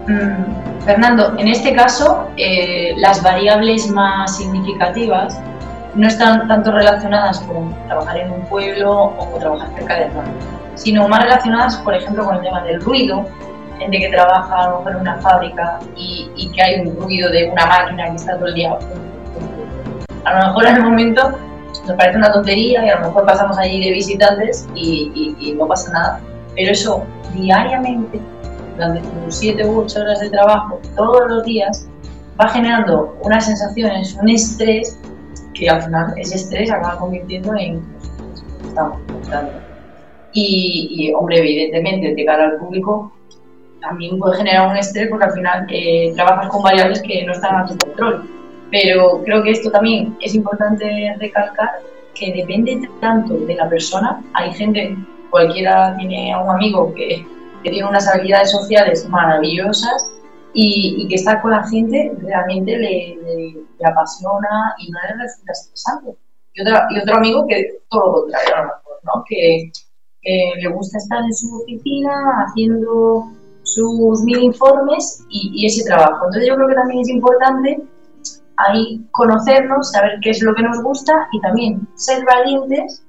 Mm, 0.08 0.84
Fernando, 0.84 1.34
en 1.38 1.48
este 1.48 1.74
caso, 1.74 2.28
eh, 2.38 2.94
las 2.98 3.24
variables 3.24 3.90
más 3.90 4.38
significativas 4.38 5.40
no 5.96 6.08
están 6.08 6.48
tanto 6.48 6.72
relacionadas 6.72 7.40
con 7.40 7.74
trabajar 7.88 8.18
en 8.18 8.32
un 8.32 8.42
pueblo 8.42 9.06
o 9.18 9.32
con 9.32 9.40
trabajar 9.40 9.70
cerca 9.76 9.96
del 9.96 10.14
mar, 10.14 10.26
sino 10.76 11.08
más 11.08 11.24
relacionadas, 11.24 11.78
por 11.78 11.96
ejemplo, 11.96 12.26
con 12.26 12.36
el 12.36 12.42
tema 12.42 12.62
del 12.64 12.82
ruido, 12.82 13.26
gente 13.78 14.00
que 14.00 14.10
trabaja 14.10 14.56
a 14.56 14.70
lo 14.70 14.78
mejor 14.78 14.92
en 14.94 15.02
una 15.02 15.16
fábrica 15.18 15.80
y, 15.96 16.52
que 16.54 16.62
hay 16.62 16.82
un 16.82 16.96
ruido 16.96 17.30
de 17.32 17.50
una 17.50 17.66
máquina 17.66 18.10
que 18.10 18.16
está 18.16 18.36
todo 18.36 18.48
el 18.48 18.56
día. 18.56 18.78
A 20.24 20.40
lo 20.40 20.48
mejor 20.48 20.66
en 20.68 20.76
el 20.78 20.84
momento 20.84 21.38
nos 21.88 21.98
parece 21.98 22.18
una 22.18 22.32
tontería 22.32 22.86
y 22.86 22.90
a 22.90 23.00
lo 23.00 23.08
mejor 23.08 23.26
pasamos 23.26 23.58
allí 23.58 23.84
de 23.84 23.92
visitantes 23.92 24.68
y, 24.76 25.56
no 25.58 25.68
pasa 25.68 25.92
nada. 25.92 26.20
Pero 26.56 26.72
eso 26.72 27.04
diariamente, 27.34 28.20
durante 28.76 29.02
tus 29.02 29.36
7 29.36 29.66
u 29.66 29.82
8 29.82 30.00
horas 30.00 30.20
de 30.20 30.30
trabajo, 30.30 30.80
todos 30.96 31.30
los 31.30 31.44
días, 31.44 31.88
va 32.40 32.48
generando 32.50 33.18
unas 33.24 33.46
sensaciones, 33.46 34.18
un 34.22 34.30
estrés 34.30 35.00
que 35.54 35.70
al 35.70 35.82
final 35.84 36.14
ese 36.18 36.36
estrés 36.36 36.72
acaba 36.72 36.98
convirtiendo 36.98 37.54
en 37.56 37.82
estamos 38.68 39.00
y, 40.34 40.88
y, 40.92 41.14
hombre, 41.14 41.40
evidentemente, 41.40 42.14
de 42.14 42.26
cara 42.26 42.46
al 42.46 42.58
público, 42.58 43.12
también 43.86 44.18
puede 44.20 44.38
generar 44.38 44.68
un 44.70 44.78
estrés 44.78 45.08
porque 45.10 45.26
al 45.26 45.34
final 45.34 45.68
eh, 45.70 46.12
trabajas 46.16 46.50
con 46.50 46.64
variables 46.64 47.02
que 47.02 47.24
no 47.26 47.34
están 47.34 47.56
a 47.56 47.66
tu 47.66 47.78
control. 47.78 48.30
Pero 48.72 49.22
creo 49.24 49.44
que 49.44 49.52
esto 49.52 49.72
también 49.72 50.18
es 50.22 50.36
importante 50.36 51.16
recalcar 51.20 51.70
que 52.14 52.34
depende 52.34 52.90
tanto 53.00 53.36
de 53.36 53.56
la 53.56 53.70
persona. 53.70 54.22
Hay 54.34 54.54
gente, 54.54 54.98
cualquiera 55.30 55.96
tiene 55.98 56.34
a 56.34 56.40
un 56.40 56.50
amigo 56.50 56.94
que, 56.94 57.26
que 57.64 57.70
tiene 57.70 57.88
unas 57.88 58.08
habilidades 58.08 58.52
sociales 58.52 59.08
maravillosas 59.10 60.12
y, 60.54 61.08
que 61.08 61.16
estar 61.16 61.42
con 61.42 61.52
la 61.52 61.68
gente 61.68 62.12
realmente 62.22 62.78
le, 62.78 63.18
le, 63.26 63.86
apasiona 63.86 64.74
y 64.80 64.90
no 64.90 65.00
le 65.08 65.24
resulta 65.24 65.52
estresante. 65.52 66.18
Y, 66.54 66.62
y 66.62 67.00
otro 67.02 67.18
amigo 67.18 67.46
que 67.48 67.80
todo 67.90 68.06
lo 68.06 68.14
contrario, 68.22 68.56
a 68.56 68.60
lo 68.60 68.64
mejor, 68.64 69.00
¿no? 69.04 69.24
que, 69.28 69.72
que 70.22 70.54
le 70.58 70.70
gusta 70.70 70.98
estar 70.98 71.20
en 71.24 71.34
su 71.34 71.62
oficina 71.62 72.12
haciendo 72.48 73.32
sus 73.66 74.24
mil 74.24 74.44
informes 74.44 75.26
y, 75.30 75.66
ese 75.66 75.84
trabajo. 75.86 76.26
Entonces 76.26 76.48
yo 76.48 76.56
creo 76.56 76.68
que 76.70 76.76
también 76.76 77.02
es 77.02 77.10
importante 77.10 77.82
ahí 78.58 79.04
conocernos, 79.12 79.92
saber 79.92 80.20
qué 80.22 80.30
es 80.30 80.42
lo 80.42 80.54
que 80.54 80.64
nos 80.64 80.82
gusta 80.82 81.28
y 81.34 81.42
también 81.42 81.88
ser 81.96 82.24
valientes 82.26 83.04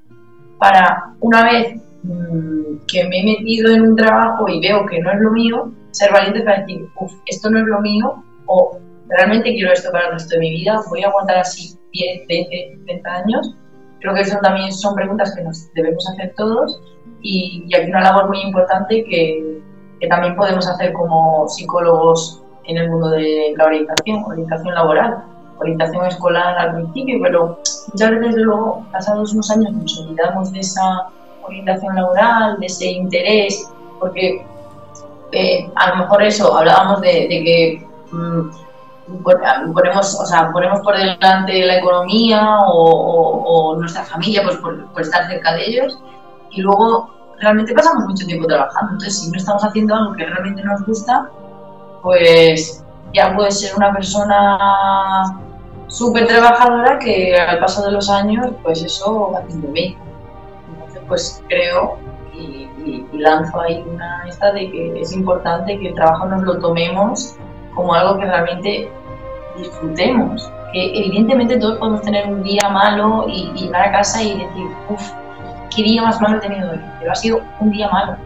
para 0.59 1.15
una 1.21 1.45
vez 1.45 1.77
mm, 2.03 2.79
que 2.89 3.07
me 3.07 3.21
he 3.21 3.25
metido 3.25 3.73
en 3.73 3.83
un 3.83 3.97
trabajo 3.97 4.49
y 4.49 4.61
veo 4.61 4.87
que 4.87 5.01
no 5.01 5.13
es 5.13 5.21
lo 5.21 5.31
mío, 5.31 5.73
ser 5.91 6.11
valiente 6.11 6.41
para 6.43 6.61
decir, 6.61 6.89
uff, 6.99 7.13
esto 7.27 7.51
no 7.51 7.59
es 7.59 7.67
lo 7.67 7.81
mío 7.81 8.25
o 8.47 8.79
realmente 9.09 9.53
quiero 9.53 9.73
esto 9.73 9.93
para 9.93 10.07
el 10.07 10.13
resto 10.15 10.35
de 10.35 10.41
mi 10.41 10.51
vida, 10.51 10.81
voy 10.89 11.05
a 11.05 11.09
aguantar 11.09 11.39
así 11.39 11.79
10, 11.93 12.27
20, 12.29 12.79
30 12.87 13.11
años. 13.11 13.55
Creo 14.01 14.15
que 14.15 14.23
eso 14.23 14.39
también 14.43 14.73
son 14.73 14.95
preguntas 14.95 15.35
que 15.35 15.43
nos 15.43 15.73
debemos 15.75 16.09
hacer 16.09 16.33
todos 16.37 16.81
y, 17.21 17.65
y 17.69 17.75
aquí 17.75 17.91
una 17.91 18.03
labor 18.03 18.29
muy 18.29 18.41
importante 18.41 19.05
que, 19.05 19.63
que 20.01 20.09
también 20.09 20.37
podemos 20.37 20.67
hacer 20.69 20.93
como 20.93 21.49
psicólogos 21.49 22.43
en 22.65 22.79
el 22.79 22.91
mundo 22.91 23.11
de 23.11 23.55
la 23.57 23.65
orientación, 23.65 24.25
orientación 24.25 24.75
laboral, 24.75 25.25
orientación 25.59 26.07
escolar 26.07 26.59
al 26.59 26.75
principio, 26.75 27.19
pero 27.23 27.59
muchas 27.93 28.11
veces 28.11 28.35
luego, 28.37 28.85
pasados 28.93 29.33
unos 29.33 29.51
años, 29.51 29.73
nos 29.73 30.01
olvidamos 30.01 30.53
de 30.53 30.61
esa 30.61 31.09
orientación 31.43 31.95
laboral, 31.95 32.59
de 32.59 32.67
ese 32.67 32.87
interés, 32.87 33.71
porque 33.99 34.45
eh, 35.33 35.71
a 35.75 35.91
lo 35.91 35.97
mejor 35.97 36.23
eso, 36.23 36.57
hablábamos 36.57 37.01
de, 37.01 37.29
que 37.29 37.87
mm, 38.13 38.51
ponemos, 39.73 40.21
o 40.21 40.27
sea, 40.27 40.51
ponemos 40.53 40.81
por 40.81 40.97
delante 40.97 41.65
la 41.65 41.79
economía 41.79 42.59
o, 42.67 43.77
nuestra 43.79 44.05
familia 44.05 44.43
pues 44.43 44.57
por, 44.57 45.01
estar 45.01 45.27
cerca 45.29 45.55
de 45.55 45.67
ellos 45.67 45.99
y 46.51 46.63
luego 46.63 47.11
realmente 47.41 47.75
pasamos 47.75 48.05
mucho 48.07 48.27
tiempo 48.27 48.47
trabajando. 48.47 48.93
Entonces, 48.93 49.21
si 49.21 49.31
no 49.31 49.37
estamos 49.37 49.65
haciendo 49.65 49.95
algo 49.95 50.15
que 50.15 50.25
realmente 50.27 50.63
nos 50.65 50.85
gusta, 50.87 51.31
pues 52.03 52.85
ya 53.13 53.35
puede 53.35 53.51
ser 53.51 53.75
una 53.77 53.93
persona 53.93 55.39
súper 55.89 56.27
trabajadora 56.27 56.99
que 56.99 57.37
al 57.37 57.59
paso 57.59 57.85
de 57.85 57.93
los 57.93 58.11
años, 58.11 58.49
pues 58.63 58.83
eso 58.83 59.31
va 59.33 59.41
haciendo 59.41 59.69
bien. 59.69 59.97
Entonces, 60.73 61.03
pues 61.07 61.43
creo 61.49 61.99
y, 62.35 62.69
lanzo 63.13 63.61
ahí 63.61 63.85
una 63.93 64.25
esta 64.29 64.53
de 64.53 64.71
que 64.71 65.01
es 65.01 65.13
importante 65.13 65.79
que 65.79 65.89
el 65.89 65.95
trabajo 65.95 66.27
nos 66.27 66.43
lo 66.43 66.59
tomemos 66.59 67.35
como 67.75 67.95
algo 67.95 68.19
que 68.19 68.27
realmente 68.27 68.91
disfrutemos. 69.57 70.51
Que 70.73 70.99
evidentemente 70.99 71.59
todos 71.59 71.79
podemos 71.79 72.03
tener 72.03 72.29
un 72.29 72.43
día 72.43 72.69
malo 72.69 73.25
y, 73.29 73.53
llegar 73.55 73.89
a 73.89 73.93
casa 73.93 74.23
y 74.23 74.39
decir, 74.39 74.67
uff, 74.89 75.13
qué 75.75 75.83
día 75.83 76.03
más 76.03 76.21
malo 76.21 76.39
he 76.39 76.41
tenido 76.41 76.71
hoy. 76.71 76.81
Pero 76.99 77.13
ha 77.13 77.15
sido 77.15 77.41
un 77.61 77.71
día 77.71 77.89
malo. 77.89 78.17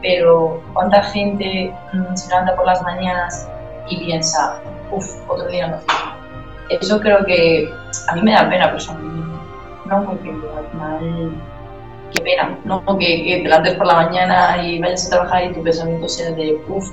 Pero 0.00 0.62
cuánta 0.72 1.02
gente 1.02 1.72
mm, 1.92 2.16
se 2.16 2.28
levanta 2.28 2.56
por 2.56 2.66
las 2.66 2.82
mañanas 2.82 3.48
y 3.88 3.98
piensa, 3.98 4.60
uff, 4.90 5.14
otro 5.28 5.46
día 5.48 5.68
no. 5.68 5.76
Eso 6.70 7.00
creo 7.00 7.24
que 7.24 7.72
a 8.08 8.14
mí 8.14 8.22
me 8.22 8.32
da 8.32 8.48
pena 8.48 8.70
personalmente. 8.70 9.22
No, 9.86 10.04
porque 10.04 10.30
al 10.30 10.66
final, 10.70 11.32
qué 12.12 12.20
pena, 12.20 12.58
no 12.64 12.84
que, 12.98 13.24
que 13.24 13.36
te 13.42 13.48
levantes 13.48 13.74
por 13.74 13.86
la 13.86 13.94
mañana 13.94 14.62
y 14.62 14.80
vayas 14.80 15.06
a 15.06 15.10
trabajar 15.10 15.44
y 15.44 15.52
tu 15.52 15.62
pensamiento 15.62 16.08
sea 16.08 16.30
de 16.30 16.60
uff, 16.68 16.90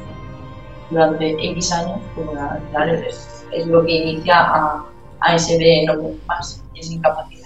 durante 0.90 1.32
X 1.52 1.72
años, 1.72 2.00
pues 2.16 3.42
es, 3.52 3.68
lo 3.68 3.86
que 3.86 3.92
inicia 3.92 4.40
a, 4.40 4.86
a 5.22 5.36
ese 5.36 5.58
de 5.58 5.86
no 5.86 6.12
más, 6.28 6.64
es 6.76 6.92
incapacidad. 6.92 7.39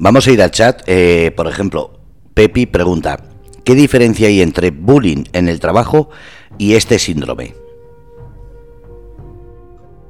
Vamos 0.00 0.28
a 0.28 0.30
ir 0.30 0.40
al 0.40 0.52
chat. 0.52 0.82
Eh, 0.86 1.32
por 1.36 1.48
ejemplo, 1.48 1.98
Pepi 2.32 2.66
pregunta, 2.66 3.18
¿qué 3.64 3.74
diferencia 3.74 4.28
hay 4.28 4.40
entre 4.40 4.70
bullying 4.70 5.24
en 5.32 5.48
el 5.48 5.58
trabajo 5.58 6.08
y 6.56 6.74
este 6.74 7.00
síndrome? 7.00 7.54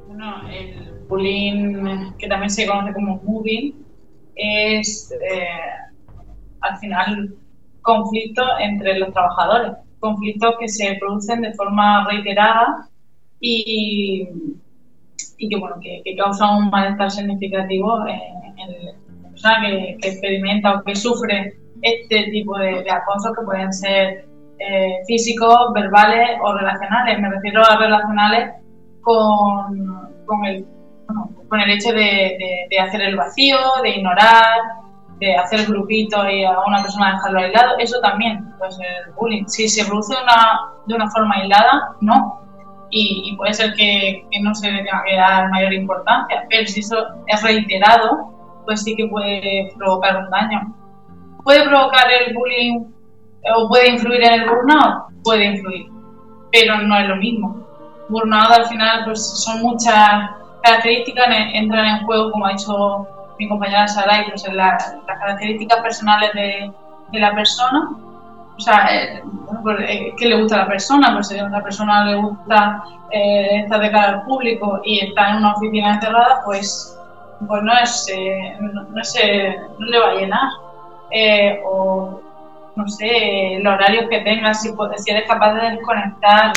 Bueno, 0.07 0.47
el 0.47 1.05
bullying, 1.07 2.13
que 2.19 2.27
también 2.27 2.51
se 2.51 2.67
conoce 2.67 2.93
como 2.93 3.19
moving, 3.23 3.73
es 4.35 5.11
eh, 5.11 5.47
al 6.61 6.77
final 6.77 7.35
conflicto 7.81 8.43
entre 8.59 8.99
los 8.99 9.11
trabajadores, 9.11 9.71
conflictos 9.99 10.53
que 10.59 10.69
se 10.69 10.97
producen 10.99 11.41
de 11.41 11.53
forma 11.53 12.07
reiterada 12.07 12.87
y, 13.39 14.27
que, 15.39 15.57
bueno, 15.57 15.77
que, 15.81 16.15
causan 16.15 16.57
un 16.57 16.69
malestar 16.69 17.09
significativo 17.09 18.05
en, 18.05 18.59
en 18.59 18.85
la 18.85 18.91
persona 19.41 19.61
que, 19.61 19.97
experimenta 20.01 20.73
o 20.73 20.83
que 20.83 20.95
sufre 20.95 21.55
este 21.81 22.23
tipo 22.31 22.57
de, 22.57 22.83
de 22.83 22.91
acosos 22.91 23.31
que 23.37 23.45
pueden 23.45 23.71
ser 23.71 24.25
eh, 24.59 24.99
físicos, 25.07 25.71
verbales 25.73 26.37
o 26.43 26.53
relacionales. 26.53 27.19
Me 27.19 27.29
refiero 27.29 27.61
a 27.63 27.77
relacionales 27.77 28.51
con, 29.01 30.25
con, 30.25 30.45
el, 30.45 30.65
con 31.47 31.59
el 31.61 31.71
hecho 31.71 31.93
de, 31.93 32.67
de, 32.69 32.79
hacer 32.79 33.01
el 33.01 33.15
vacío, 33.15 33.57
de 33.83 33.89
ignorar, 33.91 34.59
de 35.19 35.35
hacer 35.35 35.65
grupitos 35.65 36.25
y 36.29 36.43
a 36.43 36.59
una 36.67 36.81
persona 36.81 37.13
dejarlo 37.13 37.39
aislado. 37.39 37.77
Eso 37.79 37.99
también 38.01 38.53
puede 38.57 38.71
ser 38.73 39.11
bullying. 39.15 39.45
Si 39.47 39.69
se 39.69 39.85
produce 39.85 40.13
una, 40.21 40.73
de 40.87 40.95
una 40.95 41.09
forma 41.09 41.35
aislada, 41.35 41.95
no. 42.01 42.41
Y, 42.91 43.35
puede 43.37 43.53
ser 43.53 43.73
que, 43.75 44.25
que, 44.31 44.41
no 44.41 44.53
se 44.55 44.71
le 44.71 44.79
tenga 44.79 45.03
que 45.05 45.15
dar 45.15 45.47
mayor 45.51 45.73
importancia, 45.73 46.43
pero 46.49 46.67
si 46.67 46.79
eso 46.79 46.97
es 47.27 47.43
reiterado, 47.43 48.38
pues 48.69 48.83
sí 48.83 48.95
que 48.95 49.07
puede 49.07 49.73
provocar 49.75 50.15
un 50.17 50.29
daño. 50.29 50.75
Puede 51.43 51.63
provocar 51.67 52.05
el 52.11 52.35
bullying 52.35 52.85
¿O 53.55 53.67
puede 53.67 53.89
influir 53.89 54.21
en 54.23 54.41
el 54.41 54.49
burnout? 54.49 55.05
Puede 55.23 55.45
influir, 55.45 55.87
pero 56.51 56.77
no 56.79 56.97
es 56.97 57.07
lo 57.07 57.15
mismo. 57.15 57.55
Burnout 58.09 58.51
al 58.51 58.65
final 58.65 59.05
pues 59.05 59.25
son 59.43 59.61
muchas 59.61 60.31
características, 60.63 61.27
entran 61.53 61.85
en 61.85 62.05
juego, 62.05 62.31
como 62.31 62.45
ha 62.45 62.51
dicho 62.51 63.07
mi 63.39 63.47
compañera 63.47 63.87
Saray, 63.87 64.29
pues 64.29 64.45
en 64.45 64.57
las 64.57 64.95
características 65.07 65.79
personales 65.81 66.31
de, 66.33 66.71
de, 67.11 67.19
la 67.19 67.33
persona. 67.33 67.89
O 68.57 68.59
sea, 68.59 68.93
eh, 68.93 69.23
pues, 69.63 69.77
eh, 69.87 70.13
¿qué 70.17 70.27
le 70.27 70.41
gusta 70.41 70.55
a 70.55 70.59
la 70.59 70.67
persona? 70.67 71.13
Pues 71.13 71.29
si 71.29 71.39
a 71.39 71.45
una 71.45 71.63
persona 71.63 72.03
le 72.03 72.15
gusta 72.15 72.83
eh, 73.11 73.61
estar 73.61 73.79
de 73.79 73.91
cara 73.91 74.09
al 74.09 74.23
público 74.23 74.81
y 74.83 74.99
está 74.99 75.29
en 75.29 75.37
una 75.37 75.53
oficina 75.53 75.93
encerrada, 75.93 76.41
pues, 76.43 76.98
pues 77.47 77.63
no, 77.63 77.73
es, 77.81 78.07
no, 78.59 78.73
no, 78.73 78.83
no 78.89 79.85
le 79.85 79.99
va 79.99 80.09
a 80.11 80.15
llenar. 80.15 80.49
o 81.65 82.21
no 82.75 82.87
sé, 82.87 83.59
los 83.61 83.73
horarios 83.73 84.05
que 84.09 84.19
tengas, 84.19 84.61
si, 84.61 84.69
si 84.69 85.11
eres 85.11 85.27
capaz 85.27 85.53
de 85.55 85.71
desconectar, 85.71 86.53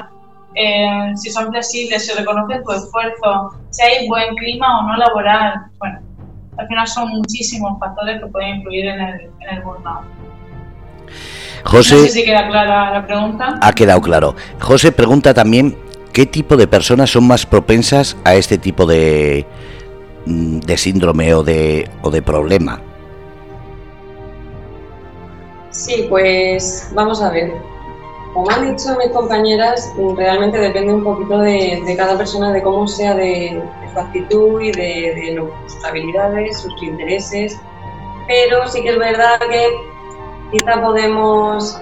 eh, 0.54 1.12
si 1.16 1.30
son 1.30 1.50
flexibles, 1.50 2.06
si 2.06 2.16
reconoces 2.16 2.62
tu 2.62 2.72
esfuerzo, 2.72 3.50
si 3.70 3.82
hay 3.82 4.08
buen 4.08 4.34
clima 4.36 4.78
o 4.78 4.82
no 4.86 4.96
laboral. 4.96 5.54
Bueno, 5.78 5.98
al 6.58 6.68
final 6.68 6.86
son 6.86 7.08
muchísimos 7.08 7.78
factores 7.80 8.20
que 8.20 8.26
pueden 8.28 8.56
influir 8.56 8.86
en 8.86 9.00
el, 9.00 9.20
en 9.40 9.56
el 9.56 9.62
burnout. 9.62 10.04
José, 11.64 11.94
no 11.94 12.00
sé 12.02 12.08
si 12.08 12.24
queda 12.24 12.48
clara 12.48 12.92
la 12.92 13.06
pregunta. 13.06 13.58
Ha 13.60 13.72
quedado 13.72 14.00
claro. 14.00 14.36
José 14.60 14.92
pregunta 14.92 15.32
también 15.32 15.76
qué 16.12 16.26
tipo 16.26 16.56
de 16.56 16.66
personas 16.66 17.10
son 17.10 17.26
más 17.26 17.46
propensas 17.46 18.16
a 18.24 18.34
este 18.34 18.58
tipo 18.58 18.84
de, 18.84 19.46
de 20.26 20.76
síndrome 20.76 21.34
o 21.34 21.42
de, 21.42 21.88
o 22.02 22.10
de 22.10 22.22
problema. 22.22 22.80
Sí, 25.70 26.06
pues 26.08 26.90
vamos 26.94 27.22
a 27.22 27.30
ver. 27.30 27.52
Como 28.34 28.50
han 28.50 28.74
dicho 28.74 28.96
mis 28.96 29.10
compañeras, 29.10 29.92
realmente 30.16 30.58
depende 30.58 30.94
un 30.94 31.04
poquito 31.04 31.38
de, 31.38 31.94
cada 31.96 32.16
persona, 32.16 32.52
de 32.52 32.62
cómo 32.62 32.86
sea 32.86 33.14
de, 33.14 33.62
su 33.92 33.98
actitud 33.98 34.60
y 34.60 34.72
de, 34.72 35.42
sus 35.66 35.84
habilidades, 35.84 36.58
sus 36.58 36.82
intereses. 36.82 37.58
Pero 38.26 38.66
sí 38.68 38.82
que 38.82 38.90
es 38.90 38.98
verdad 38.98 39.38
que 39.50 39.68
quizá 40.50 40.80
podemos 40.80 41.78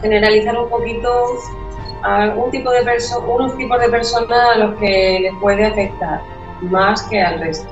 generalizar 0.00 0.56
un 0.56 0.68
poquito 0.68 1.10
a 2.04 2.32
tipo 2.52 2.70
de 2.70 2.84
unos 3.26 3.56
tipos 3.56 3.80
de 3.80 3.88
personas 3.88 4.38
a 4.54 4.58
los 4.58 4.78
que 4.78 5.18
les 5.22 5.34
puede 5.40 5.64
afectar 5.64 6.20
más 6.62 7.02
que 7.04 7.20
al 7.20 7.40
resto. 7.40 7.68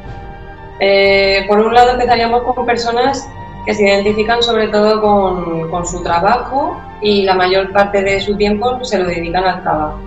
Eh, 0.80 1.44
por 1.48 1.60
un 1.60 1.72
lado 1.72 1.92
empezaríamos 1.92 2.42
con 2.42 2.66
personas 2.66 3.28
que 3.64 3.74
se 3.74 3.84
identifican 3.84 4.42
sobre 4.42 4.68
todo 4.68 5.00
con, 5.00 5.70
con, 5.70 5.86
su 5.86 6.02
trabajo 6.02 6.80
y 7.00 7.22
la 7.22 7.34
mayor 7.34 7.72
parte 7.72 8.02
de 8.02 8.20
su 8.20 8.36
tiempo 8.36 8.82
se 8.84 8.98
lo 8.98 9.08
dedican 9.08 9.44
al 9.44 9.62
trabajo. 9.62 9.98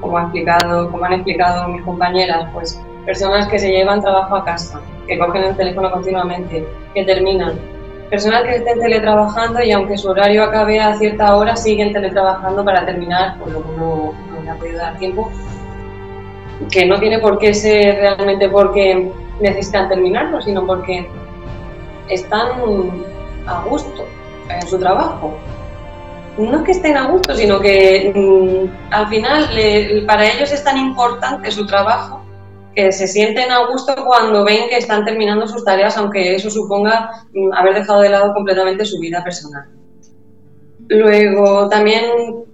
Como, 0.00 0.18
ha 0.18 0.22
explicado, 0.22 0.90
como 0.90 1.04
han 1.04 1.14
explicado 1.14 1.68
mis 1.68 1.82
compañeras, 1.82 2.48
pues 2.52 2.80
personas 3.04 3.46
que 3.48 3.58
se 3.58 3.70
llevan 3.70 4.00
trabajo 4.00 4.36
a 4.36 4.44
casa, 4.44 4.80
que 5.06 5.18
cogen 5.18 5.44
el 5.44 5.56
teléfono 5.56 5.90
continuamente, 5.90 6.66
que 6.94 7.04
terminan. 7.04 7.58
Personas 8.10 8.42
que 8.42 8.56
estén 8.56 8.78
teletrabajando 8.80 9.62
y 9.62 9.72
aunque 9.72 9.96
su 9.96 10.08
horario 10.08 10.44
acabe 10.44 10.80
a 10.80 10.94
cierta 10.96 11.36
hora, 11.36 11.56
siguen 11.56 11.92
teletrabajando 11.92 12.64
para 12.64 12.84
terminar, 12.84 13.38
por 13.38 13.50
lo 13.50 13.62
que 13.62 13.72
no, 13.76 14.12
no 14.32 14.42
le 14.42 14.50
ha 14.50 14.54
podido 14.54 14.78
dar 14.78 14.96
tiempo. 14.98 15.30
Que 16.70 16.86
no 16.86 16.98
tiene 16.98 17.18
por 17.18 17.38
qué 17.38 17.52
ser 17.54 17.96
realmente 17.96 18.48
porque 18.48 19.10
necesitan 19.40 19.88
terminarlo, 19.88 20.40
sino 20.40 20.66
porque 20.66 21.08
están 22.08 22.48
a 23.46 23.62
gusto 23.62 24.04
en 24.48 24.66
su 24.66 24.78
trabajo. 24.78 25.34
No 26.38 26.64
que 26.64 26.72
estén 26.72 26.96
a 26.96 27.08
gusto, 27.08 27.34
sino 27.34 27.60
que 27.60 28.12
mm, 28.14 28.92
al 28.92 29.08
final 29.08 29.48
para 30.06 30.26
ellos 30.26 30.52
es 30.52 30.62
tan 30.62 30.76
importante 30.76 31.50
su 31.50 31.66
trabajo 31.66 32.22
que 32.74 32.92
se 32.92 33.06
sienten 33.06 33.50
a 33.50 33.66
gusto 33.66 33.94
cuando 34.04 34.44
ven 34.44 34.68
que 34.68 34.76
están 34.76 35.04
terminando 35.06 35.48
sus 35.48 35.64
tareas, 35.64 35.96
aunque 35.96 36.34
eso 36.34 36.50
suponga 36.50 37.10
mm, 37.32 37.54
haber 37.54 37.74
dejado 37.74 38.02
de 38.02 38.10
lado 38.10 38.34
completamente 38.34 38.84
su 38.84 39.00
vida 39.00 39.24
personal. 39.24 39.75
Luego 40.88 41.68
también 41.68 42.04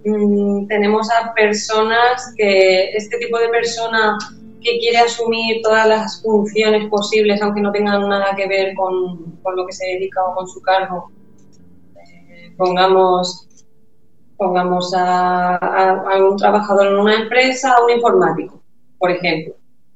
mm, 0.05 0.67
tenemos 0.67 1.07
a 1.11 1.33
personas 1.33 2.33
que 2.35 2.91
este 2.91 3.17
tipo 3.19 3.37
de 3.37 3.49
persona 3.49 4.17
que 4.61 4.79
quiere 4.79 4.99
asumir 4.99 5.61
todas 5.61 5.87
las 5.87 6.21
funciones 6.21 6.89
posibles, 6.89 7.41
aunque 7.41 7.61
no 7.61 7.71
tengan 7.71 8.07
nada 8.07 8.33
que 8.35 8.47
ver 8.47 8.73
con, 8.75 9.35
con 9.43 9.55
lo 9.55 9.65
que 9.67 9.73
se 9.73 9.85
dedica 9.85 10.23
o 10.23 10.35
con 10.35 10.47
su 10.47 10.61
cargo. 10.61 11.11
Eh, 11.95 12.53
pongamos 12.57 13.47
pongamos 14.35 14.93
a, 14.93 15.55
a, 15.55 16.17
un 16.17 16.35
trabajador 16.35 16.87
en 16.87 16.95
una 16.95 17.15
empresa, 17.15 17.71
a 17.71 17.83
un 17.83 17.91
informático, 17.91 18.61
por 18.97 19.11
ejemplo, 19.11 19.53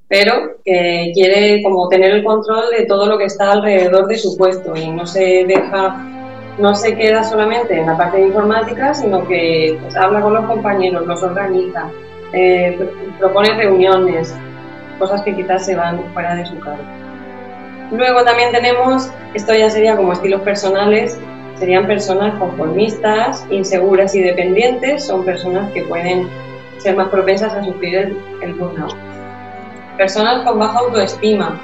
pero 0.08 0.58
que 0.64 1.12
quiere 1.14 1.62
como 1.64 1.90
tener 1.90 2.12
el 2.12 2.24
control 2.24 2.66
de 2.78 2.86
todo 2.86 3.08
lo 3.08 3.18
que 3.18 3.26
está 3.26 3.52
alrededor 3.52 4.08
de 4.08 4.18
su 4.18 4.38
puesto 4.38 4.76
y 4.76 4.90
no 4.90 5.06
se 5.06 5.44
deja 5.46 6.17
no 6.58 6.74
se 6.76 6.96
queda 6.96 7.24
solamente 7.24 7.80
en 7.80 7.86
la 7.86 7.98
parte 7.98 8.18
de 8.18 8.28
informática, 8.28 8.94
sino 8.94 9.28
que 9.28 9.78
pues, 9.82 9.96
habla 9.96 10.22
con 10.22 10.34
los 10.34 10.46
compañeros, 10.46 11.06
los 11.06 11.22
organiza, 11.22 11.90
eh, 12.34 12.78
propone 13.20 13.54
reuniones, 13.54 14.36
cosas 14.98 15.22
que 15.22 15.36
quizás 15.36 15.66
se 15.66 15.76
van 15.76 16.02
fuera 16.14 16.36
de 16.36 16.46
su 16.46 16.60
cargo. 16.60 16.84
Luego 17.92 18.24
también 18.24 18.52
tenemos, 18.52 19.12
esto 19.34 19.54
ya 19.54 19.70
sería 19.70 19.96
como 19.96 20.14
estilos 20.14 20.42
personales, 20.42 21.20
serían 21.60 21.88
personas 21.88 22.38
conformistas, 22.40 23.46
inseguras 23.50 24.14
y 24.16 24.22
dependientes, 24.22 25.06
son 25.06 25.24
personas 25.24 25.72
que 25.72 25.84
pueden 25.84 26.28
ser 26.80 26.96
más 26.96 27.10
propensas 27.10 27.54
a 27.54 27.64
sufrir 27.64 27.96
el, 27.96 28.18
el 28.42 28.54
burnout. 28.56 28.96
Personas 29.98 30.44
con 30.44 30.60
baja 30.60 30.80
autoestima, 30.80 31.60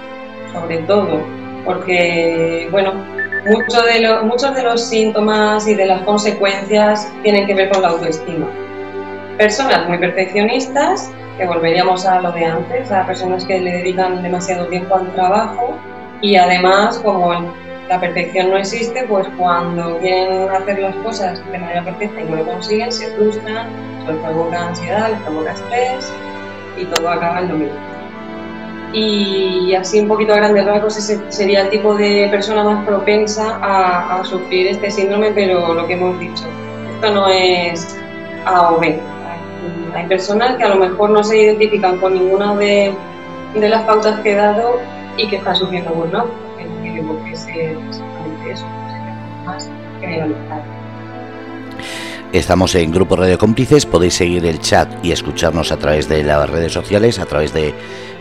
sobre 0.54 0.78
todo, 0.80 1.22
porque, 1.66 2.68
bueno, 2.72 2.94
mucho 3.46 3.82
de 3.82 4.22
muchos 4.24 4.56
de 4.56 4.64
los 4.64 4.88
síntomas 4.88 5.68
y 5.68 5.76
de 5.76 5.86
las 5.86 6.02
consecuencias 6.04 7.12
tienen 7.24 7.46
que 7.46 7.54
ver 7.54 7.70
con 7.70 7.82
la 7.82 7.90
autoestima. 7.90 8.48
Personas 9.38 9.88
muy 9.88 9.98
perfeccionistas, 9.98 11.12
que 11.38 11.46
volveríamos 11.46 12.06
a 12.06 12.22
lo 12.22 12.32
de 12.32 12.46
antes, 12.46 12.92
a 12.92 13.06
personas 13.06 13.44
que 13.46 13.60
le 13.60 13.72
dedican 13.72 14.22
demasiado 14.22 14.68
tiempo 14.68 14.96
al 14.96 15.12
trabajo 15.14 15.78
y 16.22 16.36
además 16.36 17.00
como 17.00 17.34
la 17.90 18.00
perfección 18.00 18.50
no 18.50 18.58
existe, 18.58 19.04
pues 19.10 19.28
cuando 19.38 19.98
quieren 20.00 20.50
hacer 20.50 20.80
las 20.80 20.96
cosas 20.98 21.44
de 21.52 21.58
manera 21.58 21.84
perfecta 21.84 22.22
y 22.22 22.24
no 22.26 22.38
lo 22.38 22.46
consiguen, 22.46 22.92
se 22.92 23.08
frustran, 23.16 23.68
les 24.08 24.16
provoca 24.18 24.68
ansiedad, 24.68 25.10
les 25.10 25.20
provoca 25.22 25.52
estrés 25.52 26.14
y 26.78 26.86
todo 26.86 27.10
acaba 27.10 27.42
en 27.42 27.50
lo 27.50 27.56
mismo 27.56 27.93
y 28.94 29.74
así 29.74 30.00
un 30.00 30.08
poquito 30.08 30.34
a 30.34 30.38
grandes 30.38 30.66
rasgos 30.66 30.98
ese 30.98 31.20
sería 31.30 31.64
el 31.64 31.70
tipo 31.70 31.96
de 31.96 32.28
persona 32.30 32.64
más 32.64 32.86
propensa 32.86 33.60
a, 33.62 34.24
sufrir 34.24 34.68
este 34.68 34.92
síndrome, 34.92 35.32
pero 35.32 35.74
lo 35.74 35.88
que 35.88 35.94
hemos 35.94 36.20
dicho, 36.20 36.44
esto 36.94 37.12
no 37.12 37.28
es 37.28 37.98
A 38.46 38.72
o 38.72 38.80
B. 38.80 39.00
Hay 39.96 40.08
personas 40.08 40.56
que 40.58 40.64
a 40.64 40.70
lo 40.70 40.76
mejor 40.76 41.10
no 41.10 41.24
se 41.24 41.38
identifican 41.38 41.98
con 41.98 42.14
ninguna 42.14 42.56
de, 42.56 42.94
de 43.56 43.70
las 43.70 43.84
pautas 43.84 44.20
que 44.22 44.32
he 44.32 44.36
dado 44.36 44.80
y 45.18 45.28
que 45.28 45.38
están 45.38 45.56
sufriendo 45.56 45.92
burnout, 45.92 46.30
porque 46.48 46.66
no 46.66 46.82
tiene 46.82 47.02
por 47.04 47.24
qué 47.24 47.36
ser 47.36 47.78
exactamente 47.90 48.52
eso, 48.52 48.66
más. 49.46 49.70
Estamos 52.32 52.74
en 52.76 52.92
Grupo 52.92 53.16
Radio 53.16 53.38
Cómplices, 53.38 53.86
podéis 53.86 54.16
seguir 54.16 54.46
el 54.46 54.60
chat 54.60 54.90
y 55.04 55.12
escucharnos 55.12 55.72
a 55.72 55.78
través 55.78 56.10
de 56.10 56.24
las 56.24 56.50
redes 56.50 56.74
sociales, 56.74 57.20
a 57.20 57.26
través 57.26 57.54
de 57.54 57.74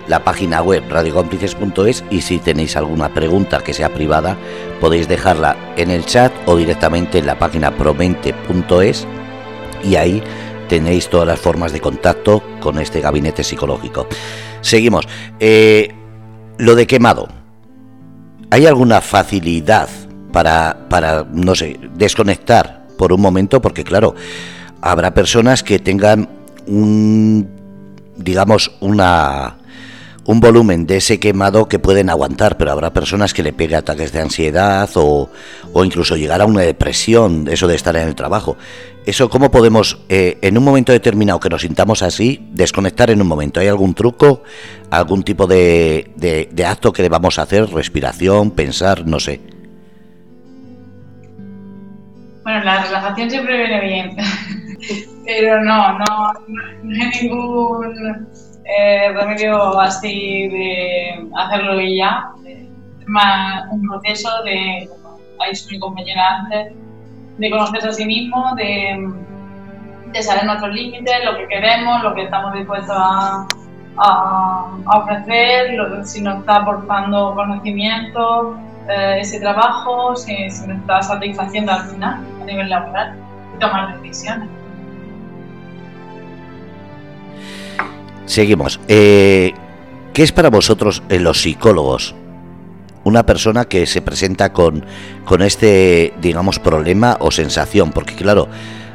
la 0.09 0.25
página 0.25 0.63
web 0.63 0.83
radiocómplices.es 0.89 2.05
y 2.11 2.21
si 2.23 2.39
tenéis 2.39 2.77
alguna 2.77 3.15
pregunta 3.15 3.61
que 3.61 3.75
sea 3.75 3.93
privada 3.95 4.37
podéis 4.81 5.09
dejarla 5.09 5.57
en 5.77 5.91
el 5.91 6.05
chat 6.05 6.33
o 6.47 6.57
directamente 6.57 7.19
en 7.19 7.27
la 7.27 7.39
página 7.39 7.71
promente.es 7.77 9.07
y 9.85 9.97
ahí 9.97 10.23
tenéis 10.69 11.09
todas 11.09 11.27
las 11.27 11.41
formas 11.41 11.73
de 11.73 11.81
contacto 11.81 12.43
con 12.61 12.79
este 12.79 13.01
gabinete 13.01 13.45
psicológico. 13.45 14.07
Seguimos. 14.63 15.07
Eh, 15.39 15.93
lo 16.59 16.75
de 16.75 16.87
quemado. 16.87 17.29
¿Hay 18.51 18.67
alguna 18.67 19.01
facilidad 19.01 19.89
para, 20.33 20.87
para, 20.89 21.27
no 21.31 21.55
sé, 21.55 21.79
desconectar 21.95 22.87
por 22.97 23.13
un 23.13 23.21
momento? 23.21 23.61
Porque 23.61 23.85
claro, 23.85 24.15
habrá 24.81 25.13
personas 25.15 25.63
que 25.63 25.79
tengan 25.79 26.29
un, 26.67 27.49
digamos, 28.17 28.73
una 28.81 29.59
un 30.25 30.41
volumen 30.41 30.87
de 30.87 30.99
ese 30.99 31.19
quemado 31.19 31.69
que 31.69 31.79
pueden 31.79 32.09
aguantar, 32.09 32.57
pero 32.57 32.71
habrá 32.71 32.93
personas 32.93 33.35
que 33.35 33.43
le 33.43 33.53
pegue 33.53 33.75
ataques 33.75 34.13
de 34.13 34.21
ansiedad 34.21 34.89
o, 34.95 35.31
o 35.73 35.85
incluso 35.85 36.17
llegar 36.17 36.41
a 36.41 36.47
una 36.47 36.61
depresión, 36.61 37.49
eso 37.51 37.67
de 37.67 37.75
estar 37.75 37.97
en 37.97 38.09
el 38.09 38.15
trabajo. 38.15 38.57
Eso, 39.05 39.29
¿cómo 39.29 39.51
podemos, 39.51 39.99
eh, 40.09 40.39
en 40.43 40.57
un 40.57 40.63
momento 40.63 40.93
determinado 40.93 41.41
que 41.41 41.49
nos 41.49 41.63
sintamos 41.63 42.03
así, 42.03 42.47
desconectar 42.53 43.11
en 43.11 43.21
un 43.21 43.27
momento? 43.27 43.59
¿Hay 43.59 43.67
algún 43.67 43.95
truco, 43.95 44.45
algún 44.91 45.25
tipo 45.25 45.49
de, 45.49 46.13
de, 46.17 46.65
acto 46.65 46.93
que 46.93 47.03
debamos 47.03 47.41
hacer? 47.41 47.69
¿Respiración, 47.69 48.53
pensar, 48.53 49.05
no 49.05 49.19
sé? 49.19 49.41
Bueno, 52.45 52.63
la 52.63 52.85
relajación 52.85 53.29
siempre 53.29 53.57
viene 53.57 53.81
bien, 53.81 54.17
pero 55.27 55.65
no, 55.65 55.99
no, 55.99 56.33
no 56.85 57.03
hay 57.03 57.11
ningún 57.23 58.29
eh, 58.65 59.13
remedio 59.13 59.79
así 59.81 60.49
de 60.49 61.29
hacerlo 61.37 61.81
y 61.81 61.99
ya. 61.99 62.31
Más 63.07 63.65
un 63.71 63.83
proceso 63.89 64.31
de, 64.45 64.89
como 64.89 65.19
ha 65.43 65.49
dicho 65.49 65.67
mi 65.71 65.79
compañera 65.79 66.39
antes, 66.39 66.73
de 67.39 67.51
conocerse 67.51 67.89
a 67.89 67.93
sí 67.93 68.07
mismo, 68.07 68.55
de, 68.57 69.13
de 70.13 70.23
saber 70.23 70.45
nuestros 70.45 70.73
límites, 70.75 71.25
lo 71.25 71.37
que 71.37 71.49
queremos, 71.49 72.03
lo 72.03 72.15
que 72.15 72.23
estamos 72.23 72.55
dispuestos 72.55 72.97
a, 72.97 73.47
a, 73.97 74.99
ofrecer, 74.99 75.77
si 76.05 76.23
nos 76.23 76.41
está 76.41 76.57
aportando 76.57 77.35
conocimiento, 77.35 78.57
eh, 78.89 79.19
ese 79.21 79.41
trabajo, 79.41 80.15
si, 80.15 80.51
si 80.51 80.67
nos 80.67 80.79
está 80.79 81.03
satisfaciendo 81.03 81.73
al 81.73 81.83
final 81.85 82.21
a 82.41 82.45
nivel 82.45 82.71
laboral 82.71 83.17
y 83.55 83.59
tomar 83.59 84.01
decisiones. 84.01 84.49
Seguimos. 88.33 88.81
Eh, 88.89 89.53
¿Qué 90.15 90.23
es 90.23 90.33
para 90.33 90.49
vosotros 90.49 91.03
eh, 91.11 91.21
los 91.21 91.43
psicólogos? 91.43 92.15
Una 93.05 93.27
persona 93.27 93.67
que 93.67 93.85
se 93.85 94.01
presenta 94.01 94.55
con, 94.55 94.87
con 95.27 95.43
este, 95.43 96.15
digamos, 96.23 96.59
problema 96.59 97.19
o 97.21 97.31
sensación, 97.31 97.93
porque 97.93 98.15
claro, 98.15 98.49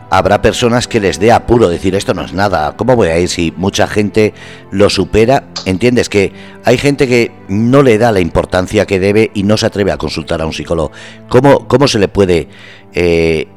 habrá 0.10 0.42
personas 0.42 0.88
que 0.88 1.00
les 1.00 1.20
dé 1.20 1.32
apuro 1.32 1.70
decir 1.70 1.94
esto 1.94 2.16
no 2.16 2.24
es 2.24 2.34
nada, 2.34 2.76
¿cómo 2.78 2.96
voy 2.96 3.10
a 3.10 3.20
ir 3.20 3.30
si 3.30 3.54
mucha 3.56 3.86
gente 3.86 4.34
lo 4.72 4.90
supera? 4.90 5.44
¿Entiendes? 5.66 6.10
Que 6.10 6.34
hay 6.66 6.80
gente 6.80 7.08
que 7.08 7.32
no 7.48 7.84
le 7.84 8.00
da 8.00 8.12
la 8.12 8.22
importancia 8.22 8.88
que 8.88 9.00
debe 9.00 9.30
y 9.36 9.44
no 9.44 9.56
se 9.58 9.68
atreve 9.68 9.92
a 9.92 9.98
consultar 9.98 10.42
a 10.42 10.48
un 10.48 10.54
psicólogo. 10.54 10.92
¿Cómo, 11.30 11.68
cómo 11.68 11.88
se 11.88 12.00
le 12.00 12.08
puede 12.08 12.48
eh, 12.92 13.48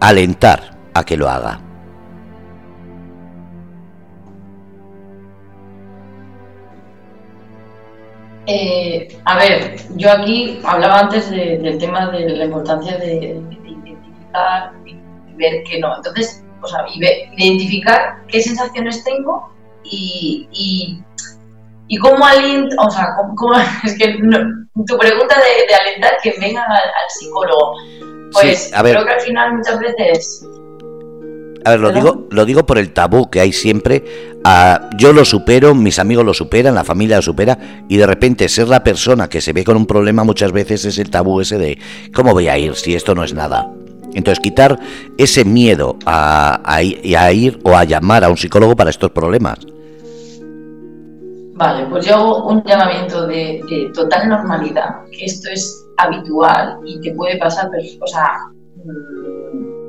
alentar 0.00 0.76
a 0.92 1.06
que 1.06 1.16
lo 1.16 1.30
haga? 1.30 1.69
Eh, 8.52 9.06
a 9.26 9.38
ver, 9.38 9.76
yo 9.94 10.10
aquí 10.10 10.58
hablaba 10.64 11.00
antes 11.00 11.30
del 11.30 11.78
tema 11.78 12.10
de 12.10 12.30
la 12.30 12.46
importancia 12.46 12.98
de, 12.98 13.40
identificar 13.64 14.72
y 14.84 14.96
ver 15.36 15.62
que 15.62 15.78
no. 15.78 15.94
Entonces, 15.94 16.44
o 16.60 16.66
sea, 16.66 16.84
identificar 17.36 18.16
qué 18.26 18.42
sensaciones 18.42 19.04
tengo 19.04 19.52
y, 19.84 20.48
y, 21.86 21.98
cómo 21.98 22.26
aliento, 22.26 22.74
o 22.80 22.90
sea, 22.90 23.14
cómo, 23.36 23.54
es 23.84 23.96
que 23.96 24.18
tu 24.18 24.98
pregunta 24.98 25.36
de, 25.36 25.74
alentar 25.74 26.16
que 26.20 26.34
vengan 26.40 26.68
al, 26.68 27.08
psicólogo, 27.08 27.74
pues 28.32 28.72
creo 28.80 29.04
que 29.04 29.12
al 29.12 29.20
final 29.20 29.58
muchas 29.58 29.78
veces 29.78 30.44
a 31.64 31.70
ver, 31.70 31.80
lo 31.80 31.92
digo, 31.92 32.28
lo 32.30 32.44
digo 32.44 32.64
por 32.64 32.78
el 32.78 32.92
tabú 32.92 33.28
que 33.30 33.40
hay 33.40 33.52
siempre. 33.52 34.04
yo 34.96 35.12
lo 35.12 35.24
supero, 35.24 35.74
mis 35.74 35.98
amigos 35.98 36.24
lo 36.24 36.34
superan, 36.34 36.74
la 36.74 36.84
familia 36.84 37.16
lo 37.16 37.22
supera, 37.22 37.58
y 37.88 37.96
de 37.96 38.06
repente 38.06 38.48
ser 38.48 38.68
la 38.68 38.82
persona 38.82 39.28
que 39.28 39.40
se 39.40 39.52
ve 39.52 39.64
con 39.64 39.76
un 39.76 39.86
problema 39.86 40.24
muchas 40.24 40.52
veces 40.52 40.84
es 40.84 40.98
el 40.98 41.10
tabú 41.10 41.40
ese 41.40 41.58
de 41.58 41.78
¿cómo 42.14 42.32
voy 42.32 42.48
a 42.48 42.56
ir 42.58 42.74
si 42.74 42.94
esto 42.94 43.14
no 43.14 43.24
es 43.24 43.34
nada? 43.34 43.70
Entonces 44.14 44.40
quitar 44.40 44.78
ese 45.18 45.44
miedo 45.44 45.96
a, 46.06 46.60
a, 46.64 46.82
ir 46.82 47.60
o 47.62 47.76
a 47.76 47.84
llamar 47.84 48.24
a 48.24 48.28
un 48.28 48.36
psicólogo 48.36 48.74
para 48.74 48.90
estos 48.90 49.10
problemas. 49.10 49.58
Vale, 51.54 51.86
pues 51.90 52.06
yo 52.06 52.14
hago 52.14 52.46
un 52.48 52.64
llamamiento 52.64 53.26
de, 53.26 53.60
de 53.68 53.90
total 53.94 54.28
normalidad, 54.30 55.04
que 55.12 55.26
esto 55.26 55.50
es 55.50 55.86
habitual 55.98 56.78
y 56.86 56.98
que 57.02 57.12
puede 57.12 57.36
pasar, 57.36 57.68
pero, 57.70 57.84
o 58.00 58.06
sea, 58.06 58.50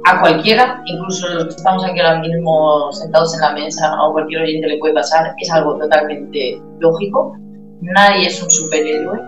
a 0.06 0.20
cualquiera, 0.20 0.82
incluso 0.86 1.28
los 1.30 1.44
que 1.46 1.50
estamos 1.52 1.84
aquí 1.84 2.00
ahora 2.00 2.20
mismo 2.20 2.92
sentados 2.92 3.34
en 3.36 3.42
la 3.42 3.54
mesa 3.54 4.04
o 4.04 4.14
cualquier 4.14 4.42
oyente 4.42 4.68
le 4.68 4.78
puede 4.80 4.94
pasar, 4.94 5.34
es 5.38 5.52
algo 5.52 5.78
totalmente 5.78 6.62
lógico. 6.80 7.36
Nadie 7.82 8.28
es 8.28 8.42
un 8.42 8.50
superhéroe. 8.50 9.20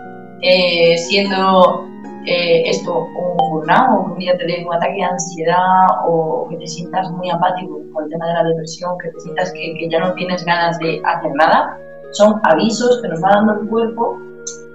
Eh, 0.41 0.97
siendo 0.97 1.85
eh, 2.25 2.63
esto 2.65 3.07
un 3.15 3.49
burnout 3.49 4.11
o 4.11 4.15
que 4.17 4.25
te 4.25 4.65
un 4.65 4.73
ataque 4.73 4.95
de 4.95 5.03
ansiedad 5.03 5.85
o 6.05 6.47
que 6.49 6.57
te 6.57 6.67
sientas 6.67 7.09
muy 7.11 7.29
apático 7.29 7.79
con 7.93 8.05
el 8.05 8.09
tema 8.09 8.27
de 8.27 8.33
la 8.33 8.43
depresión, 8.43 8.97
que 9.01 9.09
te 9.09 9.19
sientas 9.21 9.51
que, 9.53 9.75
que 9.79 9.89
ya 9.89 9.99
no 9.99 10.13
tienes 10.15 10.43
ganas 10.43 10.77
de 10.79 11.01
hacer 11.05 11.31
nada, 11.35 11.77
son 12.11 12.39
avisos 12.43 13.01
que 13.01 13.07
nos 13.09 13.23
va 13.23 13.29
dando 13.29 13.53
el 13.53 13.69
cuerpo 13.69 14.17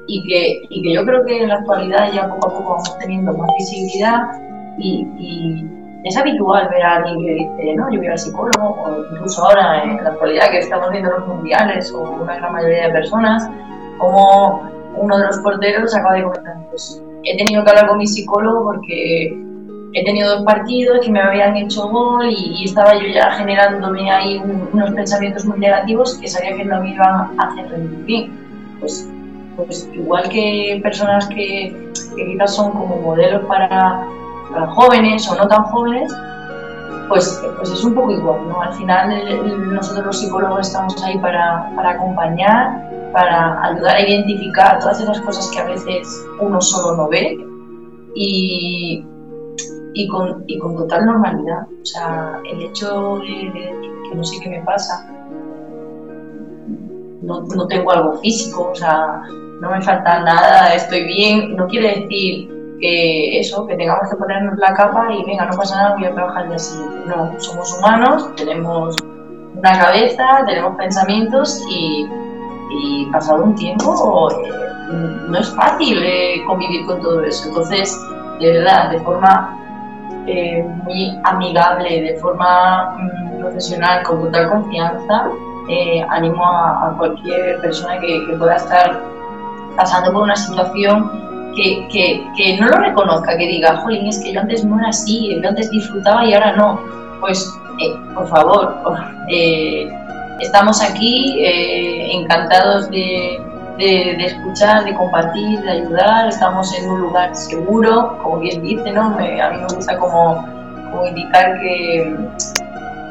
y 0.07 0.23
que, 0.27 0.63
y 0.71 0.83
que 0.83 0.93
yo 0.95 1.05
creo 1.05 1.25
que 1.25 1.43
en 1.43 1.49
la 1.49 1.57
actualidad 1.57 2.13
ya 2.13 2.29
poco 2.29 2.49
a 2.49 2.53
poco 2.55 2.71
vamos 2.71 2.99
teniendo 2.99 3.33
más 3.33 3.51
visibilidad 3.59 4.21
y, 4.79 5.07
y 5.19 5.78
es 6.05 6.17
habitual 6.17 6.69
ver 6.69 6.83
a 6.83 6.97
alguien 6.97 7.25
que 7.25 7.35
dice, 7.35 7.75
no, 7.77 7.91
yo 7.93 7.99
voy 7.99 8.07
al 8.07 8.19
psicólogo, 8.19 8.83
o 8.83 9.05
incluso 9.13 9.45
ahora 9.45 9.83
en 9.83 10.03
la 10.03 10.11
actualidad 10.11 10.51
que 10.51 10.59
estamos 10.59 10.91
viendo 10.91 11.11
los 11.11 11.27
mundiales 11.27 11.93
o 11.93 12.03
una 12.23 12.37
gran 12.37 12.53
mayoría 12.53 12.87
de 12.87 12.93
personas, 12.93 13.49
como 13.99 14.71
uno 14.97 15.19
de 15.19 15.27
los 15.27 15.39
porteros 15.39 15.95
acaba 15.95 16.15
de 16.15 16.23
comentar, 16.23 16.57
pues 16.71 17.03
he 17.25 17.37
tenido 17.37 17.65
que 17.65 17.71
hablar 17.71 17.89
con 17.89 17.99
mi 17.99 18.07
psicólogo 18.07 18.65
porque 18.65 19.37
he 19.93 20.05
tenido 20.05 20.37
dos 20.37 20.45
partidos 20.45 21.01
que 21.05 21.11
me 21.11 21.21
habían 21.21 21.57
hecho 21.57 21.89
gol 21.89 22.29
y, 22.31 22.65
estaba 22.65 22.95
yo 22.95 23.09
ya 23.09 23.31
generándome 23.33 24.11
ahí 24.11 24.41
unos 24.73 24.91
pensamientos 24.93 25.45
muy 25.45 25.59
negativos 25.59 26.19
que 26.19 26.29
sabía 26.29 26.57
que 26.57 26.65
no 26.65 26.83
me 26.83 26.91
iban 26.91 27.31
a 27.39 27.49
hacer 27.49 27.71
rendir 27.71 28.05
bien. 28.05 28.49
Pues, 28.81 29.11
pues 29.57 29.91
igual 29.93 30.29
que 30.29 30.79
personas 30.83 31.27
que, 31.29 31.75
quizás 32.15 32.55
son 32.55 32.73
como 32.73 32.97
modelos 32.97 33.45
para, 33.47 34.07
para, 34.51 34.67
jóvenes 34.69 35.29
o 35.31 35.37
no 35.37 35.47
tan 35.49 35.65
jóvenes, 35.65 36.13
pues, 37.09 37.43
pues 37.57 37.71
es 37.71 37.85
un 37.85 37.95
poco 37.95 38.13
igual, 38.13 38.49
¿no? 38.49 38.61
Al 38.61 38.73
final 38.75 39.75
nosotros 39.75 40.07
los 40.07 40.19
psicólogos 40.19 40.69
estamos 40.69 41.03
ahí 41.03 41.19
para, 41.19 41.71
para 41.75 41.91
acompañar, 41.91 43.11
para 43.13 43.63
ayudar 43.65 43.97
a 43.97 44.01
identificar 44.01 44.79
todas 44.79 45.01
esas 45.01 45.21
cosas 45.23 45.51
que 45.51 45.59
a 45.59 45.65
veces 45.65 46.27
uno 46.41 46.61
solo 46.61 46.97
no 46.97 47.09
ve 47.09 47.39
y, 48.15 49.05
y 49.95 50.09
con, 50.09 50.45
y 50.47 50.59
con 50.59 50.77
total 50.77 51.07
normalidad. 51.07 51.63
O 51.81 51.85
sea, 51.85 52.41
el 52.51 52.63
hecho 52.63 53.19
de, 53.19 53.53
que 54.09 54.15
no 54.15 54.25
sé 54.25 54.39
qué 54.43 54.51
me 54.51 54.61
pasa, 54.63 55.07
no, 57.23 57.41
no, 57.41 57.67
tengo 57.67 57.91
algo 57.91 58.19
físico, 58.19 58.71
o 58.71 58.75
sea, 58.75 59.23
no 59.61 59.71
me 59.71 59.83
falta 59.83 60.21
nada, 60.23 60.75
estoy 60.75 61.05
bien, 61.05 61.57
no 61.57 61.67
quiere 61.67 62.01
decir 62.01 62.58
que 62.81 63.41
eso, 63.41 63.67
que 63.67 63.77
tengamos 63.77 64.11
que 64.11 64.17
ponernos 64.17 64.59
la 64.59 64.75
capa 64.75 65.13
y 65.13 65.25
venga, 65.25 65.47
no 65.47 65.57
pasa 65.57 65.77
nada, 65.77 65.95
voy 65.97 66.05
a 66.07 66.15
trabajar 66.15 66.45
el 66.45 66.49
día 66.51 66.59
siguiente. 66.59 67.01
No, 67.07 67.33
somos 67.39 67.79
humanos, 67.79 68.35
tenemos 68.37 68.97
una 69.55 69.79
cabeza, 69.79 70.45
tenemos 70.47 70.77
pensamientos 70.77 71.65
y, 71.71 72.07
y 72.71 73.07
pasado 73.13 73.45
un 73.45 73.55
tiempo 73.55 74.31
eh, 74.31 74.69
no 75.29 75.39
es 75.39 75.55
fácil 75.55 76.03
eh, 76.03 76.43
convivir 76.47 76.87
con 76.87 77.01
todo 77.01 77.23
eso. 77.23 77.49
Entonces, 77.49 77.99
de 78.41 78.53
verdad, 78.53 78.91
de 78.91 79.01
forma 79.01 79.59
eh, 80.27 80.63
muy 80.85 81.19
amigable, 81.25 82.03
de 82.03 82.17
forma 82.19 82.97
mm, 82.97 83.41
profesional, 83.41 84.03
con 84.05 84.23
total 84.23 84.51
confianza, 84.51 85.31
eh, 85.69 86.05
animo 86.09 86.45
a, 86.45 86.95
cualquier 86.97 87.61
persona 87.61 87.99
que, 88.01 88.35
pueda 88.39 88.57
estar 88.57 89.03
pasando 89.77 90.13
por 90.13 90.23
una 90.23 90.37
situación 90.37 91.28
que, 91.57 91.89
que, 92.37 92.57
no 92.59 92.69
lo 92.69 92.79
reconozca, 92.79 93.37
que 93.37 93.47
diga, 93.47 93.77
jolín, 93.79 94.07
es 94.07 94.19
que 94.19 94.33
yo 94.33 94.41
antes 94.41 94.65
no 94.65 94.79
era 94.79 94.89
así, 94.89 95.39
yo 95.43 95.49
antes 95.49 95.71
disfrutaba 95.71 96.25
y 96.25 96.35
ahora 96.35 96.53
no. 96.53 96.81
Pues, 97.21 97.53
eh, 97.81 97.95
por 98.15 98.29
favor, 98.29 98.77
estamos 100.41 100.83
aquí 100.83 101.45
encantados 102.13 102.89
de, 102.91 103.41
de, 103.79 104.25
escuchar, 104.25 104.85
de 104.85 104.95
compartir, 104.95 105.61
de 105.61 105.71
ayudar. 105.71 106.29
Estamos 106.29 106.77
en 106.79 106.91
un 106.91 107.01
lugar 107.01 107.35
seguro, 107.35 108.19
como 108.23 108.41
bien 108.41 108.63
dice, 108.63 108.91
¿no? 108.93 109.03
a 109.03 109.11
mí 109.11 109.59
me 109.59 109.75
gusta 109.75 109.97
como, 109.99 110.47
indicar 111.07 111.61
que, 111.61 112.17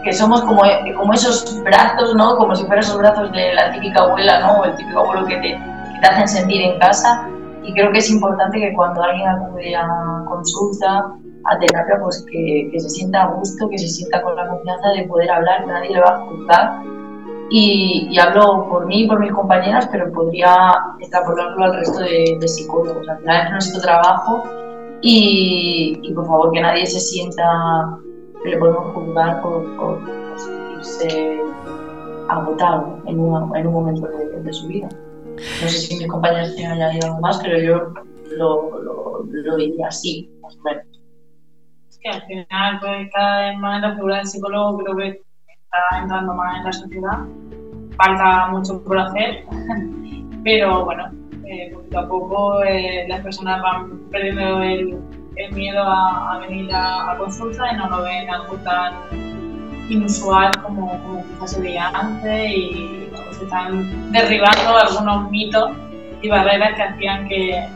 que 0.04 0.14
somos 0.14 0.42
como, 0.42 0.62
como 0.98 1.14
esos 1.14 1.64
brazos, 1.64 2.16
¿no? 2.16 2.38
Como 2.38 2.56
si 2.56 2.64
fueran 2.66 2.84
esos 2.84 2.98
brazos 2.98 3.32
de 3.32 3.54
la 3.54 3.72
típica 3.72 4.02
abuela, 4.02 4.40
¿no? 4.40 4.62
O 4.62 4.66
el 4.66 4.76
típico 4.76 5.00
abuelo 5.00 5.26
que 5.26 5.40
que 5.40 5.58
te 6.02 6.08
hacen 6.08 6.28
sentir 6.28 6.62
en 6.62 6.80
casa. 6.80 7.28
Y 7.68 7.74
creo 7.74 7.92
que 7.92 8.00
es 8.00 8.10
importante 8.10 8.60
que 8.60 8.74
cuando 8.74 9.04
alguien 9.04 9.28
acude 9.28 9.76
a 9.76 10.24
consulta, 10.26 11.14
a 11.44 11.60
terapia, 11.60 12.00
pues 12.02 12.26
que, 12.32 12.72
se 12.80 12.90
sienta 12.90 13.24
a 13.24 13.34
gusto, 13.34 13.68
que 13.70 13.78
se 13.78 13.90
sienta 13.90 14.22
con 14.22 14.38
la 14.38 14.48
confianza 14.48 14.90
de 14.92 15.04
poder 15.04 15.30
hablar, 15.30 15.66
que 15.66 15.72
nadie 15.72 15.90
le 15.92 16.00
va 16.00 16.16
a 16.16 16.26
juzgar 16.28 16.82
y, 17.50 18.18
hablo 18.20 18.68
por 18.70 18.86
mí 18.86 19.06
por 19.06 19.20
mis 19.20 19.34
compañeras, 19.34 19.88
pero 19.92 20.12
podría 20.12 20.56
extrapolarlo 21.00 21.66
al 21.66 21.76
resto 21.76 22.00
de, 22.00 22.48
psicólogos. 22.48 23.08
Al 23.08 23.20
final 23.20 23.46
es 23.46 23.52
nuestro 23.52 23.82
trabajo 23.82 24.44
y, 25.02 26.14
por 26.16 26.26
favor 26.26 26.52
que 26.52 26.62
nadie 26.62 26.86
se 26.86 27.00
sienta 27.00 28.00
que 28.44 28.50
le 28.50 28.58
podemos 28.58 28.94
juzgar 28.94 29.42
por, 29.42 30.00
sentirse 30.38 31.42
agotado 32.30 33.00
en, 33.06 33.18
en 33.18 33.68
un 33.68 33.74
momento 33.74 34.08
de, 34.08 34.54
su 34.54 34.68
vida. 34.68 34.88
No 35.38 35.70
sé 35.70 35.78
si 35.78 35.98
mis 35.98 36.08
compañeras 36.08 36.56
tienen 36.56 36.74
añadido 36.74 37.08
algo 37.08 37.20
más, 37.22 37.40
pero 37.44 37.60
yo 37.60 37.94
lo, 38.36 38.82
lo, 38.82 39.56
diría 39.58 39.88
así, 39.88 40.30
más 40.42 40.56
o 40.58 40.62
menos. 40.64 40.86
Es 41.90 42.00
que 42.00 42.10
al 42.10 42.22
final, 42.24 42.80
pues, 42.80 43.10
cada 43.14 43.50
vez 43.50 43.60
más 43.60 43.82
la 43.82 43.96
figura 43.96 44.18
del 44.18 44.28
psicólogo 44.28 44.78
creo 44.80 44.96
que 44.98 45.08
está 45.48 46.02
entrando 46.02 46.34
más 46.34 46.58
en 46.58 46.64
la 46.64 46.74
sociedad. 46.74 47.20
Falta 47.98 48.48
mucho 48.48 48.84
por 48.84 48.98
hacer, 49.00 49.46
pero 50.44 50.86
bueno, 50.86 51.12
eh, 51.46 51.72
poquito 51.74 52.00
a 52.00 52.08
poco 52.08 52.64
eh, 52.64 53.06
las 53.08 53.22
personas 53.22 53.62
van 53.62 54.10
perdiendo 54.12 54.62
el, 54.62 55.00
el 55.36 55.54
miedo 55.54 55.82
a, 55.84 56.40
venir 56.48 56.70
a, 56.74 57.16
consulta 57.18 57.72
y 57.72 57.78
no 57.78 57.90
lo 57.90 58.04
ven 58.04 58.30
algo 58.30 58.56
tan 58.58 58.94
inusual 59.90 60.52
como, 60.64 61.02
como 61.04 61.24
quizás 61.24 61.52
se 61.52 61.62
veía 61.62 61.90
antes 61.90 62.52
y 62.52 63.07
se 63.38 63.44
están 63.44 64.12
derribando 64.12 64.78
algunos 64.78 65.30
mitos 65.30 65.72
y 66.22 66.30
barreras 66.30 66.76
que 66.76 66.84
hacían 66.84 67.28
que, 67.28 67.68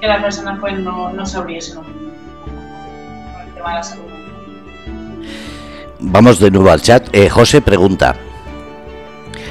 que 0.00 0.06
las 0.06 0.22
personas 0.22 0.58
pues 0.60 0.78
no, 0.78 1.12
no 1.12 1.26
se 1.26 1.36
abriesen 1.36 1.76
con 1.76 1.86
el 1.86 3.54
tema 3.54 3.68
de 3.70 3.74
la 3.74 3.82
salud. 3.82 4.04
Vamos 6.00 6.40
de 6.40 6.50
nuevo 6.50 6.70
al 6.70 6.82
chat. 6.82 7.08
Eh, 7.12 7.28
José 7.28 7.60
pregunta, 7.60 8.16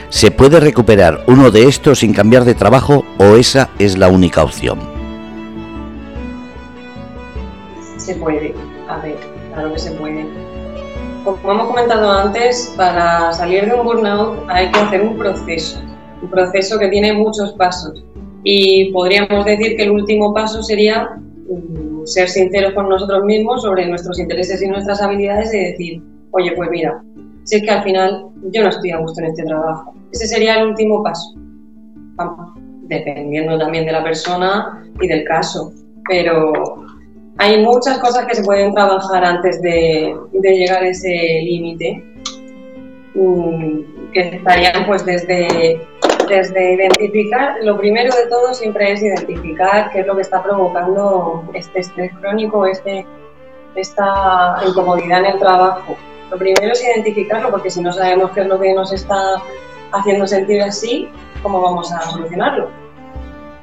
¿se 0.09 0.31
puede 0.31 0.59
recuperar 0.59 1.23
uno 1.27 1.49
de 1.51 1.63
estos 1.67 1.99
sin 1.99 2.13
cambiar 2.13 2.43
de 2.43 2.55
trabajo 2.55 3.05
o 3.17 3.35
esa 3.35 3.69
es 3.79 3.97
la 3.97 4.09
única 4.09 4.43
opción? 4.43 4.79
Se 7.97 8.15
puede, 8.15 8.53
a 8.89 8.97
ver, 8.97 9.17
claro 9.53 9.73
que 9.73 9.79
se 9.79 9.91
puede. 9.91 10.25
Como 11.23 11.51
hemos 11.51 11.67
comentado 11.67 12.11
antes, 12.11 12.73
para 12.75 13.31
salir 13.31 13.65
de 13.65 13.75
un 13.75 13.85
burnout 13.85 14.39
hay 14.47 14.71
que 14.71 14.79
hacer 14.79 15.01
un 15.03 15.17
proceso, 15.17 15.79
un 16.23 16.29
proceso 16.31 16.79
que 16.79 16.87
tiene 16.87 17.13
muchos 17.13 17.53
pasos. 17.53 18.03
Y 18.43 18.91
podríamos 18.91 19.45
decir 19.45 19.77
que 19.77 19.83
el 19.83 19.91
último 19.91 20.33
paso 20.33 20.63
sería 20.63 21.09
mm, 21.47 22.05
ser 22.05 22.27
sinceros 22.27 22.73
con 22.73 22.89
nosotros 22.89 23.23
mismos 23.23 23.61
sobre 23.61 23.87
nuestros 23.87 24.17
intereses 24.19 24.63
y 24.63 24.67
nuestras 24.67 24.99
habilidades 24.99 25.53
y 25.53 25.57
decir, 25.59 26.03
oye, 26.31 26.53
pues 26.55 26.71
mira, 26.71 27.03
si 27.43 27.57
es 27.57 27.63
que 27.63 27.69
al 27.69 27.83
final 27.83 28.25
yo 28.51 28.63
no 28.63 28.69
estoy 28.69 28.89
a 28.89 28.97
gusto 28.97 29.21
en 29.21 29.27
este 29.27 29.43
trabajo. 29.43 29.93
Ese 30.11 30.25
sería 30.25 30.55
el 30.55 30.69
último 30.69 31.03
paso. 31.03 31.35
Vamos, 32.15 32.53
dependiendo 32.87 33.59
también 33.59 33.85
de 33.85 33.91
la 33.91 34.03
persona 34.03 34.83
y 34.99 35.07
del 35.07 35.23
caso. 35.25 35.71
Pero 36.09 36.83
hay 37.37 37.63
muchas 37.63 37.97
cosas 37.99 38.25
que 38.25 38.35
se 38.35 38.43
pueden 38.43 38.73
trabajar 38.73 39.23
antes 39.23 39.61
de, 39.61 40.15
llegar 40.33 40.83
a 40.83 40.87
ese 40.87 41.09
límite, 41.43 42.03
mm, 43.15 44.11
que 44.13 44.19
estarían 44.19 44.85
pues 44.85 45.05
desde, 45.05 45.81
desde 46.27 46.73
identificar, 46.73 47.55
lo 47.63 47.77
primero 47.77 48.13
de 48.15 48.27
todo 48.27 48.53
siempre 48.53 48.91
es 48.91 49.01
identificar 49.01 49.91
qué 49.91 50.01
es 50.01 50.07
lo 50.07 50.15
que 50.15 50.21
está 50.21 50.43
provocando 50.43 51.43
este 51.53 51.79
estrés 51.79 52.11
crónico, 52.19 52.65
este, 52.65 53.05
esta 53.75 54.57
incomodidad 54.67 55.19
en 55.19 55.25
el 55.27 55.39
trabajo 55.39 55.97
lo 56.31 56.37
primero 56.37 56.71
es 56.71 56.81
identificarlo, 56.81 57.51
porque 57.51 57.69
si 57.69 57.81
no 57.81 57.91
sabemos 57.91 58.31
qué 58.31 58.41
es 58.41 58.47
lo 58.47 58.57
que 58.57 58.73
nos 58.73 58.93
está 58.93 59.41
haciendo 59.91 60.25
sentir 60.25 60.61
así, 60.61 61.09
¿cómo 61.43 61.61
vamos 61.61 61.91
a 61.91 61.99
solucionarlo? 62.03 62.69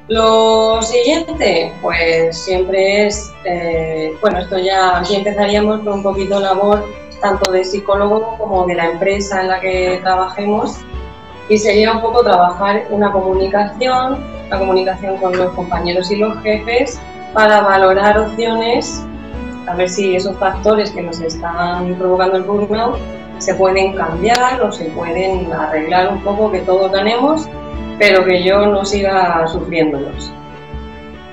Lo 0.09 0.81
siguiente, 0.81 1.71
pues 1.83 2.35
siempre 2.35 3.05
es, 3.05 3.31
eh, 3.45 4.17
bueno, 4.21 4.39
esto 4.39 4.57
ya 4.57 4.97
aquí 4.97 5.15
empezaríamos 5.15 5.81
con 5.81 5.93
un 5.93 6.03
poquito 6.03 6.39
labor 6.39 6.83
tanto 7.21 7.51
de 7.51 7.63
psicólogo 7.63 8.35
como 8.39 8.65
de 8.65 8.73
la 8.73 8.85
empresa 8.89 9.41
en 9.41 9.49
la 9.49 9.59
que 9.59 9.99
trabajemos. 10.01 10.77
Y 11.47 11.59
sería 11.59 11.91
un 11.91 12.01
poco 12.01 12.23
trabajar 12.23 12.87
una 12.89 13.11
comunicación, 13.11 14.23
la 14.49 14.57
comunicación 14.57 15.17
con 15.17 15.37
los 15.37 15.53
compañeros 15.53 16.09
y 16.09 16.15
los 16.15 16.41
jefes 16.41 16.99
para 17.33 17.61
valorar 17.61 18.17
opciones 18.17 19.03
a 19.67 19.75
ver 19.75 19.89
si 19.89 20.15
esos 20.15 20.35
factores 20.37 20.89
que 20.89 21.03
nos 21.03 21.21
están 21.21 21.93
provocando 21.95 22.37
el 22.37 22.43
burnout 22.43 22.97
se 23.37 23.53
pueden 23.53 23.93
cambiar 23.93 24.59
o 24.63 24.71
se 24.71 24.85
pueden 24.85 25.53
arreglar 25.53 26.11
un 26.11 26.19
poco, 26.21 26.51
que 26.51 26.59
todos 26.59 26.91
ganemos, 26.91 27.47
pero 27.99 28.25
que 28.25 28.43
yo 28.43 28.65
no 28.65 28.85
siga 28.85 29.45
sufriéndolos. 29.47 30.31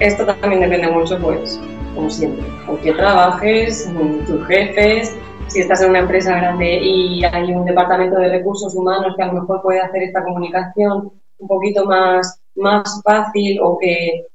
Esto 0.01 0.27
también 0.27 0.61
depende 0.61 0.89
mucho, 0.89 1.19
pues, 1.19 1.59
como 1.95 2.11
siempre, 2.11 2.45
aunque 2.67 2.93
trabajes, 2.93 3.91
tus 4.27 4.47
jefes, 4.47 5.17
si 5.47 5.61
estás 5.61 5.81
en 5.81 5.91
una 5.91 6.01
empresa 6.01 6.37
grande 6.37 6.75
y 6.83 7.25
hay 7.25 7.53
un 7.53 7.65
departamento 7.65 8.19
de 8.19 8.29
recursos 8.29 8.75
humanos 8.75 9.15
que 9.17 9.23
a 9.23 9.27
lo 9.27 9.41
mejor 9.41 9.63
puede 9.63 9.81
hacer 9.81 10.03
esta 10.03 10.23
comunicación 10.25 11.13
un 11.39 11.49
poquito 11.49 11.87
más, 11.87 12.41
más 12.57 13.01
fácil 13.05 13.59
o 13.63 13.79
que 13.79 14.27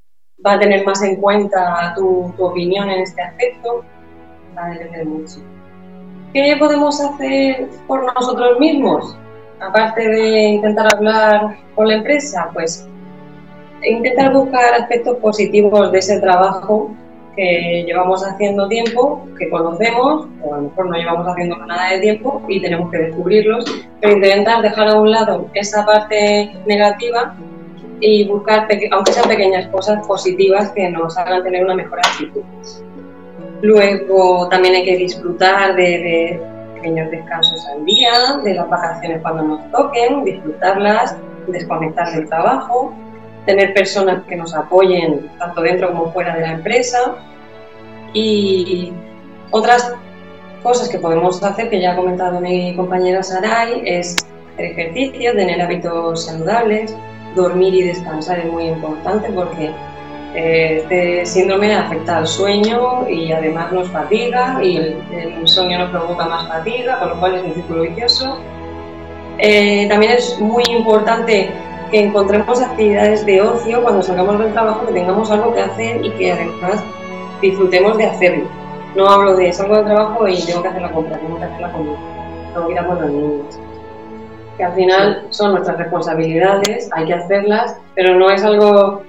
va 0.46 0.54
a 0.54 0.60
tener 0.60 0.86
más 0.86 1.02
en 1.04 1.18
cuenta 1.18 1.94
tu, 1.96 2.34
opinión 2.40 2.90
en 2.90 3.02
este 3.02 3.22
aspecto, 3.22 3.84
va 4.58 4.68
a 4.68 4.70
depender 4.70 5.06
mucho. 5.06 5.40
¿Qué 6.34 6.56
podemos 6.58 7.00
hacer 7.02 7.70
por 7.88 8.14
nosotros 8.14 8.58
mismos? 8.60 9.18
Aparte 9.62 10.08
de 10.08 10.40
intentar 10.50 10.94
hablar 10.96 11.56
con 11.76 11.88
la 11.88 11.96
empresa, 11.96 12.50
pues 12.54 12.88
intentar 13.84 14.34
buscar 14.34 14.74
aspectos 14.74 15.18
positivos 15.18 15.92
de 15.92 16.00
ese 16.00 16.20
trabajo 16.20 16.92
que 17.36 17.84
llevamos 17.86 18.26
haciendo 18.26 18.68
tiempo, 18.68 19.26
que 19.38 19.50
conocemos, 19.50 20.28
o 20.42 20.54
a 20.54 20.58
lo 20.58 20.64
mejor 20.64 20.90
no 20.90 20.98
llevamos 20.98 21.28
haciendo 21.28 21.58
nada 21.66 21.92
de 21.92 22.00
tiempo 22.00 22.42
y 22.48 22.60
tenemos 22.60 22.92
que 22.92 22.98
descubrirlos, 22.98 23.66
pero 24.02 24.16
intentar 24.16 24.62
dejar 24.62 24.90
a 24.90 25.00
un 25.00 25.12
lado 25.12 25.48
esa 25.54 25.86
parte 25.86 26.52
negativa 26.66 27.36
y 28.00 28.28
buscar, 28.28 28.68
aunque 28.92 29.14
sean 29.14 29.30
pequeñas 29.30 29.68
cosas 29.68 30.06
positivas 30.06 30.72
que 30.72 30.90
nos 30.90 31.18
hagan 31.18 31.44
tener 31.44 31.64
una 31.64 31.76
mejor 31.76 32.00
actitud. 32.00 32.42
Luego 33.62 34.50
también 34.50 34.74
hay 34.74 34.86
que 34.86 34.98
disfrutar 34.98 35.76
de, 35.76 36.42
pequeños 36.82 37.12
descansos 37.12 37.66
al 37.68 37.86
día, 37.86 38.40
de 38.44 38.56
las 38.56 38.68
vacaciones 38.68 39.22
cuando 39.22 39.44
nos 39.44 39.72
toquen, 39.72 40.24
disfrutarlas, 40.24 41.16
desconectar 41.48 42.12
del 42.12 42.28
trabajo, 42.28 42.94
tener 43.46 43.74
personas 43.74 44.24
que 44.26 44.36
nos 44.36 44.56
apoyen 44.56 45.30
tanto 45.38 45.62
dentro 45.62 45.92
como 45.92 46.12
fuera 46.12 46.36
de 46.36 46.42
la 46.42 46.54
empresa. 46.54 47.16
Y 48.14 48.92
otras 49.52 49.94
cosas 50.64 50.90
que 50.90 50.98
podemos 50.98 51.42
hacer, 51.44 51.70
que 51.70 51.80
ya 51.80 51.94
ha 51.94 51.96
comentado 51.96 52.42
mi 52.42 52.76
compañera 52.76 53.22
Saray, 53.22 53.84
es 53.86 54.18
hacer 54.54 54.66
ejercicio, 54.66 55.34
tener 55.34 55.62
hábitos 55.62 56.26
saludables, 56.26 56.96
dormir 57.36 57.74
y 57.76 57.84
descansar 57.84 58.40
es 58.40 58.52
muy 58.52 58.66
importante 58.66 59.30
porque 59.34 59.72
este 60.34 61.26
síndrome 61.26 61.76
afecta 61.76 62.18
al 62.18 62.28
sueño 62.28 63.08
y 63.10 63.32
además 63.32 63.72
nos 63.72 63.90
fatiga 63.90 64.64
y 64.64 64.78
el, 64.78 65.48
sueño 65.48 65.80
nos 65.80 65.90
provoca 65.90 66.26
más 66.26 66.48
fatiga, 66.48 67.00
con 67.00 67.10
lo 67.10 67.20
cual 67.20 67.36
es 67.36 67.44
un 67.44 67.54
círculo 67.54 67.82
vicioso. 67.82 68.38
Eh, 69.40 69.88
también 69.90 70.14
es 70.14 70.40
muy 70.40 70.64
importante 70.70 71.50
que 71.90 72.00
encontremos 72.00 72.62
actividades 72.62 73.26
de 73.26 73.42
ocio 73.42 73.84
cuando 73.84 74.02
salgamos 74.02 74.40
del 74.40 74.54
trabajo, 74.54 74.86
que 74.86 74.94
tengamos 74.94 75.30
algo 75.32 75.54
que 75.54 75.62
hacer 75.62 76.06
y 76.06 76.10
que 76.12 76.32
además 76.32 76.82
disfrutemos 77.42 77.98
de 77.98 78.06
hacerlo. 78.06 78.46
No 78.96 79.08
hablo 79.08 79.36
de 79.36 79.52
salgo 79.52 79.76
del 79.76 79.86
trabajo 79.86 80.28
y 80.28 80.42
tengo 80.46 80.62
que 80.62 80.68
hacer 80.70 80.82
la 80.82 80.92
compra, 80.92 81.18
tengo 81.18 81.38
que 81.38 81.44
hacer 81.44 81.62
la 81.62 81.72
comida, 81.72 81.98
tengo 82.54 82.68
que 82.68 82.74
ir 82.74 82.80
a 82.80 82.88
por 82.88 83.02
los 83.02 83.12
niños. 83.12 83.60
Que 84.58 84.64
al 84.64 84.74
final 84.74 85.28
son 85.30 85.52
nuestras 85.52 85.78
responsabilidades, 85.78 86.90
hay 86.94 87.06
que 87.06 87.14
hacerlas, 87.14 87.78
pero 87.96 88.16
no 88.16 88.30
es 88.30 88.44
algo 88.44 89.04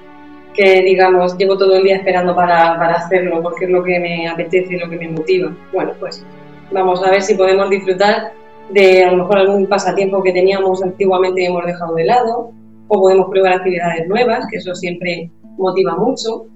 que, 0.55 0.83
digamos, 0.83 1.37
llevo 1.39 1.57
todo 1.57 1.77
el 1.77 1.85
día 1.85 1.97
esperando 1.97 2.35
para, 2.35 2.79
para 2.79 2.95
hacerlo 2.95 3.43
porque 3.43 3.65
es 3.65 3.71
lo 3.71 3.83
que 3.83 3.99
me 3.99 4.29
apetece 4.29 4.75
y 4.75 4.79
lo 4.79 4.89
que 4.89 4.97
me 4.97 5.09
motiva. 5.09 5.55
Bueno, 5.73 5.93
pues 5.99 6.25
vamos 6.71 7.03
a 7.05 7.11
ver 7.11 7.23
si 7.23 7.35
podemos 7.35 7.71
disfrutar 7.71 8.33
de 8.71 9.05
a 9.05 9.11
lo 9.11 9.19
mejor 9.19 9.39
algún 9.39 9.67
pasatiempo 9.67 10.23
que 10.23 10.33
teníamos 10.33 10.83
antiguamente 10.83 11.43
y 11.43 11.47
hemos 11.47 11.67
dejado 11.67 11.95
de 11.95 12.05
lado, 12.05 12.53
o 12.89 13.01
podemos 13.01 13.27
probar 13.31 13.55
actividades 13.55 14.07
nuevas, 14.09 14.47
que 14.51 14.59
eso 14.59 14.75
siempre 14.75 15.31
motiva 15.59 15.97
mucho. 15.97 16.47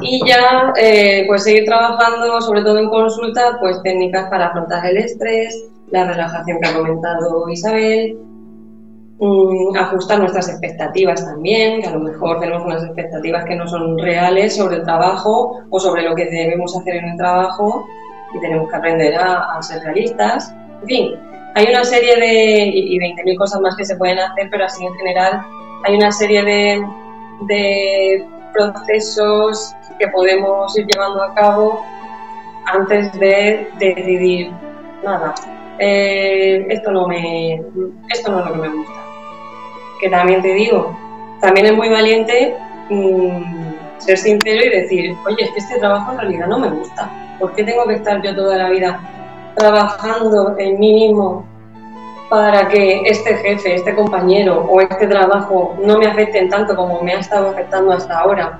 Y 0.00 0.26
ya, 0.26 0.72
eh, 0.78 1.24
pues 1.26 1.44
seguir 1.44 1.64
trabajando, 1.64 2.40
sobre 2.40 2.62
todo 2.62 2.78
en 2.78 2.88
consulta, 2.88 3.56
pues 3.60 3.82
técnicas 3.82 4.28
para 4.28 4.48
afrontar 4.48 4.84
el 4.86 4.98
estrés, 4.98 5.70
la 5.90 6.06
relajación 6.06 6.58
que 6.60 6.68
ha 6.68 6.74
comentado 6.74 7.48
Isabel, 7.48 8.18
mm, 9.22 9.76
ajustar 9.76 10.18
nuestras 10.18 10.48
expectativas 10.48 11.24
también, 11.24 11.80
que 11.80 11.88
a 11.88 11.92
lo 11.92 12.00
mejor 12.00 12.40
tenemos 12.40 12.64
unas 12.64 12.84
expectativas 12.84 13.44
que 13.44 13.56
no 13.56 13.66
son 13.66 13.98
reales 13.98 14.56
sobre 14.56 14.76
el 14.76 14.82
trabajo 14.82 15.62
o 15.70 15.80
sobre 15.80 16.02
lo 16.02 16.14
que 16.14 16.26
debemos 16.26 16.76
hacer 16.76 16.96
en 16.96 17.10
el 17.10 17.16
trabajo 17.16 17.86
y 18.34 18.40
tenemos 18.40 18.68
que 18.68 18.76
aprender 18.76 19.14
a, 19.16 19.60
ser 19.62 19.82
realistas. 19.82 20.54
En 20.82 20.86
fin, 20.88 21.14
hay 21.54 21.66
una 21.66 21.84
serie 21.84 22.16
de, 22.16 22.64
y 22.74 22.98
20.000 22.98 23.38
cosas 23.38 23.60
más 23.60 23.76
que 23.76 23.84
se 23.84 23.96
pueden 23.96 24.18
hacer, 24.18 24.48
pero 24.50 24.64
así 24.64 24.84
en 24.84 24.94
general 24.94 25.42
hay 25.84 25.94
una 25.94 26.10
serie 26.10 26.42
de, 26.42 26.86
de 27.46 28.26
procesos 28.52 29.74
que 29.98 30.08
podemos 30.08 30.76
ir 30.76 30.86
llevando 30.86 31.22
a 31.22 31.34
cabo 31.34 31.84
antes 32.66 33.12
de, 33.18 33.68
decidir, 33.78 34.50
nada, 35.02 35.34
eh, 35.78 36.64
esto, 36.68 36.92
no 36.92 37.08
me, 37.08 37.60
esto 38.10 38.30
no 38.30 38.40
es 38.40 38.46
lo 38.46 38.52
que 38.52 38.68
me 38.68 38.76
gusta. 38.76 39.01
Que 40.02 40.10
también 40.10 40.42
te 40.42 40.52
digo, 40.52 40.98
también 41.40 41.66
es 41.66 41.76
muy 41.76 41.88
valiente 41.88 42.56
mm, 42.90 43.98
ser 43.98 44.18
sincero 44.18 44.66
y 44.66 44.68
decir, 44.68 45.16
oye, 45.24 45.44
es 45.44 45.50
que 45.52 45.60
este 45.60 45.78
trabajo 45.78 46.10
en 46.10 46.18
realidad 46.18 46.48
no 46.48 46.58
me 46.58 46.68
gusta. 46.70 47.08
¿Por 47.38 47.52
qué 47.54 47.62
tengo 47.62 47.86
que 47.86 47.94
estar 47.94 48.20
yo 48.20 48.34
toda 48.34 48.56
la 48.56 48.68
vida 48.68 49.00
trabajando 49.54 50.56
en 50.58 50.80
mí 50.80 50.92
mismo 50.92 51.46
para 52.28 52.66
que 52.66 53.02
este 53.04 53.36
jefe, 53.36 53.76
este 53.76 53.94
compañero 53.94 54.66
o 54.68 54.80
este 54.80 55.06
trabajo 55.06 55.76
no 55.84 55.98
me 55.98 56.06
afecten 56.06 56.48
tanto 56.48 56.74
como 56.74 57.00
me 57.00 57.12
ha 57.12 57.20
estado 57.20 57.50
afectando 57.50 57.92
hasta 57.92 58.18
ahora. 58.18 58.58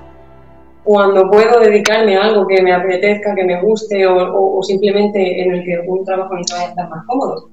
Cuando 0.85 1.29
puedo 1.29 1.59
dedicarme 1.59 2.15
a 2.15 2.23
algo 2.23 2.47
que 2.47 2.61
me 2.61 2.71
apetezca, 2.73 3.35
que 3.35 3.43
me 3.43 3.61
guste 3.61 4.07
o, 4.07 4.61
simplemente 4.63 5.41
en 5.41 5.55
el 5.55 5.63
que 5.65 5.79
un 5.87 6.05
trabajo 6.05 6.35
me 6.35 6.41
vaya 6.49 6.73
a 6.77 6.87
más 6.87 7.05
cómodo. 7.05 7.49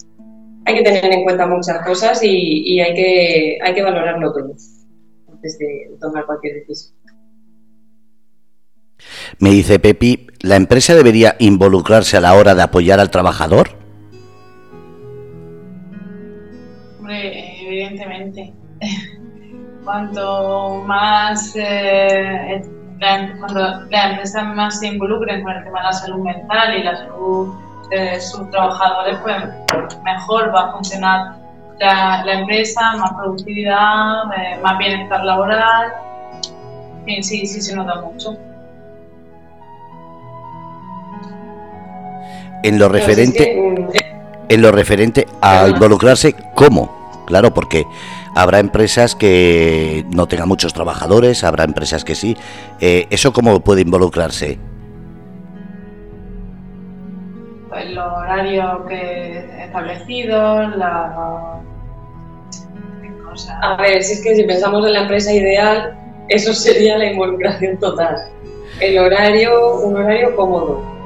Hay 0.65 0.75
que 0.75 0.83
tener 0.83 1.13
en 1.13 1.25
cuenta 1.25 1.47
muchas 1.47 1.85
cosas 1.85 2.21
y, 2.23 2.81
hay, 2.81 2.95
que, 2.95 3.59
hay 3.63 3.75
que 3.75 3.83
valorarlo 3.83 4.33
todo 4.33 4.55
antes 5.33 5.59
de 5.59 5.91
tomar 6.01 6.27
cualquier 6.27 6.55
decisión. 6.57 6.95
Me 9.39 9.51
dice 9.51 9.79
Pepi, 9.79 10.27
¿la 10.41 10.57
empresa 10.57 10.95
debería 10.95 11.37
involucrarse 11.39 12.19
a 12.19 12.21
la 12.21 12.35
hora 12.35 12.55
de 12.55 12.63
apoyar 12.63 13.01
al 13.01 13.11
trabajador? 13.11 13.81
evidentemente. 17.71 18.53
Cuanto 19.85 20.83
más 20.87 21.55
eh, 21.57 22.63
cuando 23.39 23.87
la 23.91 24.11
empresa 24.11 24.45
más 24.45 24.79
se 24.79 24.89
involucre 24.89 25.43
con 25.43 25.53
el 25.53 25.65
tema 25.65 25.79
de 25.81 25.85
la 25.87 25.93
salud 25.93 26.23
mental 26.23 26.79
y 26.79 26.83
la 26.83 26.97
salud 26.97 27.55
de 27.91 28.21
sus 28.21 28.49
trabajadores, 28.51 29.19
pues 29.23 29.37
mejor 30.05 30.55
va 30.55 30.69
a 30.69 30.73
funcionar 30.73 31.37
la, 31.79 32.33
empresa, 32.33 32.97
más 32.97 33.13
productividad, 33.15 34.25
eh, 34.37 34.59
más 34.63 34.79
bienestar 34.79 35.25
laboral. 35.25 35.93
sí, 37.07 37.47
sí 37.47 37.61
se 37.61 37.75
nota 37.75 38.01
mucho. 38.01 38.37
en 42.63 42.79
lo 42.79 42.89
referente 42.89 43.57
en 44.49 44.63
lo 44.63 44.73
referente 44.73 45.27
a 45.41 45.69
involucrarse 45.69 46.35
cómo 46.55 47.25
claro 47.27 47.55
porque 47.55 47.87
habrá 48.35 48.59
empresas 48.59 49.15
que 49.15 50.05
no 50.11 50.27
tengan 50.27 50.49
muchos 50.49 50.73
trabajadores 50.73 51.45
habrá 51.45 51.65
empresas 51.65 52.05
que 52.05 52.15
sí. 52.15 52.37
Eh, 52.81 53.07
eso 53.11 53.33
cómo 53.33 53.61
puede 53.61 53.83
involucrarse 53.83 54.59
los 57.85 58.13
horarios 58.13 58.87
que 58.89 59.65
establecidos 59.65 60.77
la 60.77 61.61
a 63.63 63.77
ver 63.77 64.03
si 64.03 64.15
es 64.15 64.23
que 64.23 64.35
si 64.35 64.43
pensamos 64.45 64.85
en 64.87 64.93
la 64.93 65.03
empresa 65.03 65.33
ideal 65.33 65.97
eso 66.29 66.53
sería 66.53 66.99
la 66.99 67.07
involucración 67.13 67.79
total 67.79 68.17
el 68.81 68.99
horario 68.99 69.77
un 69.81 69.97
horario 69.97 70.35
cómodo 70.37 71.01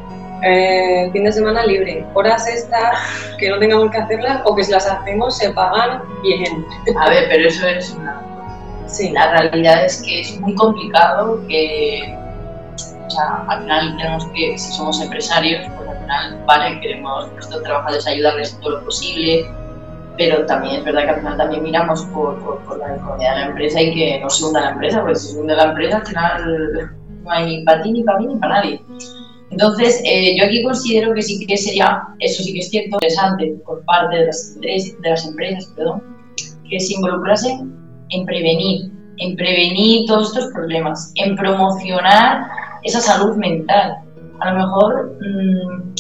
eh, 0.46 1.08
fin 1.12 1.24
de 1.24 1.32
semana 1.32 1.64
libre, 1.64 2.04
horas 2.12 2.46
extras 2.46 2.98
que 3.38 3.48
no 3.48 3.58
tengamos 3.58 3.90
que 3.90 3.96
hacerlas 3.96 4.42
o 4.44 4.54
que 4.54 4.62
si 4.62 4.72
las 4.72 4.86
hacemos 4.86 5.38
se 5.38 5.50
pagan 5.50 6.02
bien. 6.22 6.66
A 6.98 7.08
ver, 7.08 7.24
pero 7.30 7.48
eso 7.48 7.66
es 7.66 7.92
una... 7.92 8.20
Sí. 8.86 9.10
La 9.10 9.30
realidad 9.30 9.86
es 9.86 10.02
que 10.02 10.20
es 10.20 10.38
muy 10.40 10.54
complicado 10.54 11.40
que, 11.48 12.14
o 13.07 13.11
sea, 13.11 13.44
al 13.48 13.62
final 13.62 13.96
tenemos 13.96 14.26
que, 14.34 14.59
si 14.59 14.72
somos 14.72 15.00
empresarios, 15.00 15.62
pues 15.76 15.88
al 15.88 15.98
final, 15.98 16.44
vale, 16.46 16.80
queremos 16.80 17.32
nuestros 17.32 17.62
trabajadores 17.62 18.07
ayudarles 18.07 18.59
todo 18.61 18.78
lo 18.78 18.84
posible, 18.84 19.46
pero 20.16 20.46
también 20.46 20.76
es 20.76 20.84
verdad 20.84 21.05
que 21.05 21.11
al 21.11 21.16
final 21.16 21.36
también 21.36 21.62
miramos 21.62 22.02
por, 22.07 22.38
por, 22.64 22.78
la 22.78 22.94
economía 22.94 23.32
de 23.32 23.40
la 23.40 23.46
empresa 23.46 23.80
y 23.80 23.94
que 23.94 24.20
no 24.20 24.30
se 24.30 24.44
hunda 24.44 24.61
la 24.61 24.70
empresa, 24.70 25.00
porque 25.00 25.16
si 25.16 25.32
se 25.32 25.40
hunde 25.40 25.57
la 25.57 25.64
empresa 25.64 25.96
al 25.98 26.07
final 26.07 26.90
no 27.22 27.30
hay 27.30 27.59
ni 27.59 27.64
para 27.64 27.82
ti, 27.82 27.92
ni 27.92 28.02
para 28.02 28.18
mí, 28.18 28.26
ni 28.26 28.36
para 28.36 28.55
nadie. 28.55 28.80
Entonces, 29.50 30.00
eh, 30.05 30.36
yo 30.38 30.46
aquí 30.46 30.62
considero 30.62 31.14
que 31.14 31.22
sí 31.22 31.46
que 31.46 31.57
sería, 31.57 32.02
eso 32.18 32.42
sí 32.42 32.52
que 32.52 32.61
es 32.61 32.70
cierto, 32.70 32.96
interesante 32.96 33.55
por 33.64 33.84
parte 33.84 34.16
de 34.16 34.26
las, 34.26 34.61
de 34.61 35.09
las 35.09 35.26
empresas, 35.26 35.72
perdón, 35.76 36.02
que 36.68 36.80
se 36.80 36.94
involucrasen 36.94 37.72
en 38.11 38.26
prevenir, 38.26 38.90
en 39.18 39.36
prevenir 39.36 40.07
todos 40.07 40.28
estos 40.28 40.52
problemas, 40.52 41.12
en 41.16 41.36
promocionar 41.36 42.46
esa 42.85 43.01
salud 43.01 43.37
mental. 43.37 43.97
A 44.41 44.53
lo 44.53 44.59
mejor, 44.59 45.16
mm, 45.20 45.95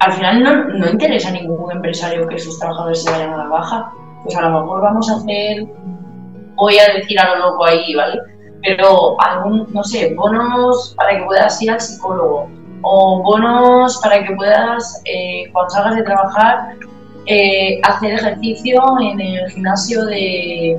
al 0.00 0.12
final 0.12 0.42
no, 0.42 0.64
no 0.64 0.90
interesa 0.90 1.28
a 1.28 1.32
ningún 1.32 1.72
empresario 1.72 2.26
que 2.28 2.38
sus 2.38 2.58
trabajadores 2.58 3.02
se 3.02 3.10
vayan 3.10 3.32
a 3.32 3.38
la 3.38 3.48
baja, 3.48 3.92
pues 4.24 4.36
a 4.36 4.42
lo 4.42 4.60
mejor 4.60 4.82
vamos 4.82 5.10
a 5.10 5.16
hacer, 5.16 5.66
voy 6.56 6.78
a 6.78 6.92
decir 6.94 7.18
a 7.18 7.34
lo 7.34 7.50
loco 7.50 7.64
ahí, 7.64 7.94
¿vale? 7.94 8.18
pero 8.62 9.20
algún, 9.20 9.66
no 9.72 9.82
sé, 9.82 10.14
bonos 10.14 10.94
para 10.96 11.18
que 11.18 11.24
puedas 11.24 11.60
ir 11.62 11.70
al 11.70 11.80
psicólogo 11.80 12.48
o 12.82 13.22
bonos 13.22 14.00
para 14.02 14.24
que 14.24 14.34
puedas, 14.34 15.02
eh, 15.04 15.44
cuando 15.52 15.70
salgas 15.70 15.96
de 15.96 16.02
trabajar, 16.02 16.76
eh, 17.26 17.80
hacer 17.84 18.14
ejercicio 18.14 18.82
en 19.00 19.20
el 19.20 19.50
gimnasio 19.50 20.04
de, 20.06 20.76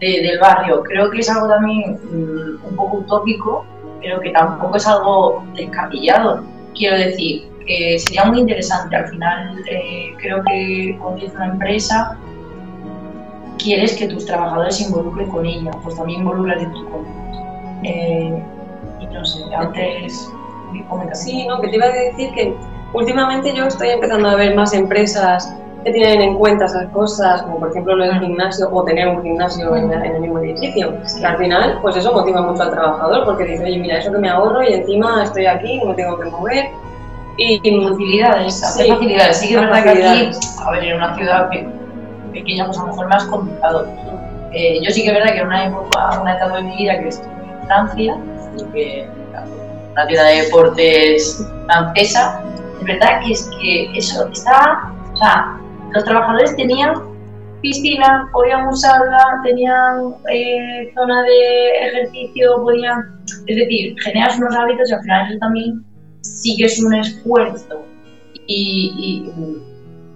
del 0.00 0.38
barrio. 0.40 0.82
Creo 0.84 1.10
que 1.10 1.18
es 1.18 1.30
algo 1.30 1.48
también 1.48 1.98
mm, 2.10 2.64
un 2.68 2.76
poco 2.76 2.98
utópico, 2.98 3.64
pero 4.00 4.20
que 4.20 4.30
tampoco 4.30 4.76
es 4.76 4.86
algo 4.86 5.44
descabellado. 5.54 6.44
Quiero 6.74 6.96
decir, 6.98 7.48
que 7.66 7.98
sería 7.98 8.24
muy 8.24 8.40
interesante. 8.40 8.96
Al 8.96 9.08
final, 9.08 9.62
eh, 9.70 10.14
creo 10.18 10.42
que 10.44 10.98
cuando 11.00 11.26
una 11.26 11.46
empresa, 11.46 12.16
quieres 13.58 13.96
que 13.96 14.08
tus 14.08 14.26
trabajadores 14.26 14.76
se 14.76 14.84
involucren 14.84 15.28
con 15.28 15.46
ella, 15.46 15.70
pues 15.82 15.96
también 15.96 16.20
involucrate 16.20 16.66
tú 16.66 16.88
con 16.90 17.06
ellos. 17.06 17.38
Eh, 17.84 18.42
y 19.00 19.06
no 19.06 19.24
sé, 19.24 19.42
antes... 19.54 20.30
Sí, 21.14 21.46
no, 21.48 21.60
que 21.60 21.68
te 21.68 21.76
iba 21.76 21.86
a 21.86 21.90
decir 21.90 22.32
que 22.32 22.54
últimamente 22.92 23.52
yo 23.54 23.64
estoy 23.64 23.88
empezando 23.88 24.28
a 24.28 24.36
ver 24.36 24.54
más 24.54 24.72
empresas 24.72 25.52
que 25.84 25.92
tienen 25.92 26.20
en 26.20 26.38
cuenta 26.38 26.66
esas 26.66 26.88
cosas, 26.90 27.42
como 27.42 27.60
por 27.60 27.70
ejemplo 27.70 27.96
lo 27.96 28.04
del 28.04 28.20
gimnasio 28.20 28.68
o 28.70 28.84
tener 28.84 29.08
un 29.08 29.22
gimnasio 29.22 29.74
en, 29.74 29.90
el 29.92 30.20
mismo 30.20 30.38
edificio. 30.40 30.94
Que 31.18 31.26
al 31.26 31.38
final, 31.38 31.78
pues 31.80 31.96
eso 31.96 32.12
motiva 32.12 32.42
mucho 32.42 32.62
al 32.62 32.70
trabajador 32.70 33.24
porque 33.24 33.44
dice, 33.44 33.64
oye, 33.64 33.78
mira, 33.78 33.98
eso 33.98 34.12
que 34.12 34.18
me 34.18 34.28
ahorro 34.28 34.62
y 34.62 34.74
encima 34.74 35.24
estoy 35.24 35.46
aquí, 35.46 35.80
no 35.84 35.94
tengo 35.94 36.18
que 36.18 36.30
mover. 36.30 36.66
Y, 37.36 37.58
facilidades, 37.58 38.62
hacer 38.62 38.88
facilidades. 38.88 39.38
Sí 39.38 39.48
que 39.48 39.54
es 39.54 39.60
verdad 39.60 39.82
que 39.82 39.90
aquí, 39.90 40.30
a 40.62 40.70
ver, 40.72 40.84
en 40.84 40.96
una 40.96 41.14
ciudad 41.16 41.48
pequeña, 42.32 42.66
pues 42.66 42.78
a 42.78 42.82
lo 42.82 42.88
mejor 42.88 43.08
más 43.08 43.24
complicado. 43.24 43.86
Eh, 44.52 44.80
yo 44.82 44.90
sí 44.90 45.02
que 45.02 45.08
es 45.08 45.14
verdad 45.14 45.32
que 45.32 45.38
en 45.38 45.46
una 45.46 45.66
época, 45.66 46.20
una 46.20 46.36
etapa 46.36 46.56
de 46.56 46.62
mi 46.64 46.76
vida 46.76 46.98
que 46.98 47.08
estuve 47.08 47.32
en 47.32 47.66
Francia, 47.66 48.16
que 48.74 49.08
una 49.92 50.06
tienda 50.06 50.26
de 50.26 50.42
deportes 50.42 51.46
francesa, 51.66 52.42
es 52.80 52.84
verdad 52.84 53.20
que 53.24 53.32
es 53.32 53.50
que 53.60 53.96
eso 53.96 54.28
estaba, 54.28 54.92
o 55.12 55.16
sea, 55.16 55.60
los 55.92 56.04
trabajadores 56.04 56.56
tenían 56.56 56.94
piscina, 57.62 58.28
podían 58.32 58.66
usarla, 58.68 59.40
tenían 59.44 60.14
eh, 60.32 60.90
zona 60.94 61.22
de 61.22 61.70
ejercicio, 61.88 62.62
podían, 62.62 63.20
es 63.46 63.56
decir, 63.56 63.94
generas 64.00 64.38
unos 64.38 64.56
hábitos 64.56 64.90
y 64.90 64.94
al 64.94 65.02
final 65.02 65.28
eso 65.28 65.38
también 65.40 65.84
sí 66.22 66.56
que 66.56 66.64
es 66.64 66.82
un 66.82 66.94
esfuerzo 66.94 67.84
y, 68.46 69.30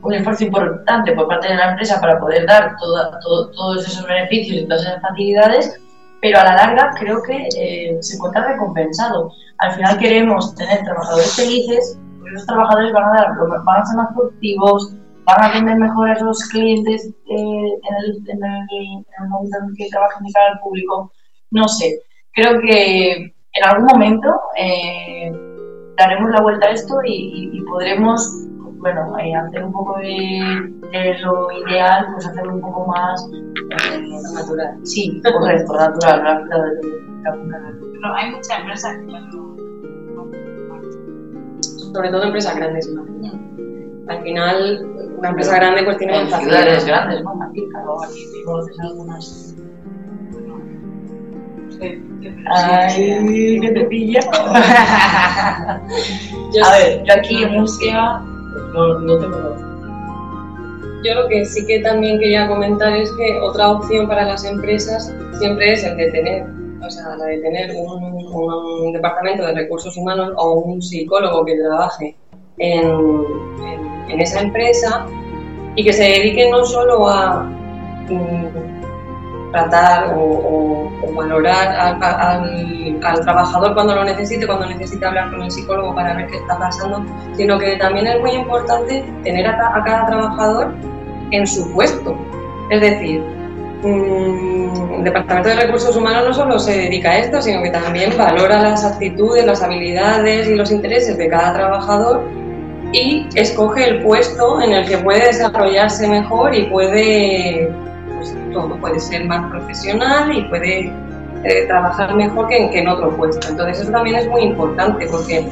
un 0.03 0.12
esfuerzo 0.12 0.45
importante 0.45 1.12
por 1.12 1.29
parte 1.29 1.49
de 1.49 1.55
la 1.55 1.70
empresa 1.70 1.99
para 1.99 2.20
poder 2.20 2.47
dar 2.47 2.77
todos 2.79 3.87
esos 3.87 4.07
beneficios 4.07 4.59
y 4.59 4.64
todas 4.66 4.83
esas 4.83 5.01
facilidades, 5.01 5.81
pero 6.20 6.41
a 6.41 6.45
la 6.45 6.57
larga 6.57 6.91
creo 6.99 7.22
que 7.22 7.49
eh, 7.57 7.97
se 8.01 8.16
encuentra 8.16 8.53
recompensado. 8.53 9.33
Al 9.59 9.72
final 9.72 9.99
queremos 9.99 10.55
tener 10.57 10.83
trabajadores 10.85 11.35
felices, 11.35 11.99
porque 12.18 12.35
esos 12.35 12.47
trabajadores 12.47 12.93
van 12.93 13.05
a, 13.05 13.12
dar, 13.14 13.29
van 13.64 13.81
a 13.81 13.87
ser 13.87 13.97
más 13.97 14.09
productivos, 14.14 14.95
van 15.25 15.41
a 15.41 15.47
atender 15.47 15.77
mejor 15.77 16.11
a 16.11 16.14
esos 16.14 16.45
clientes 16.51 17.07
eh, 17.07 17.35
en, 17.37 17.95
el, 17.99 18.22
en, 18.29 18.45
el, 18.45 19.29
momento 19.29 19.59
en 19.61 19.75
que 19.77 19.89
trabajen 19.89 20.25
de 20.25 20.33
cara 20.33 20.53
al 20.53 20.61
público. 20.61 21.12
No 21.51 21.68
sé, 21.68 22.03
creo 22.33 22.61
que 22.61 23.12
en 23.55 23.64
algún 23.64 23.87
momento 23.87 24.29
eh, 24.57 25.33
daremos 25.97 26.31
la 26.31 26.43
vuelta 26.43 26.66
a 26.66 26.70
esto 26.70 26.99
y, 27.05 27.61
podremos 27.62 28.45
bueno, 28.79 29.18
eh, 29.18 29.35
hacer 29.35 29.64
un 29.64 29.72
poco 29.72 29.99
de, 29.99 31.18
lo 31.22 31.51
ideal, 31.53 32.07
pues 32.12 32.27
hacerlo 32.27 32.55
un 32.55 32.61
poco 32.61 32.87
más 32.87 33.27
natural. 34.35 34.79
Sí, 34.83 35.22
correcto, 35.22 35.72
natural, 35.72 36.47
Pero 37.22 38.14
hay 38.14 38.31
muchas 38.31 38.59
empresas 38.59 38.95
que 38.99 39.12
Sobre 41.95 42.11
todo 42.11 42.25
empresas 42.25 42.57
grandes, 42.57 42.93
¿no? 42.93 43.05
Al 44.09 44.22
final, 44.22 44.95
una 45.17 45.29
empresa 45.31 45.57
grande 45.57 45.85
pues 45.85 45.99
tiene 45.99 46.21
en 46.21 46.29
ciudades 46.29 46.85
grandes, 46.85 47.23
¿no? 47.23 47.43
Aquí, 47.43 47.67
claro, 47.71 48.03
aquí 48.03 48.43
conoces 48.45 48.79
algunas. 48.81 49.55
Ay, 52.47 53.61
que 53.61 53.71
te 53.73 53.85
pilla. 53.87 54.21
a 54.33 55.81
ver, 56.79 57.03
yo 57.05 57.15
aquí 57.15 57.43
en 57.43 57.53
Murcia 57.53 58.21
no, 58.73 58.99
no 59.01 59.19
te 59.19 59.27
conozco. 59.27 59.75
Yo 61.05 61.15
lo 61.15 61.29
que 61.29 61.45
sí 61.45 61.67
que 61.67 61.81
también 61.81 62.19
quería 62.19 62.49
comentar 62.49 62.95
es 62.95 63.12
que 63.12 63.39
otra 63.41 63.73
opción 63.73 64.09
para 64.09 64.25
las 64.25 64.45
empresas 64.45 65.15
siempre 65.39 65.73
es 65.73 65.85
el 65.85 65.99
de 65.99 66.11
tener, 66.12 66.47
o 66.83 66.91
sea, 66.91 67.17
la 67.17 67.27
de 67.27 67.39
tener 67.39 67.73
un, 67.77 68.03
un 68.35 68.93
departamento 68.93 69.45
de 69.45 69.53
recursos 69.53 69.97
humanos 69.99 70.33
o 70.37 70.61
un 70.61 70.81
psicólogo 70.81 71.45
que 71.45 71.59
trabaje 71.59 72.17
en, 72.59 72.87
en 72.87 73.93
en 74.09 74.20
esa 74.20 74.40
empresa 74.40 75.07
y 75.76 75.84
que 75.84 75.92
se 75.92 76.02
dedique 76.02 76.50
no 76.50 76.64
solo 76.64 77.09
a 77.09 77.44
mm, 78.09 79.52
tratar 79.52 80.14
o, 80.16 80.90
valorar 81.16 81.96
al, 82.00 83.20
trabajador 83.20 83.74
cuando 83.74 83.94
lo 83.94 84.05
necesite, 84.05 84.46
cuando 84.46 84.66
necesite 84.66 85.07
hablar 85.07 85.30
con 85.30 85.42
el 85.42 85.50
psicólogo 85.50 85.94
para 85.94 86.14
ver 86.14 86.26
qué 86.26 86.38
está 86.38 86.59
pasando, 86.59 87.05
sino 87.36 87.59
que 87.59 87.76
también 87.76 88.09
es 88.09 88.20
muy 88.20 88.32
importante 88.32 89.05
tener 89.22 89.46
a, 89.46 89.82
cada 89.84 90.07
trabajador 90.07 90.74
en 91.30 91.46
su 91.46 91.72
puesto. 91.72 92.16
Es 92.70 92.80
decir, 92.80 93.22
mm, 93.82 94.94
el 94.96 95.05
Departamento 95.05 95.50
de 95.50 95.55
Recursos 95.55 95.94
Humanos 95.96 96.24
no 96.26 96.34
solo 96.34 96.59
se 96.59 96.76
dedica 96.76 97.11
a 97.11 97.18
esto, 97.18 97.40
sino 97.40 97.62
que 97.62 97.70
también 97.70 98.16
valora 98.18 98.61
las 98.61 98.84
actitudes, 98.84 99.46
las 99.46 99.62
habilidades 99.62 100.48
y 100.48 100.57
los 100.57 100.72
intereses 100.72 101.16
de 101.16 101.28
cada 101.28 101.55
trabajador 101.55 102.24
y 102.95 103.26
escoge 103.34 103.88
el 103.88 104.03
puesto 104.03 104.61
en 104.61 104.72
el 104.72 104.88
que 104.88 104.99
puede 104.99 105.26
desarrollarse 105.26 106.07
mejor 106.07 106.55
y 106.55 106.62
puede, 106.66 107.68
pues, 108.14 108.36
todo 108.53 108.76
puede 108.76 109.01
ser 109.01 109.24
más 109.26 109.51
profesional 109.51 110.32
y 110.32 110.42
puede 110.42 110.92
eh, 111.42 111.64
trabajar 111.66 112.14
mejor 112.14 112.47
que, 112.47 112.57
en 112.57 112.86
otro 112.86 113.11
puesto. 113.16 113.49
Entonces 113.49 113.80
eso 113.80 113.90
también 113.90 114.16
es 114.16 114.28
muy 114.28 114.42
importante 114.42 115.09
porque 115.11 115.45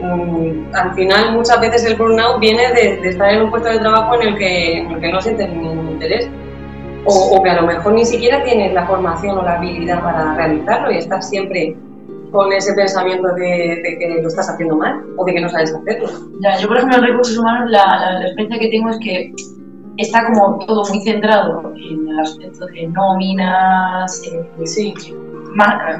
mm, 0.00 0.72
al 0.72 0.94
final 0.94 1.32
muchas 1.32 1.60
veces 1.60 1.84
el 1.86 1.96
burnout 1.96 2.38
viene 2.38 2.72
de, 2.72 3.08
estar 3.08 3.34
en 3.34 3.42
un 3.42 3.50
puesto 3.50 3.68
de 3.68 3.80
trabajo 3.80 4.14
en 4.20 4.28
el 4.28 4.38
que, 4.38 4.78
en 4.78 4.92
el 4.92 5.00
que 5.00 5.12
no 5.12 5.20
sientes 5.20 5.50
ningún 5.50 5.90
interés. 5.90 6.28
O, 7.04 7.36
o, 7.36 7.42
que 7.42 7.50
a 7.50 7.62
lo 7.62 7.66
mejor 7.66 7.94
ni 7.94 8.04
siquiera 8.04 8.44
tienes 8.44 8.74
la 8.74 8.86
formación 8.86 9.38
o 9.38 9.42
la 9.42 9.56
habilidad 9.56 10.02
para 10.02 10.34
realizarlo 10.34 10.92
y 10.92 10.98
estás 10.98 11.30
siempre 11.30 11.74
con 12.30 12.52
ese 12.52 12.72
pensamiento 12.74 13.28
de, 13.34 13.96
que 13.98 14.20
lo 14.22 14.28
estás 14.28 14.48
haciendo 14.50 14.76
mal 14.76 15.04
o 15.16 15.24
de 15.24 15.34
que 15.34 15.40
no 15.40 15.48
sabes 15.48 15.74
hacerlo. 15.74 16.08
Ya, 16.40 16.58
yo, 16.58 16.68
por 16.68 16.76
ejemplo, 16.76 16.98
en 16.98 17.04
recursos 17.04 17.38
humanos, 17.38 17.70
la, 17.70 18.12
la, 18.18 18.26
experiencia 18.26 18.58
que 18.58 18.68
tengo 18.68 18.90
es 18.90 18.98
que 18.98 19.32
está 19.96 20.26
como 20.26 20.64
todo 20.66 20.84
muy 20.88 21.00
centrado 21.02 21.72
en 21.76 22.08
el 22.08 22.20
aspecto 22.20 22.66
de 22.66 22.88
nóminas, 22.88 24.22
eh, 24.26 24.66
sí. 24.66 24.94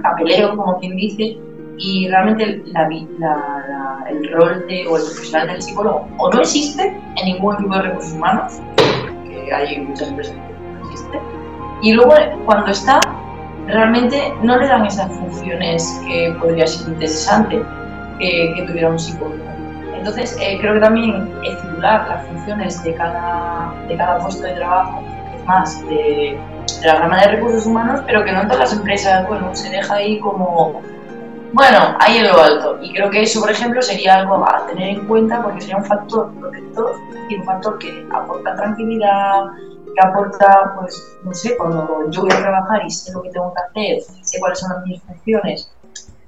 papeleo, 0.02 0.56
como 0.56 0.78
quien 0.78 0.96
dice, 0.96 1.38
y 1.78 2.08
realmente 2.08 2.62
la, 2.66 2.88
la, 3.18 4.04
el 4.10 4.30
rol 4.32 4.66
de, 4.68 4.86
o 4.86 4.96
el 4.96 5.02
profesional 5.02 5.48
del 5.48 5.62
psicólogo 5.62 6.06
o 6.18 6.30
no 6.30 6.40
existe 6.40 6.94
en 7.16 7.26
ningún 7.26 7.54
equipo 7.54 7.74
de 7.74 7.82
recursos 7.82 8.12
humanos, 8.12 8.60
que 9.26 9.52
hay 9.52 9.80
muchas 9.80 10.08
empresas 10.08 10.34
que 10.34 10.40
no 10.40 10.90
existe, 10.90 11.20
y 11.82 11.92
luego 11.92 12.12
cuando 12.44 12.70
está 12.70 13.00
realmente 13.70 14.34
no 14.42 14.56
le 14.56 14.66
dan 14.66 14.86
esas 14.86 15.12
funciones 15.12 16.02
que 16.06 16.34
podría 16.40 16.66
ser 16.66 16.88
interesante 16.88 17.62
que, 18.18 18.64
tuviera 18.66 18.90
un 18.90 18.98
psicólogo. 18.98 19.42
Entonces, 19.96 20.36
eh, 20.40 20.58
creo 20.60 20.74
que 20.74 20.80
también 20.80 21.30
estimular 21.44 22.08
las 22.08 22.26
funciones 22.26 22.82
de 22.82 22.94
cada, 22.94 23.74
de 23.88 23.96
cada 23.96 24.18
puesto 24.18 24.46
de 24.46 24.54
trabajo, 24.54 25.02
más 25.46 25.80
de, 25.86 26.38
la 26.84 26.94
rama 26.94 27.20
de 27.20 27.28
recursos 27.28 27.66
humanos, 27.66 28.00
pero 28.06 28.24
que 28.24 28.32
no 28.32 28.42
en 28.42 28.48
todas 28.48 28.70
las 28.70 28.72
empresas, 28.72 29.26
bueno, 29.28 29.54
se 29.54 29.68
deja 29.70 29.94
ahí 29.94 30.18
como, 30.20 30.80
bueno, 31.52 31.96
ahí 31.98 32.18
en 32.18 32.28
lo 32.28 32.40
alto. 32.40 32.78
Y 32.80 32.92
creo 32.92 33.10
que 33.10 33.22
eso, 33.22 33.40
por 33.40 33.50
ejemplo, 33.50 33.82
sería 33.82 34.16
algo 34.16 34.44
a 34.46 34.66
tener 34.66 34.90
en 34.90 35.06
cuenta 35.06 35.42
porque 35.42 35.60
sería 35.60 35.76
un 35.76 35.84
factor 35.84 36.32
protector 36.40 36.94
y 37.28 37.36
un 37.36 37.44
factor 37.44 37.78
que 37.78 38.06
aporta 38.12 38.56
tranquilidad, 38.56 39.44
que 39.95 40.07
aporta, 40.07 40.74
pues, 40.78 41.18
no 41.22 41.32
sé, 41.32 41.57
cuando 41.57 42.11
yo 42.11 42.22
voy 42.22 42.32
a 42.32 42.38
trabajar 42.38 42.82
y 42.86 42.91
sé 42.91 43.12
lo 43.12 43.22
que 43.22 43.30
tengo 43.30 43.53
que 43.55 43.62
hacer, 43.62 44.14
sé 44.22 44.38
cuáles 44.41 44.59
son 44.59 44.82
mis 44.84 45.03
funciones 45.03 45.70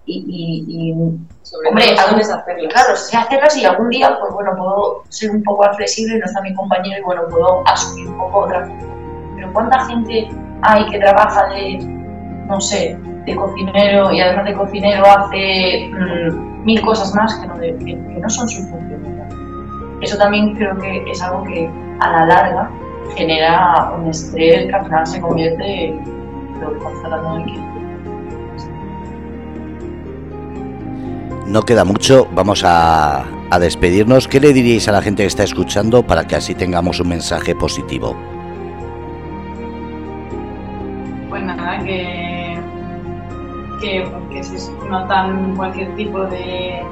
y, 0.07 0.25
y, 0.27 0.91
y 0.91 0.95
Sobre 1.43 1.69
hombre, 1.69 1.85
hacerlas. 1.85 2.45
Claro, 2.71 2.97
sé 2.97 3.17
hacerlas 3.17 3.57
y 3.57 3.65
algún 3.65 3.89
día, 3.91 4.17
pues 4.21 4.33
bueno, 4.33 4.53
puedo 4.57 5.03
ser 5.09 5.31
un 5.31 5.43
poco 5.43 5.65
más 5.65 5.77
flexible, 5.77 6.19
no 6.19 6.25
está 6.25 6.41
mi 6.41 6.55
compañero 6.55 6.99
y 6.99 7.03
bueno, 7.03 7.23
puedo 7.29 7.63
asumir 7.67 8.09
un 8.09 8.19
poco 8.19 8.41
otra 8.41 8.69
Pero 9.37 9.53
¿cuánta 9.53 9.85
gente 9.87 10.29
hay 10.63 10.87
que 10.91 10.99
trabaja 10.99 11.49
de, 11.49 11.79
no 12.47 12.61
sé, 12.61 12.99
de 13.27 13.37
cocinero 13.37 14.13
y 14.13 14.21
además 14.21 14.45
de 14.47 14.55
cocinero 14.55 15.05
hace 15.07 15.91
mm, 15.93 16.65
mil 16.65 16.83
cosas 16.83 17.15
más 17.15 17.35
que 17.37 17.47
no, 17.47 17.59
que, 17.61 17.77
que 17.77 18.21
no 18.21 18.29
son 18.29 18.49
sus 18.49 18.69
funciones? 18.69 19.13
Eso 20.01 20.19
también 20.19 20.55
creo 20.57 20.77
que 20.79 21.09
es 21.09 21.23
algo 21.23 21.45
que 21.45 21.71
a 22.01 22.11
la 22.11 22.27
larga 22.27 22.71
genera 23.17 23.93
un 23.99 24.09
estrés 24.09 24.67
que 24.67 24.75
al 24.75 24.85
final 24.85 25.07
se 25.07 25.21
convierte 25.21 25.89
en 25.89 26.05
lo 26.61 27.45
que. 27.45 27.73
No 31.47 31.63
queda 31.63 31.85
mucho, 31.85 32.29
vamos 32.35 32.63
a, 32.65 33.25
a 33.51 33.59
despedirnos. 33.59 34.27
¿Qué 34.29 34.41
le 34.41 34.53
diríais 34.53 34.89
a 34.89 34.93
la 34.93 35.03
gente 35.03 35.23
que 35.23 35.27
está 35.27 35.45
escuchando 35.45 36.03
para 36.03 36.27
que 36.27 36.37
así 36.37 36.55
tengamos 36.55 37.01
un 37.01 37.09
mensaje 37.09 37.55
positivo? 37.55 38.17
Pues 41.29 41.43
nada, 41.43 41.79
que, 41.85 42.59
que, 43.81 44.09
porque 44.11 44.43
se 44.43 44.73
notan 44.89 45.55
cualquier 45.57 45.95
tipo 45.97 46.25
de 46.27 46.83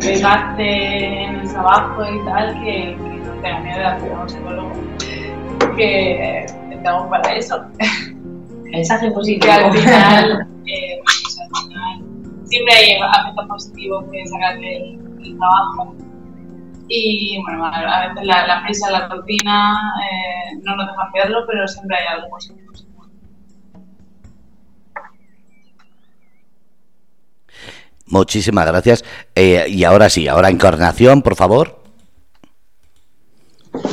desgaste 0.00 1.24
en 1.24 1.36
el 1.36 1.48
trabajo 1.48 2.04
y 2.04 2.24
tal, 2.24 2.54
que, 2.62 2.96
hacer 3.50 3.82
a 3.84 4.22
un 4.22 4.28
psicólogo, 4.28 4.72
que 5.76 6.46
estamos 6.70 7.08
para 7.08 7.34
eso. 7.34 7.64
Mensaje 8.64 9.10
positivo. 9.10 9.46
Que 9.46 9.50
al 9.50 9.72
final, 9.72 10.48
eh, 10.66 11.00
pues 11.04 11.38
al 11.40 11.68
final 11.68 12.04
siempre 12.44 12.74
hay 12.74 12.92
aspectos 13.00 13.46
positivos 13.46 14.04
que 14.10 14.26
sacarle 14.26 14.76
el, 14.76 15.24
el 15.24 15.38
trabajo. 15.38 15.94
Y 16.88 17.42
bueno, 17.42 17.66
a 17.66 18.08
veces 18.08 18.24
la, 18.24 18.46
la 18.46 18.62
prisa, 18.62 18.90
la 18.90 19.08
rutina 19.08 19.76
eh, 20.04 20.58
no 20.62 20.76
nos 20.76 20.86
dejan 20.86 21.12
verlo, 21.12 21.44
pero 21.46 21.66
siempre 21.66 21.96
hay 21.96 22.06
algo 22.06 22.28
positivo. 22.28 22.66
Muchísimas 28.06 28.66
gracias. 28.66 29.04
Eh, 29.34 29.66
y 29.68 29.84
ahora 29.84 30.08
sí, 30.08 30.28
ahora 30.28 30.48
Encarnación, 30.48 31.22
por 31.22 31.34
favor. 31.34 31.85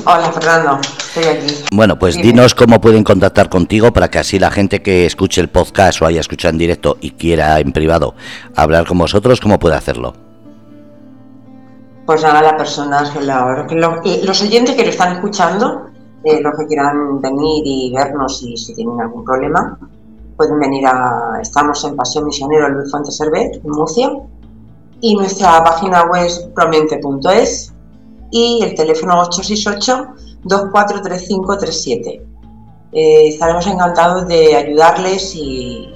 Hola 0.06 0.32
Fernando, 0.32 0.80
estoy 0.98 1.24
aquí. 1.26 1.56
Bueno, 1.72 1.98
pues 1.98 2.16
Dime. 2.16 2.28
dinos 2.28 2.56
cómo 2.56 2.82
pueden 2.82 3.04
contactar 3.04 3.50
contigo 3.50 3.94
para 3.94 4.10
que 4.10 4.20
así 4.20 4.40
la 4.40 4.52
gente 4.52 4.82
que 4.82 5.06
escuche 5.06 5.40
el 5.42 5.50
podcast 5.50 6.02
o 6.02 6.06
haya 6.06 6.20
escuchado 6.22 6.52
en 6.52 6.58
directo 6.58 6.98
y 7.02 7.12
quiera 7.12 7.60
en 7.60 7.72
privado 7.72 8.16
hablar 8.56 8.86
con 8.86 8.98
vosotros, 8.98 9.40
¿cómo 9.40 9.60
puede 9.60 9.76
hacerlo? 9.76 10.14
Pues 12.06 12.22
nada, 12.22 12.42
las 12.42 12.54
personas, 12.54 13.10
que 13.12 13.22
la- 13.22 13.66
que 13.68 13.76
lo- 13.76 14.02
que 14.02 14.22
los 14.24 14.42
oyentes 14.42 14.76
que 14.76 14.84
lo 14.84 14.90
están 14.90 15.14
escuchando, 15.14 15.86
eh, 16.26 16.42
los 16.42 16.54
que 16.58 16.66
quieran 16.68 17.22
venir 17.22 17.64
y 17.66 17.94
vernos 17.96 18.42
y 18.44 18.58
si 18.58 18.76
tienen 18.76 19.00
algún 19.00 19.24
problema, 19.24 19.78
pueden 20.36 20.60
venir 20.60 20.86
a... 20.88 21.40
Estamos 21.42 21.84
en 21.86 21.96
Pasión 21.96 22.26
Misionero 22.26 22.68
Luis 22.70 22.92
Fuentes 22.92 23.16
Servet, 23.16 23.56
en 23.64 23.72
Murcia, 23.72 24.12
y 25.00 25.16
nuestra 25.16 25.64
página 25.64 26.04
web 26.06 26.26
es 26.26 26.40
promente.es 26.56 27.73
y 28.36 28.64
el 28.64 28.74
teléfono 28.74 29.22
868-243537. 29.24 32.22
Eh, 32.92 33.28
estaremos 33.28 33.68
encantados 33.68 34.28
de 34.28 34.56
ayudarles 34.56 35.36
y 35.36 35.94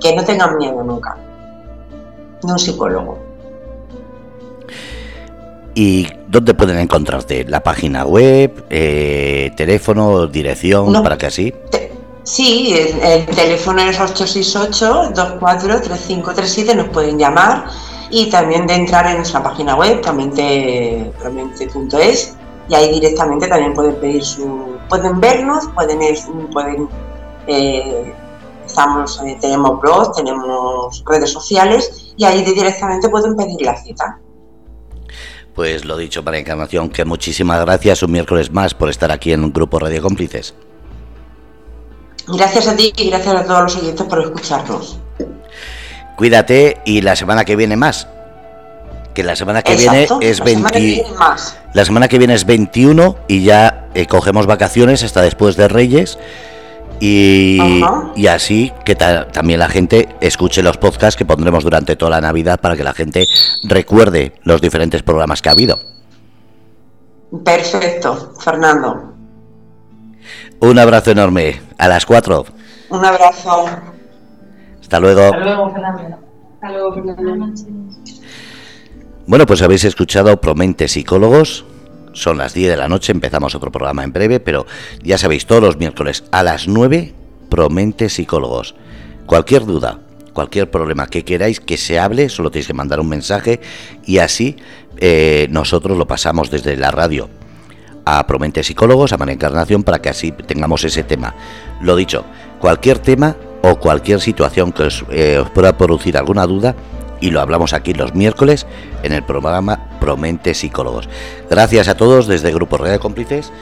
que 0.00 0.14
no 0.14 0.22
tengan 0.24 0.56
miedo 0.58 0.82
nunca 0.82 1.16
de 2.42 2.52
un 2.52 2.58
psicólogo. 2.58 3.18
¿Y 5.74 6.06
dónde 6.28 6.52
pueden 6.54 6.78
encontrarte? 6.78 7.44
¿La 7.44 7.62
página 7.62 8.04
web, 8.04 8.64
eh, 8.70 9.50
teléfono, 9.56 10.26
dirección, 10.26 10.92
No. 10.92 11.02
para 11.02 11.16
que 11.16 11.26
así? 11.26 11.54
Te- 11.70 11.88
Sí, 12.22 12.74
el, 12.76 13.00
el 13.02 13.24
teléfono 13.26 13.80
es 13.82 13.98
868-243537, 13.98 16.74
nos 16.76 16.88
pueden 16.90 17.18
llamar 17.18 17.64
y 18.10 18.30
también 18.30 18.66
de 18.66 18.74
entrar 18.74 19.06
en 19.06 19.18
nuestra 19.18 19.42
página 19.42 19.76
web, 19.76 20.00
promente.es, 20.00 22.36
y 22.68 22.74
ahí 22.74 22.90
directamente 22.92 23.48
también 23.48 23.74
pueden 23.74 23.96
pedir 23.96 24.24
su. 24.24 24.78
pueden 24.88 25.20
vernos, 25.20 25.68
pueden. 25.74 25.98
pueden 26.52 26.88
eh, 27.46 28.14
estamos, 28.70 29.20
eh, 29.26 29.36
tenemos 29.40 29.80
blog, 29.80 30.14
tenemos 30.14 31.02
redes 31.04 31.32
sociales 31.32 32.14
y 32.16 32.24
ahí 32.24 32.42
directamente 32.42 33.08
pueden 33.08 33.36
pedir 33.36 33.62
la 33.62 33.76
cita. 33.76 34.18
Pues 35.54 35.84
lo 35.84 35.96
dicho, 35.96 36.24
para 36.24 36.38
Encarnación, 36.38 36.90
que 36.90 37.04
muchísimas 37.04 37.60
gracias 37.60 38.02
un 38.02 38.12
miércoles 38.12 38.50
más 38.52 38.72
por 38.72 38.88
estar 38.88 39.10
aquí 39.10 39.32
en 39.32 39.42
un 39.42 39.52
grupo 39.52 39.78
Radio 39.78 40.02
Cómplices. 40.02 40.54
Gracias 42.28 42.68
a 42.68 42.76
ti 42.76 42.92
y 42.96 43.10
gracias 43.10 43.34
a 43.34 43.44
todos 43.44 43.62
los 43.62 43.76
oyentes 43.76 44.06
por 44.06 44.20
escucharnos. 44.20 44.99
Cuídate 46.20 46.82
y 46.84 47.00
la 47.00 47.16
semana 47.16 47.46
que 47.46 47.56
viene 47.56 47.76
más. 47.78 48.06
Que 49.14 49.24
la 49.24 49.34
semana 49.36 49.62
que 49.62 49.72
Exacto, 49.72 50.18
viene 50.18 50.30
es 50.30 50.38
la 50.40 50.44
semana 50.44 50.70
que 50.70 50.78
20 50.80 51.02
viene 51.02 51.18
más. 51.18 51.56
La 51.72 51.84
semana 51.86 52.08
que 52.08 52.18
viene 52.18 52.34
es 52.34 52.44
21 52.44 53.16
y 53.26 53.42
ya 53.42 53.86
eh, 53.94 54.04
cogemos 54.04 54.44
vacaciones 54.44 55.02
hasta 55.02 55.22
después 55.22 55.56
de 55.56 55.66
Reyes. 55.68 56.18
Y, 57.00 57.58
y 58.16 58.26
así 58.26 58.70
que 58.84 58.96
ta- 58.96 59.28
también 59.28 59.60
la 59.60 59.70
gente 59.70 60.10
escuche 60.20 60.62
los 60.62 60.76
podcasts 60.76 61.16
que 61.16 61.24
pondremos 61.24 61.64
durante 61.64 61.96
toda 61.96 62.10
la 62.10 62.20
Navidad 62.20 62.60
para 62.60 62.76
que 62.76 62.84
la 62.84 62.92
gente 62.92 63.26
recuerde 63.62 64.34
los 64.42 64.60
diferentes 64.60 65.02
programas 65.02 65.40
que 65.40 65.48
ha 65.48 65.52
habido. 65.52 65.80
Perfecto, 67.46 68.34
Fernando. 68.38 69.14
Un 70.60 70.78
abrazo 70.78 71.12
enorme. 71.12 71.62
A 71.78 71.88
las 71.88 72.04
4. 72.04 72.44
Un 72.90 73.04
abrazo. 73.06 73.70
Hasta 74.90 74.98
luego. 74.98 75.22
Hasta 75.22 75.38
luego, 75.38 75.70
Fernando. 75.70 76.18
Hasta 76.54 76.72
luego, 76.72 76.94
Fernando. 76.94 77.54
Bueno, 79.24 79.46
pues 79.46 79.62
habéis 79.62 79.84
escuchado 79.84 80.40
Promente 80.40 80.88
Psicólogos. 80.88 81.64
Son 82.12 82.38
las 82.38 82.54
10 82.54 82.70
de 82.70 82.76
la 82.76 82.88
noche, 82.88 83.12
empezamos 83.12 83.54
otro 83.54 83.70
programa 83.70 84.02
en 84.02 84.12
breve, 84.12 84.40
pero 84.40 84.66
ya 85.04 85.16
sabéis, 85.16 85.46
todos 85.46 85.62
los 85.62 85.76
miércoles 85.76 86.24
a 86.32 86.42
las 86.42 86.66
9, 86.66 87.14
Promente 87.48 88.08
Psicólogos. 88.08 88.74
Cualquier 89.26 89.64
duda, 89.64 90.00
cualquier 90.32 90.68
problema 90.72 91.06
que 91.06 91.24
queráis 91.24 91.60
que 91.60 91.76
se 91.76 92.00
hable, 92.00 92.28
solo 92.28 92.50
tenéis 92.50 92.66
que 92.66 92.74
mandar 92.74 92.98
un 92.98 93.10
mensaje 93.10 93.60
y 94.04 94.18
así 94.18 94.56
eh, 94.96 95.46
nosotros 95.52 95.96
lo 95.96 96.08
pasamos 96.08 96.50
desde 96.50 96.76
la 96.76 96.90
radio 96.90 97.28
a 98.04 98.26
Promente 98.26 98.64
Psicólogos, 98.64 99.12
a 99.12 99.18
María 99.18 99.34
Encarnación, 99.34 99.84
para 99.84 100.00
que 100.00 100.08
así 100.08 100.32
tengamos 100.32 100.82
ese 100.82 101.04
tema. 101.04 101.36
Lo 101.80 101.94
dicho, 101.94 102.24
cualquier 102.58 102.98
tema 102.98 103.36
o 103.62 103.76
cualquier 103.76 104.20
situación 104.20 104.72
que 104.72 104.84
os, 104.84 105.04
eh, 105.10 105.38
os 105.38 105.50
pueda 105.50 105.76
producir 105.76 106.16
alguna 106.16 106.46
duda, 106.46 106.74
y 107.20 107.30
lo 107.30 107.40
hablamos 107.40 107.72
aquí 107.72 107.92
los 107.92 108.14
miércoles 108.14 108.66
en 109.02 109.12
el 109.12 109.22
programa 109.22 109.98
Promente 110.00 110.54
Psicólogos. 110.54 111.08
Gracias 111.50 111.88
a 111.88 111.96
todos 111.96 112.26
desde 112.26 112.52
Grupo 112.52 112.78
Red 112.78 112.92
de 112.92 112.98
Cómplices 112.98 113.52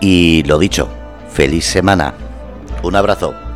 y 0.00 0.42
lo 0.44 0.58
dicho, 0.58 0.88
feliz 1.30 1.64
semana. 1.64 2.14
Un 2.82 2.96
abrazo. 2.96 3.47